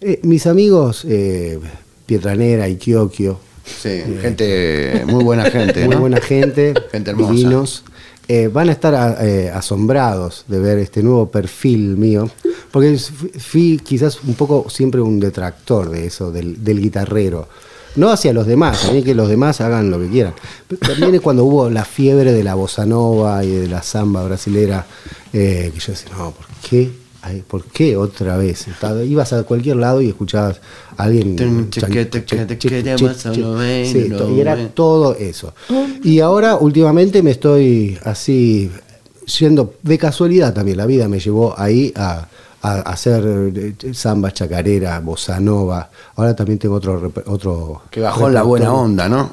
Eh, 0.00 0.20
mis 0.24 0.46
amigos 0.46 1.04
eh, 1.08 1.58
Pietranera 2.04 2.68
y 2.68 2.76
Kiokio, 2.76 3.40
Sí, 3.64 4.02
gente, 4.20 5.04
muy 5.06 5.24
buena 5.24 5.44
gente, 5.50 5.84
muy 5.86 5.94
¿no? 5.94 6.00
buena 6.02 6.20
gente, 6.20 6.74
Gente 6.92 7.10
hermosa. 7.10 7.32
divinos, 7.32 7.84
eh, 8.28 8.48
van 8.52 8.68
a 8.68 8.72
estar 8.72 8.94
a- 8.94 9.24
eh, 9.26 9.50
asombrados 9.50 10.44
de 10.48 10.58
ver 10.60 10.78
este 10.78 11.02
nuevo 11.02 11.30
perfil 11.30 11.96
mío, 11.96 12.28
porque 12.70 12.96
fui, 12.98 13.80
quizás 13.82 14.18
un 14.24 14.34
poco 14.34 14.68
siempre 14.68 15.00
un 15.00 15.18
detractor 15.20 15.90
de 15.90 16.06
eso, 16.06 16.30
del, 16.30 16.62
del 16.62 16.80
guitarrero. 16.80 17.48
No 17.96 18.10
hacia 18.10 18.34
los 18.34 18.46
demás, 18.46 18.92
mí 18.92 19.02
que 19.02 19.14
los 19.14 19.28
demás 19.28 19.60
hagan 19.62 19.90
lo 19.90 19.98
que 19.98 20.08
quieran. 20.08 20.34
Pero 20.68 20.80
también 20.80 21.14
es 21.14 21.20
cuando 21.22 21.44
hubo 21.44 21.70
la 21.70 21.84
fiebre 21.84 22.32
de 22.34 22.44
la 22.44 22.54
bossa 22.54 22.84
nova 22.84 23.42
y 23.42 23.50
de 23.50 23.68
la 23.68 23.82
samba 23.82 24.22
brasilera, 24.24 24.84
eh, 25.32 25.70
que 25.72 25.80
yo 25.80 25.92
decía, 25.92 26.10
no, 26.16 26.32
¿por 26.32 26.46
qué? 26.68 26.90
Ay, 27.22 27.42
¿Por 27.48 27.64
qué 27.64 27.96
otra 27.96 28.36
vez? 28.36 28.68
Estaba- 28.68 29.02
ibas 29.02 29.32
a 29.32 29.42
cualquier 29.44 29.76
lado 29.76 30.00
y 30.02 30.08
escuchabas 30.10 30.60
a 30.96 31.04
alguien. 31.04 31.34
Sí, 33.90 34.08
y 34.36 34.40
era 34.40 34.68
todo 34.74 35.14
eso. 35.16 35.54
Y 36.04 36.20
ahora 36.20 36.56
últimamente 36.56 37.22
me 37.22 37.30
estoy 37.32 37.98
así 38.04 38.70
yendo 39.38 39.74
de 39.82 39.98
casualidad 39.98 40.52
también. 40.54 40.76
La 40.76 40.86
vida 40.86 41.08
me 41.08 41.18
llevó 41.18 41.58
ahí 41.58 41.92
a, 41.96 42.28
a 42.66 42.80
hacer 42.80 43.22
eh, 43.54 43.94
samba, 43.94 44.32
chacarera, 44.32 44.98
bossa 45.00 45.38
nova. 45.38 45.88
Ahora 46.16 46.34
también 46.34 46.58
tengo 46.58 46.76
otro 46.76 47.12
otro 47.26 47.82
Que 47.90 48.00
bajó 48.00 48.28
en 48.28 48.34
la 48.34 48.42
buena 48.42 48.72
onda, 48.72 49.08
¿no? 49.08 49.30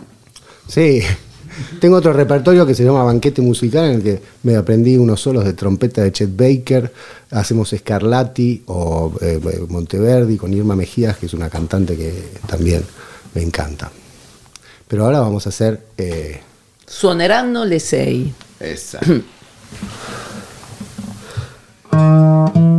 Sí. 0.68 1.02
Tengo 1.80 1.98
otro 1.98 2.14
repertorio 2.14 2.66
que 2.66 2.74
se 2.74 2.84
llama 2.84 3.04
Banquete 3.04 3.40
Musical, 3.40 3.86
en 3.86 3.92
el 3.98 4.02
que 4.02 4.20
me 4.42 4.56
aprendí 4.56 4.98
unos 4.98 5.22
solos 5.22 5.46
de 5.46 5.54
trompeta 5.54 6.02
de 6.02 6.12
Chet 6.12 6.36
Baker, 6.36 6.92
hacemos 7.30 7.76
Scarlatti 7.78 8.64
o 8.66 9.14
eh, 9.22 9.40
Monteverdi 9.70 10.36
con 10.36 10.52
Irma 10.52 10.76
Mejías, 10.76 11.16
que 11.18 11.28
es 11.28 11.34
una 11.36 11.52
cantante 11.52 11.96
que 11.96 12.12
también 12.48 12.84
me 13.36 13.44
encanta. 13.44 13.92
Pero 14.88 15.06
ahora 15.06 15.20
vamos 15.20 15.46
a 15.46 15.50
hacer... 15.50 15.80
eh, 15.98 16.42
Suoneranno 16.88 17.66
le 17.66 17.80
sei. 17.80 18.34
Esa. 18.60 19.00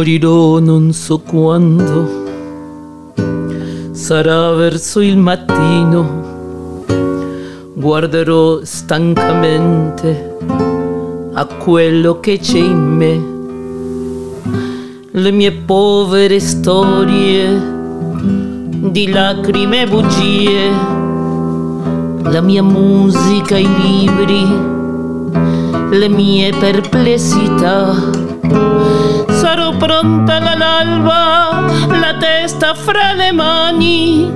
Morirò 0.00 0.60
non 0.60 0.94
so 0.94 1.18
quando, 1.18 2.08
sarà 3.90 4.50
verso 4.52 5.00
il 5.00 5.18
mattino, 5.18 6.86
guarderò 7.74 8.64
stancamente 8.64 10.38
a 11.34 11.44
quello 11.44 12.18
che 12.18 12.38
c'è 12.38 12.60
in 12.60 12.80
me, 12.80 13.22
le 15.10 15.30
mie 15.32 15.52
povere 15.52 16.40
storie 16.40 17.60
di 18.90 19.10
lacrime 19.10 19.82
e 19.82 19.86
bugie, 19.86 20.70
la 22.22 22.40
mia 22.40 22.62
musica, 22.62 23.58
i 23.58 23.68
libri, 23.82 24.46
le 25.90 26.08
mie 26.08 26.54
perplessità. 26.58 28.89
Sarò 29.50 29.76
pronta 29.76 30.36
all'alba, 30.36 31.66
la 31.88 32.16
testa 32.20 32.72
fra 32.72 33.14
le 33.14 33.32
mani, 33.32 34.30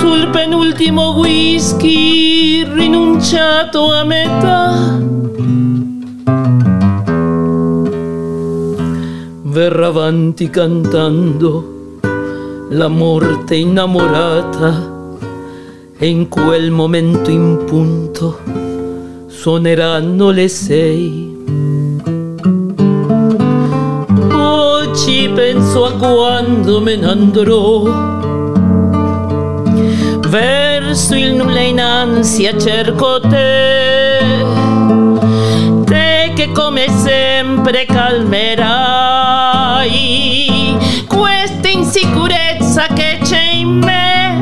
sul 0.00 0.30
penultimo 0.32 1.12
whisky 1.12 2.64
rinunciato 2.64 3.92
a 3.92 4.02
metà. 4.02 4.98
Verrà 9.42 9.86
avanti 9.86 10.50
cantando 10.50 12.00
la 12.70 12.88
morte 12.88 13.54
innamorata 13.54 14.90
e 15.98 16.08
in 16.08 16.28
quel 16.28 16.72
momento 16.72 17.30
in 17.30 17.62
punto 17.64 18.40
suoneranno 19.28 20.30
le 20.30 20.48
sei. 20.48 21.31
Ci 25.12 25.28
penso 25.34 25.84
a 25.84 25.92
quando 25.92 26.80
me 26.80 26.96
ne 26.96 27.06
andrò. 27.06 27.82
Verso 30.26 31.14
il 31.14 31.34
nulla 31.34 31.60
in 31.60 31.78
ansia 31.78 32.56
cerco 32.58 33.20
te. 33.20 34.20
Te 35.84 36.32
che 36.34 36.50
come 36.52 36.88
sempre 36.88 37.84
calmerai 37.84 38.38
questa 41.06 41.68
insicurezza 41.68 42.86
che 42.94 43.18
c'è 43.22 43.50
in 43.52 43.80
me. 43.84 44.40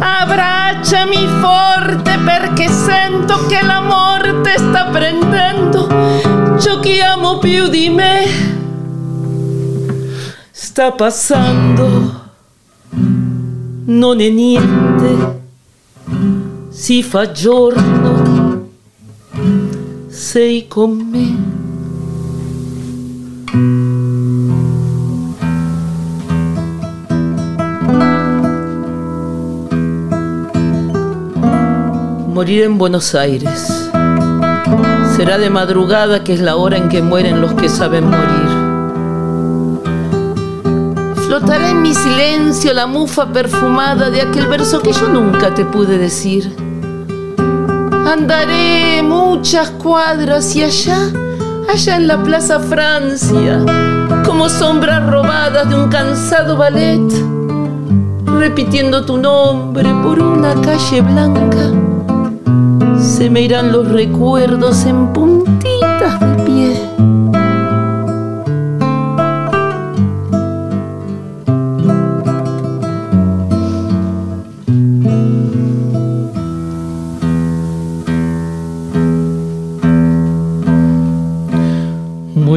Abbracciami 0.00 1.28
forte 1.40 2.18
perché 2.24 2.66
sento 2.66 3.46
che 3.46 3.62
la 3.62 3.82
morte 3.82 4.58
sta 4.58 4.86
prendendo 4.86 5.86
ciò 6.58 6.80
che 6.80 7.00
amo 7.02 7.38
più 7.38 7.68
di 7.68 7.88
me 7.88 8.57
sta 10.78 10.92
passando 10.92 11.90
non 13.86 14.20
è 14.20 14.28
niente 14.28 15.40
si 16.68 17.02
fa 17.02 17.32
giorno 17.32 18.68
sei 20.06 20.68
con 20.68 20.94
me 20.94 21.56
Morir 32.32 32.62
en 32.62 32.78
Buenos 32.78 33.16
Aires. 33.16 33.90
Será 35.16 35.38
de 35.38 35.50
madrugada 35.50 36.22
que 36.22 36.34
es 36.34 36.40
la 36.40 36.54
hora 36.54 36.76
en 36.76 36.88
que 36.88 37.02
mueren 37.02 37.40
los 37.40 37.52
que 37.54 37.68
saben 37.68 38.04
morir. 38.04 38.47
Flotará 41.28 41.68
en 41.68 41.82
mi 41.82 41.94
silencio 41.94 42.72
la 42.72 42.86
mufa 42.86 43.26
perfumada 43.30 44.08
de 44.08 44.22
aquel 44.22 44.46
verso 44.46 44.80
que 44.80 44.92
yo 44.92 45.08
nunca 45.08 45.54
te 45.54 45.64
pude 45.64 45.98
decir. 45.98 46.56
Andaré 48.10 49.02
muchas 49.02 49.68
cuadras 49.70 50.56
y 50.56 50.64
allá, 50.64 50.98
allá 51.70 51.96
en 51.96 52.08
la 52.08 52.22
Plaza 52.22 52.58
Francia, 52.58 53.62
como 54.24 54.48
sombras 54.48 55.06
robadas 55.06 55.68
de 55.68 55.74
un 55.76 55.88
cansado 55.90 56.56
ballet, 56.56 57.12
repitiendo 58.24 59.04
tu 59.04 59.18
nombre 59.18 59.88
por 60.02 60.18
una 60.20 60.54
calle 60.62 61.02
blanca 61.02 61.70
se 63.18 63.30
me 63.30 63.42
irán 63.42 63.72
los 63.72 63.88
recuerdos 63.88 64.84
en 64.84 65.12
puntitas 65.12 66.20
de 66.20 66.42
pie. 66.44 67.17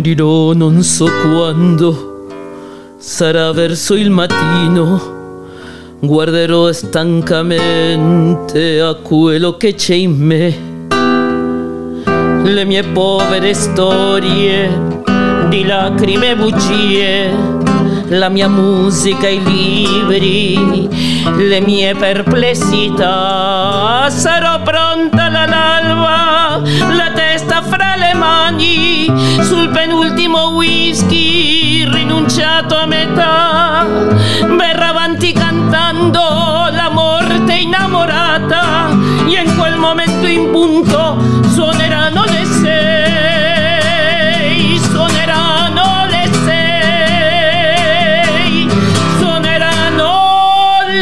Morirò 0.01 0.53
non 0.53 0.81
so 0.81 1.05
quando, 1.05 2.25
sarà 2.97 3.51
verso 3.51 3.93
il 3.93 4.09
mattino 4.09 5.99
guarderò 5.99 6.71
stancamente 6.71 8.81
a 8.81 8.95
quello 8.95 9.57
che 9.57 9.75
c'è 9.75 9.93
in 9.93 10.17
me. 10.17 10.57
Le 12.49 12.65
mie 12.65 12.81
povere 12.81 13.53
storie 13.53 14.75
di 15.49 15.65
lacrime 15.65 16.31
e 16.31 16.35
bugie, 16.35 17.31
la 18.07 18.29
mia 18.29 18.47
musica, 18.47 19.27
i 19.27 19.39
libri, 19.43 20.89
le 21.37 21.61
mie 21.61 21.93
perplessità. 21.93 24.07
Sarò 24.09 24.63
pronta 24.63 25.25
all'alba, 25.25 26.59
la 26.95 27.11
testa 27.51 27.61
fra 27.63 27.95
le 27.97 28.13
mani, 28.13 29.11
sul 29.41 29.69
penultimo 29.69 30.51
whisky, 30.51 31.85
rinunciato 31.85 32.77
a 32.77 32.85
metà. 32.85 33.85
Verrà 34.57 34.87
avanti 34.89 35.33
cantando 35.33 36.69
la 36.71 36.89
morte 36.89 37.53
innamorata, 37.53 38.91
e 39.27 39.41
in 39.41 39.57
quel 39.57 39.75
momento 39.75 40.27
in 40.27 40.49
punto 40.49 41.17
suoneranno 41.49 42.23
le 42.23 42.45
sei, 42.45 43.99
suoneranno 44.79 46.05
le 46.09 46.29
sei, 46.45 47.39
suoneranno 49.17 50.13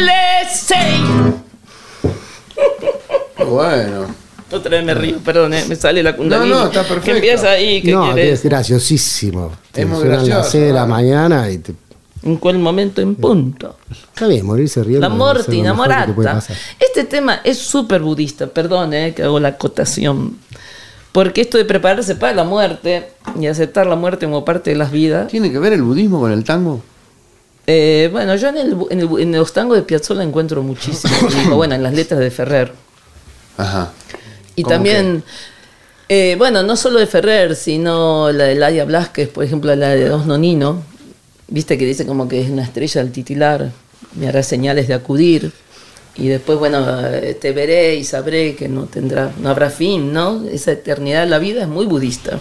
le 0.04 0.48
sei. 0.50 1.38
Bueno. 3.36 4.09
Otra 4.52 4.70
vez 4.70 4.84
me 4.84 4.94
río, 4.94 5.18
perdón, 5.18 5.54
eh, 5.54 5.64
me 5.68 5.76
sale 5.76 6.02
la 6.02 6.16
kundalini. 6.16 6.50
No, 6.50 6.58
no, 6.60 6.66
está 6.66 6.80
perfecto. 6.82 7.04
Que 7.04 7.10
empieza 7.12 7.50
ahí, 7.50 7.82
que 7.82 7.92
no, 7.92 8.12
quieres. 8.12 8.40
es 8.40 8.42
graciosísimo. 8.44 9.52
Te 9.72 9.84
muy 9.86 9.96
suenan 9.98 10.16
gracioso, 10.18 10.38
las 10.40 10.50
6 10.50 10.64
de 10.64 10.72
la 10.72 10.86
mañana 10.86 11.50
y 11.50 11.58
te... 11.58 11.74
En 12.22 12.36
cuál 12.36 12.58
momento 12.58 13.00
en 13.00 13.14
punto. 13.14 13.76
Está 13.90 14.26
bien, 14.26 14.44
morirse 14.44 14.82
riendo. 14.84 15.06
La 15.08 15.12
es 15.14 15.18
morte 15.18 15.52
lo 15.56 15.62
mejor 15.62 15.88
que 15.88 15.94
te 15.94 16.12
puede 16.12 16.28
innamorata. 16.28 16.34
pasar. 16.34 16.56
Este 16.78 17.04
tema 17.04 17.40
es 17.44 17.56
súper 17.58 18.02
budista, 18.02 18.46
perdón 18.46 18.92
eh, 18.92 19.14
que 19.14 19.22
hago 19.22 19.40
la 19.40 19.48
acotación. 19.48 20.36
Porque 21.12 21.40
esto 21.40 21.56
de 21.56 21.64
prepararse 21.64 22.14
para 22.16 22.34
la 22.34 22.44
muerte 22.44 23.08
y 23.40 23.46
aceptar 23.46 23.86
la 23.86 23.96
muerte 23.96 24.26
como 24.26 24.44
parte 24.44 24.70
de 24.70 24.76
las 24.76 24.90
vidas. 24.90 25.28
¿Tiene 25.28 25.50
que 25.50 25.58
ver 25.58 25.72
el 25.72 25.82
budismo 25.82 26.20
con 26.20 26.30
el 26.32 26.44
tango? 26.44 26.82
eh, 27.66 28.08
bueno, 28.12 28.34
yo 28.36 28.48
en, 28.48 28.56
el, 28.58 28.76
en, 28.90 29.00
el- 29.00 29.18
en 29.20 29.32
los 29.32 29.52
tangos 29.52 29.76
de 29.76 29.82
Piazzolla 29.84 30.22
encuentro 30.22 30.62
muchísimo. 30.62 31.14
bueno, 31.56 31.74
en 31.74 31.82
las 31.82 31.94
letras 31.94 32.20
de 32.20 32.30
Ferrer. 32.30 32.72
Ajá. 33.56 33.92
Y 34.60 34.62
¿Cómo 34.62 34.74
también, 34.74 35.24
eh, 36.06 36.34
bueno, 36.36 36.62
no 36.62 36.76
solo 36.76 36.98
de 36.98 37.06
Ferrer, 37.06 37.56
sino 37.56 38.30
la 38.30 38.44
de 38.44 38.56
Ladia 38.56 38.84
Blasquez, 38.84 39.30
por 39.30 39.42
ejemplo, 39.42 39.74
la 39.74 39.88
de 39.88 40.06
Dos 40.06 40.26
Nonino, 40.26 40.82
viste 41.48 41.78
que 41.78 41.86
dice 41.86 42.04
como 42.04 42.28
que 42.28 42.42
es 42.42 42.50
una 42.50 42.62
estrella 42.62 43.00
al 43.00 43.10
titilar, 43.10 43.72
me 44.16 44.28
hará 44.28 44.42
señales 44.42 44.86
de 44.86 44.92
acudir. 44.92 45.50
Y 46.16 46.28
después, 46.28 46.58
bueno, 46.58 46.84
te 47.40 47.52
veré 47.52 47.94
y 47.94 48.04
sabré 48.04 48.54
que 48.54 48.68
no 48.68 48.84
tendrá, 48.84 49.32
no 49.40 49.48
habrá 49.48 49.70
fin, 49.70 50.12
¿no? 50.12 50.44
Esa 50.46 50.72
eternidad 50.72 51.22
de 51.24 51.30
la 51.30 51.38
vida 51.38 51.62
es 51.62 51.68
muy 51.68 51.86
budista. 51.86 52.38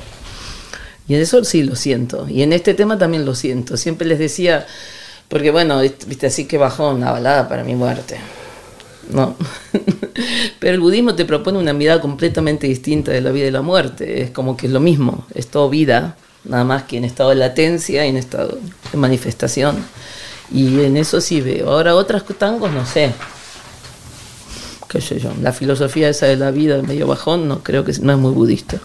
Y 1.07 1.15
en 1.15 1.21
eso 1.21 1.41
sí 1.45 1.63
lo 1.63 1.77
siento. 1.77 2.27
Y 2.27 2.41
en 2.41 2.51
este 2.51 2.73
tema 2.73 2.97
también 2.97 3.23
lo 3.23 3.33
siento. 3.33 3.77
Siempre 3.77 4.05
les 4.05 4.19
decía, 4.19 4.67
porque 5.29 5.51
bueno, 5.51 5.79
viste 5.79 6.27
así 6.27 6.45
que 6.45 6.57
bajó 6.57 6.89
una 6.89 7.13
balada 7.13 7.47
para 7.47 7.63
mi 7.63 7.75
muerte. 7.75 8.17
No. 9.09 9.37
Pero 10.59 10.73
el 10.73 10.81
budismo 10.81 11.15
te 11.15 11.25
propone 11.25 11.57
una 11.57 11.73
mirada 11.73 12.01
completamente 12.01 12.67
distinta 12.67 13.11
de 13.11 13.21
la 13.21 13.31
vida 13.31 13.47
y 13.47 13.51
la 13.51 13.61
muerte. 13.61 14.21
Es 14.21 14.31
como 14.31 14.57
que 14.57 14.67
es 14.67 14.73
lo 14.73 14.79
mismo, 14.79 15.25
es 15.33 15.47
todo 15.47 15.69
vida, 15.69 16.17
nada 16.43 16.65
más 16.65 16.83
que 16.83 16.97
en 16.97 17.05
estado 17.05 17.29
de 17.29 17.37
latencia 17.37 18.05
y 18.05 18.09
en 18.09 18.17
estado 18.17 18.59
de 18.91 18.97
manifestación. 18.97 19.77
Y 20.51 20.81
en 20.81 20.97
eso 20.97 21.21
sí 21.21 21.41
veo. 21.41 21.71
Ahora 21.71 21.95
otras 21.95 22.25
tangos 22.37 22.71
no 22.71 22.85
sé. 22.85 23.13
Qué 24.89 24.99
sé 24.99 25.19
yo. 25.19 25.31
La 25.41 25.53
filosofía 25.53 26.09
esa 26.09 26.25
de 26.25 26.35
la 26.35 26.51
vida 26.51 26.81
medio 26.81 27.07
bajón 27.07 27.47
no 27.47 27.63
creo 27.63 27.85
que 27.85 27.93
no 28.01 28.11
es 28.11 28.17
muy 28.17 28.31
budista. 28.31 28.79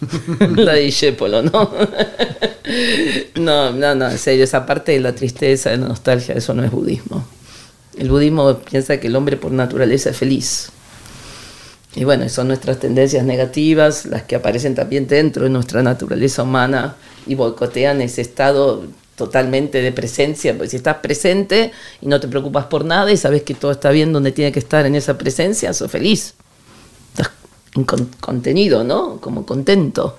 la 0.56 0.74
de 0.74 0.80
Discépolo, 0.80 1.42
¿no? 1.42 1.70
no, 3.34 3.72
no, 3.72 3.94
no, 3.94 4.10
en 4.10 4.18
serio, 4.18 4.44
esa 4.44 4.64
parte 4.64 4.92
de 4.92 5.00
la 5.00 5.14
tristeza, 5.14 5.70
de 5.70 5.76
la 5.76 5.88
nostalgia, 5.88 6.34
eso 6.34 6.54
no 6.54 6.64
es 6.64 6.70
budismo. 6.70 7.26
El 7.98 8.10
budismo 8.10 8.58
piensa 8.58 8.98
que 8.98 9.08
el 9.08 9.16
hombre 9.16 9.36
por 9.36 9.52
naturaleza 9.52 10.10
es 10.10 10.16
feliz. 10.16 10.70
Y 11.96 12.04
bueno, 12.04 12.28
son 12.28 12.48
nuestras 12.48 12.78
tendencias 12.80 13.24
negativas, 13.24 14.04
las 14.06 14.22
que 14.24 14.34
aparecen 14.36 14.74
también 14.74 15.06
dentro 15.06 15.44
de 15.44 15.50
nuestra 15.50 15.82
naturaleza 15.82 16.42
humana 16.42 16.96
y 17.26 17.36
boicotean 17.36 18.00
ese 18.00 18.20
estado 18.20 18.82
totalmente 19.16 19.80
de 19.80 19.92
presencia. 19.92 20.54
Porque 20.54 20.70
si 20.70 20.76
estás 20.76 20.96
presente 20.96 21.70
y 22.00 22.06
no 22.08 22.18
te 22.18 22.26
preocupas 22.26 22.66
por 22.66 22.84
nada 22.84 23.12
y 23.12 23.16
sabes 23.16 23.42
que 23.44 23.54
todo 23.54 23.70
está 23.70 23.90
bien 23.90 24.12
donde 24.12 24.32
tiene 24.32 24.50
que 24.50 24.58
estar 24.58 24.84
en 24.86 24.96
esa 24.96 25.16
presencia, 25.16 25.72
sos 25.72 25.88
feliz. 25.90 26.34
Estás 27.12 27.30
con- 27.86 28.10
contenido, 28.20 28.82
¿no? 28.82 29.20
Como 29.20 29.46
contento. 29.46 30.18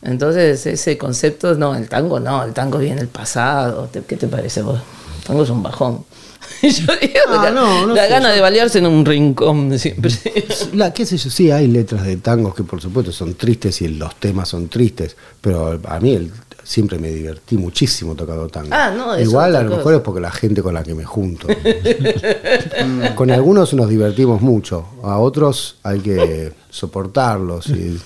Entonces, 0.00 0.64
ese 0.66 0.96
concepto, 0.96 1.54
no, 1.56 1.74
el 1.74 1.88
tango 1.90 2.20
no, 2.20 2.42
el 2.42 2.54
tango 2.54 2.78
viene 2.78 2.96
del 2.96 3.08
pasado. 3.08 3.88
¿Te- 3.92 4.02
¿Qué 4.02 4.16
te 4.16 4.28
parece 4.28 4.62
vos? 4.62 4.80
El 5.18 5.24
tango 5.26 5.42
es 5.42 5.50
un 5.50 5.62
bajón. 5.62 6.04
Yo 6.62 6.92
digo, 7.00 7.20
Ah, 7.28 7.40
la, 7.44 7.50
no, 7.50 7.86
no 7.86 7.94
la 7.94 8.04
sé, 8.04 8.10
gana 8.10 8.30
de 8.30 8.40
balearse 8.40 8.78
en 8.78 8.86
un 8.86 9.04
rincón 9.04 9.78
siempre. 9.78 10.10
La, 10.74 10.92
qué 10.92 11.04
sé 11.06 11.16
yo, 11.16 11.30
sí, 11.30 11.50
hay 11.50 11.66
letras 11.68 12.04
de 12.04 12.16
tangos 12.16 12.54
que 12.54 12.62
por 12.64 12.80
supuesto 12.80 13.12
son 13.12 13.34
tristes 13.34 13.80
y 13.82 13.88
los 13.88 14.14
temas 14.16 14.48
son 14.48 14.68
tristes, 14.68 15.16
pero 15.40 15.78
a 15.84 16.00
mí 16.00 16.14
el- 16.14 16.30
siempre 16.64 16.98
me 16.98 17.10
divertí 17.10 17.56
muchísimo 17.56 18.14
tocando 18.16 18.48
tango. 18.48 18.70
Ah, 18.72 18.90
no, 18.96 19.16
Igual 19.20 19.54
a 19.54 19.62
lo 19.62 19.76
mejor 19.76 19.94
es 19.94 20.00
porque 20.00 20.20
la 20.20 20.32
gente 20.32 20.62
con 20.62 20.74
la 20.74 20.82
que 20.82 20.94
me 20.94 21.04
junto. 21.04 21.46
Con 23.14 23.30
algunos 23.30 23.72
nos 23.74 23.88
divertimos 23.88 24.40
mucho, 24.42 24.84
a 25.02 25.18
otros 25.18 25.76
hay 25.82 26.00
que 26.00 26.52
soportarlos, 26.70 27.68
y- 27.68 27.98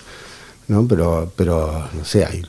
¿no? 0.69 0.87
pero, 0.87 1.31
pero 1.37 1.89
no 1.93 2.05
sé, 2.05 2.25
hay 2.25 2.43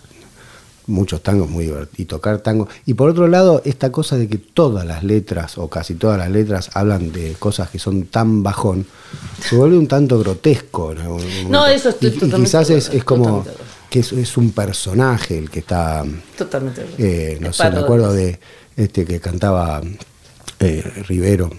muchos 0.92 1.22
tangos 1.24 1.50
muy 1.50 1.66
divertidos 1.66 2.00
y 2.00 2.06
tocar 2.06 2.40
tango. 2.40 2.68
Y 2.86 2.94
por 2.94 3.10
otro 3.10 3.28
lado, 3.28 3.62
esta 3.66 3.92
cosa 3.92 4.18
de 4.18 4.28
que 4.28 4.38
todas 4.38 4.86
las 4.86 5.04
letras, 5.04 5.58
o 5.58 5.68
casi 5.70 5.96
todas 5.96 6.18
las 6.18 6.30
letras, 6.30 6.70
hablan 6.74 7.12
de 7.12 7.34
cosas 7.40 7.70
que 7.70 7.80
son 7.80 8.04
tan 8.06 8.44
bajón, 8.44 8.86
se 9.42 9.56
vuelve 9.56 9.78
un 9.78 9.88
tanto 9.88 10.20
grotesco. 10.20 10.94
No, 11.50 11.66
eso 11.68 11.90
estoy 11.90 12.10
y, 12.10 12.12
y 12.12 12.16
totalmente 12.16 12.46
quizás 12.46 12.70
es, 12.70 12.90
es 12.90 13.04
como 13.04 13.40
totalmente 13.44 13.64
que 13.90 14.00
es, 14.00 14.12
es 14.14 14.38
un 14.38 14.52
personaje 14.52 15.38
el 15.38 15.50
que 15.50 15.60
está, 15.60 16.06
Totalmente. 16.38 16.86
eh, 16.98 17.38
no 17.42 17.50
Es 17.50 17.58
sé, 17.58 17.70
me 17.72 17.80
acuerdo 17.80 18.14
de 18.14 18.40
este 18.78 19.04
que 19.04 19.20
cantaba 19.20 19.82
eh, 20.60 20.82
Rivero. 21.08 21.50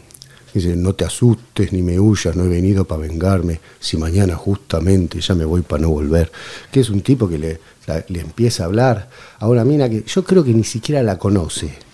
Dice, 0.54 0.76
no 0.76 0.94
te 0.94 1.04
asustes 1.04 1.72
ni 1.72 1.82
me 1.82 1.98
huyas, 1.98 2.36
no 2.36 2.44
he 2.44 2.48
venido 2.48 2.84
para 2.84 3.02
vengarme, 3.02 3.60
si 3.80 3.96
mañana 3.96 4.36
justamente 4.36 5.20
ya 5.20 5.34
me 5.34 5.44
voy 5.44 5.62
para 5.62 5.82
no 5.82 5.88
volver. 5.90 6.30
Que 6.70 6.80
es 6.80 6.90
un 6.90 7.00
tipo 7.00 7.28
que 7.28 7.38
le, 7.38 7.60
le 8.08 8.20
empieza 8.20 8.62
a 8.62 8.66
hablar 8.66 9.08
a 9.38 9.48
una 9.48 9.64
mina 9.64 9.88
que 9.88 10.04
yo 10.06 10.24
creo 10.24 10.44
que 10.44 10.52
ni 10.52 10.64
siquiera 10.64 11.02
la 11.02 11.18
conoce. 11.18 11.91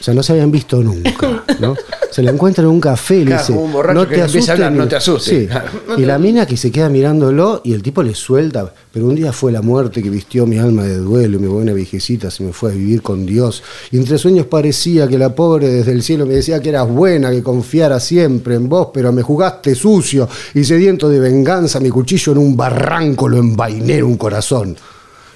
O 0.00 0.02
sea, 0.02 0.14
no 0.14 0.22
se 0.22 0.32
habían 0.32 0.52
visto 0.52 0.80
nunca, 0.80 1.44
¿no? 1.58 1.74
Se 2.12 2.22
la 2.22 2.30
encuentra 2.30 2.62
en 2.62 2.70
un 2.70 2.80
café 2.80 3.16
y 3.16 3.18
le 3.20 3.24
Claro, 3.26 3.40
dice, 3.42 3.52
como 3.52 3.64
un 3.64 3.72
borracho 3.72 3.94
no 3.98 4.04
que 4.06 4.10
te 4.10 4.16
le 4.16 4.22
asustes. 4.22 4.48
hablar, 4.50 4.72
no 4.72 4.86
te 4.88 4.96
asustes. 4.96 5.48
Sí. 5.50 5.58
Y 5.98 6.04
la 6.04 6.18
mina 6.18 6.46
que 6.46 6.56
se 6.56 6.70
queda 6.70 6.88
mirándolo 6.88 7.60
y 7.64 7.72
el 7.72 7.82
tipo 7.82 8.02
le 8.04 8.14
suelta, 8.14 8.72
pero 8.92 9.06
un 9.06 9.16
día 9.16 9.32
fue 9.32 9.50
la 9.50 9.60
muerte 9.60 10.00
que 10.02 10.08
vistió 10.08 10.46
mi 10.46 10.56
alma 10.58 10.84
de 10.84 10.98
duelo 10.98 11.38
y 11.38 11.40
mi 11.40 11.48
buena 11.48 11.72
viejecita 11.72 12.30
se 12.30 12.44
me 12.44 12.52
fue 12.52 12.70
a 12.70 12.74
vivir 12.74 13.02
con 13.02 13.26
Dios. 13.26 13.62
Y 13.90 13.96
entre 13.96 14.18
sueños 14.18 14.46
parecía 14.46 15.08
que 15.08 15.18
la 15.18 15.34
pobre 15.34 15.68
desde 15.68 15.90
el 15.92 16.02
cielo 16.04 16.26
me 16.26 16.34
decía 16.34 16.60
que 16.60 16.68
eras 16.68 16.88
buena, 16.88 17.30
que 17.32 17.42
confiara 17.42 17.98
siempre 17.98 18.54
en 18.54 18.68
vos, 18.68 18.88
pero 18.94 19.12
me 19.12 19.22
jugaste 19.22 19.74
sucio 19.74 20.28
y 20.54 20.62
sediento 20.62 21.08
de 21.08 21.18
venganza, 21.18 21.80
mi 21.80 21.90
cuchillo 21.90 22.32
en 22.32 22.38
un 22.38 22.56
barranco 22.56 23.28
lo 23.28 23.36
envainé 23.38 23.96
en 23.96 24.04
un 24.04 24.16
corazón. 24.16 24.76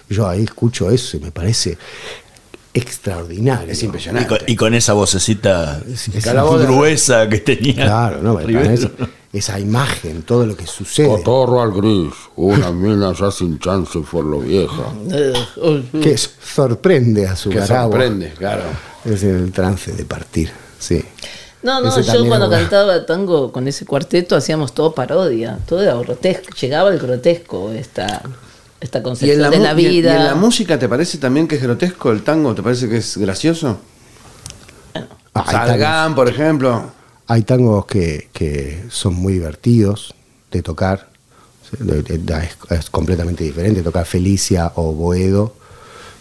Yo 0.09 0.29
ahí 0.29 0.45
escucho 0.45 0.91
eso 0.91 1.17
y 1.17 1.21
me 1.21 1.31
parece 1.31 1.79
extraordinario. 2.75 3.73
Es 3.73 3.83
Y 3.83 3.87
impresionante. 3.87 4.29
con, 4.29 4.39
y 4.47 4.57
con 4.57 4.75
esa 4.75 4.93
vocecita 4.93 5.81
es 5.89 6.27
la 6.27 6.43
voz 6.45 6.61
de- 6.61 6.67
gruesa 6.67 7.29
que 7.29 7.39
tenía. 7.39 7.75
Claro, 7.87 8.23
no, 8.23 8.39
esa 9.33 9.59
imagen, 9.59 10.23
todo 10.23 10.45
lo 10.45 10.55
que 10.55 10.67
sucede. 10.67 11.09
Cotorro 11.09 11.63
al 11.63 11.73
gris, 11.73 12.13
una 12.37 12.71
mina 12.71 13.15
ya 13.19 13.31
sin 13.31 13.59
chance 13.59 13.99
por 14.11 14.25
lo 14.27 14.41
vieja. 14.41 14.93
que 16.03 16.17
sorprende 16.19 17.27
a 17.27 17.35
su 17.37 17.49
Que 17.51 17.61
garabo. 17.61 17.93
sorprende, 17.93 18.35
claro. 18.37 18.63
Es 19.05 19.23
en 19.23 19.37
el 19.37 19.53
trance 19.53 19.93
de 19.93 20.05
partir, 20.05 20.51
sí. 20.79 21.03
No, 21.63 21.81
no, 21.81 21.89
Ese 21.97 22.03
yo 22.13 22.27
cuando 22.27 22.47
era 22.49 22.59
cantaba 22.59 23.07
tango 23.07 23.53
con 23.53 23.67
ese 23.69 23.87
cuarteto 23.87 24.35
hacíamos 24.37 24.75
todo 24.75 24.95
parodia, 24.95 25.59
todo 25.67 25.81
era 25.83 25.95
grotesco, 25.95 26.55
llegaba 26.61 26.91
el 26.91 26.99
grotesco 26.99 27.71
esta, 27.71 28.21
esta 28.83 28.99
¿Y 28.99 29.01
en, 29.01 29.05
concepción 29.05 29.41
la 29.43 29.51
de 29.51 29.59
la 29.59 29.73
y 29.81 29.89
vida. 29.89 30.17
en 30.17 30.25
la 30.25 30.35
música 30.35 30.79
te 30.79 30.89
parece 30.89 31.19
también 31.19 31.47
que 31.49 31.57
es 31.57 31.63
grotesco 31.63 32.11
el 32.11 32.23
tango? 32.23 32.55
¿Te 32.55 32.63
parece 32.63 32.89
que 32.89 32.97
es 32.99 33.17
gracioso? 33.17 33.79
Ah, 34.95 35.45
tangos, 35.45 35.51
Salgán, 35.51 36.15
por 36.15 36.29
ejemplo. 36.29 36.91
hay 37.27 37.43
tangos 37.43 37.87
que, 37.87 38.29
que 38.33 38.85
son 38.91 39.15
muy 39.15 39.35
divertidos 39.35 40.15
de 40.51 40.63
tocar. 40.63 41.09
Es, 41.73 42.57
es 42.79 42.91
completamente 42.91 43.45
diferente 43.45 43.83
tocar 43.83 44.05
Felicia 44.05 44.73
o 44.75 44.93
Boedo 44.93 45.55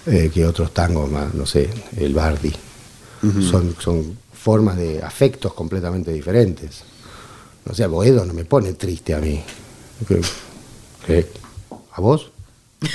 eh, 0.06 0.32
que 0.34 0.46
otros 0.48 0.74
tangos 0.74 1.12
más, 1.12 1.34
no 1.34 1.46
sé, 1.46 1.70
el 1.98 2.14
Bardi. 2.14 2.54
son, 3.52 3.76
son 3.80 4.18
formas 4.34 4.78
de 4.78 5.02
afectos 5.04 5.54
completamente 5.54 6.12
diferentes. 6.14 6.84
O 7.70 7.76
sea, 7.76 7.88
Boedo 7.88 8.26
no 8.26 8.34
me 8.34 8.46
pone 8.46 8.74
triste 8.74 9.14
a 9.14 9.20
mí. 9.20 9.44
¿A 11.94 12.02
vos? 12.02 12.32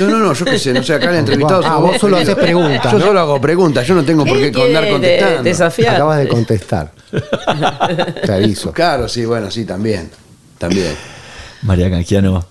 No, 0.00 0.08
no, 0.08 0.18
no, 0.18 0.32
yo 0.32 0.44
qué 0.44 0.58
sé, 0.58 0.72
no 0.74 0.82
sé, 0.82 0.94
acá 0.94 1.10
el 1.10 1.16
entrevistado. 1.16 1.62
Ah, 1.64 1.78
vos 1.78 1.96
solo 1.98 2.16
haces 2.16 2.34
preguntas, 2.34 2.92
Yo 2.92 3.00
solo 3.00 3.20
hago 3.20 3.40
preguntas, 3.40 3.86
yo 3.86 3.94
no 3.94 4.04
tengo 4.04 4.24
por 4.24 4.36
qué 4.36 4.46
andar 4.62 4.88
contestando. 4.90 5.42
desafiar. 5.44 5.94
Acabas 5.94 6.18
de 6.18 6.28
contestar. 6.28 6.92
Te 8.24 8.32
aviso. 8.32 8.72
Claro, 8.72 9.08
sí, 9.08 9.24
bueno, 9.24 9.48
sí, 9.50 9.64
también. 9.64 10.10
También. 10.58 10.92
María 11.62 11.88
Canjiano, 11.88 12.44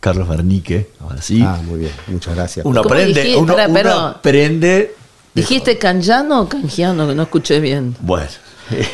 Carlos 0.00 0.28
Bernique, 0.28 0.90
ahora 1.00 1.22
sí. 1.22 1.42
Ah, 1.42 1.58
muy 1.64 1.78
bien. 1.80 1.92
Muchas 2.08 2.34
gracias. 2.34 2.66
uno 2.66 2.82
¿Cómo 2.82 2.94
aprende, 2.94 3.20
dijiste? 3.22 3.40
uno, 3.40 3.52
Espera, 3.52 3.68
uno 3.68 3.74
pero- 3.74 3.98
aprende. 3.98 4.94
¿Dijiste 5.34 5.78
canjano 5.78 6.42
o 6.42 6.48
canjiano? 6.48 7.08
Que 7.08 7.14
no 7.14 7.22
escuché 7.22 7.58
bien. 7.58 7.96
Bueno, 8.00 8.26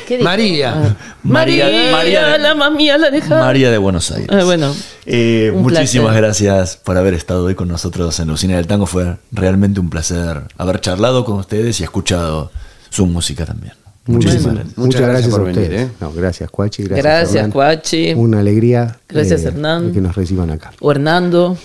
¿Qué 0.06 0.16
dijo? 0.16 0.24
María. 0.24 0.72
Ah. 0.74 0.96
María- 1.22 1.64
María, 1.66 1.92
María- 1.92 2.38
la 2.38 2.54
mamía 2.54 2.98
la 2.98 3.10
deja. 3.10 3.40
María 3.40 3.70
de 3.70 3.78
Buenos 3.78 4.10
Aires. 4.10 4.28
Ah, 4.32 4.44
bueno, 4.44 4.74
Eh, 5.06 5.52
muchísimas 5.54 6.08
placer. 6.08 6.22
gracias 6.22 6.76
por 6.76 6.96
haber 6.96 7.14
estado 7.14 7.44
hoy 7.44 7.54
con 7.54 7.68
nosotros 7.68 8.18
en 8.20 8.28
la 8.28 8.34
Usina 8.34 8.56
del 8.56 8.66
Tango. 8.66 8.86
Fue 8.86 9.16
realmente 9.32 9.80
un 9.80 9.90
placer 9.90 10.42
haber 10.56 10.80
charlado 10.80 11.24
con 11.24 11.38
ustedes 11.38 11.80
y 11.80 11.84
escuchado 11.84 12.50
su 12.90 13.06
música 13.06 13.44
también. 13.46 13.74
Muchísimas 14.06 14.54
gracias. 14.54 14.78
Muchas 14.78 15.00
gracias, 15.02 15.30
por 15.30 15.40
a 15.42 15.44
venir. 15.44 15.72
¿eh? 15.74 15.88
No, 16.00 16.10
gracias, 16.12 16.50
Cuachi. 16.50 16.82
Gracias. 16.84 17.48
Cuachi. 17.52 18.14
Una 18.14 18.40
alegría. 18.40 18.96
Gracias, 19.06 19.42
eh, 19.44 19.48
Hernán. 19.48 19.92
Que 19.92 20.00
nos 20.00 20.16
reciban 20.16 20.50
acá. 20.50 20.72
o 20.80 20.90
Hernando. 20.90 21.58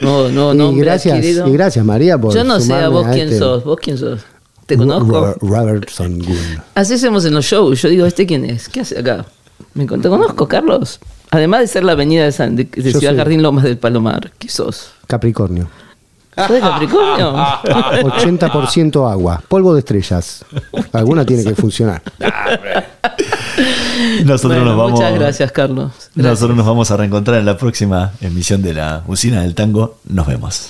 No, 0.00 0.28
no, 0.28 0.52
y, 0.52 0.56
nombre 0.56 0.84
gracias, 0.84 1.24
y 1.24 1.52
gracias, 1.52 1.84
María, 1.84 2.18
por 2.18 2.34
Yo 2.34 2.42
no 2.44 2.58
sé 2.60 2.74
a 2.74 2.88
vos 2.88 3.06
a 3.06 3.12
quién 3.12 3.26
este- 3.28 3.38
sos. 3.38 3.64
¿Vos 3.64 3.78
quién 3.80 3.96
sos? 3.96 4.20
¿Te 4.66 4.76
conozco? 4.76 5.34
Robertson 5.40 6.18
Gunn. 6.18 6.62
Así 6.74 6.94
hacemos 6.94 7.24
en 7.24 7.34
los 7.34 7.44
shows. 7.44 7.82
Yo 7.82 7.88
digo, 7.88 8.06
¿este 8.06 8.24
quién 8.26 8.44
es? 8.44 8.68
¿Qué 8.68 8.80
hace 8.80 8.98
acá? 8.98 9.24
¿Me 9.74 9.86
¿Te 9.86 10.08
conozco, 10.08 10.48
Carlos? 10.48 11.00
Además 11.30 11.60
de 11.60 11.66
ser 11.66 11.84
la 11.84 11.92
avenida 11.92 12.24
de, 12.24 12.32
San, 12.32 12.56
de, 12.56 12.68
Ciudad 12.72 13.00
soy- 13.10 13.16
Jardín 13.16 13.42
Lomas 13.42 13.64
del 13.64 13.76
Palomar. 13.76 14.32
¿Qué 14.38 14.48
sos? 14.48 14.90
Capricornio. 15.06 15.68
¿Sos 16.36 16.48
de 16.50 16.60
Capricornio? 16.60 17.32
80% 17.64 19.10
agua. 19.10 19.42
Polvo 19.48 19.74
de 19.74 19.80
estrellas. 19.80 20.44
Alguna 20.92 21.24
tiene 21.24 21.44
que 21.44 21.54
funcionar. 21.54 22.02
Nosotros 24.24 24.52
Bueno, 24.54 24.64
nos 24.64 24.76
vamos. 24.76 24.92
Muchas 24.92 25.14
gracias, 25.14 25.52
Carlos. 25.52 25.92
Gracias. 26.14 26.16
Nosotros 26.16 26.56
nos 26.56 26.66
vamos 26.66 26.90
a 26.90 26.96
reencontrar 26.96 27.38
en 27.38 27.46
la 27.46 27.56
próxima 27.56 28.12
emisión 28.20 28.62
de 28.62 28.74
la 28.74 29.02
Usina 29.06 29.42
del 29.42 29.54
Tango. 29.54 29.98
Nos 30.08 30.26
vemos. 30.26 30.68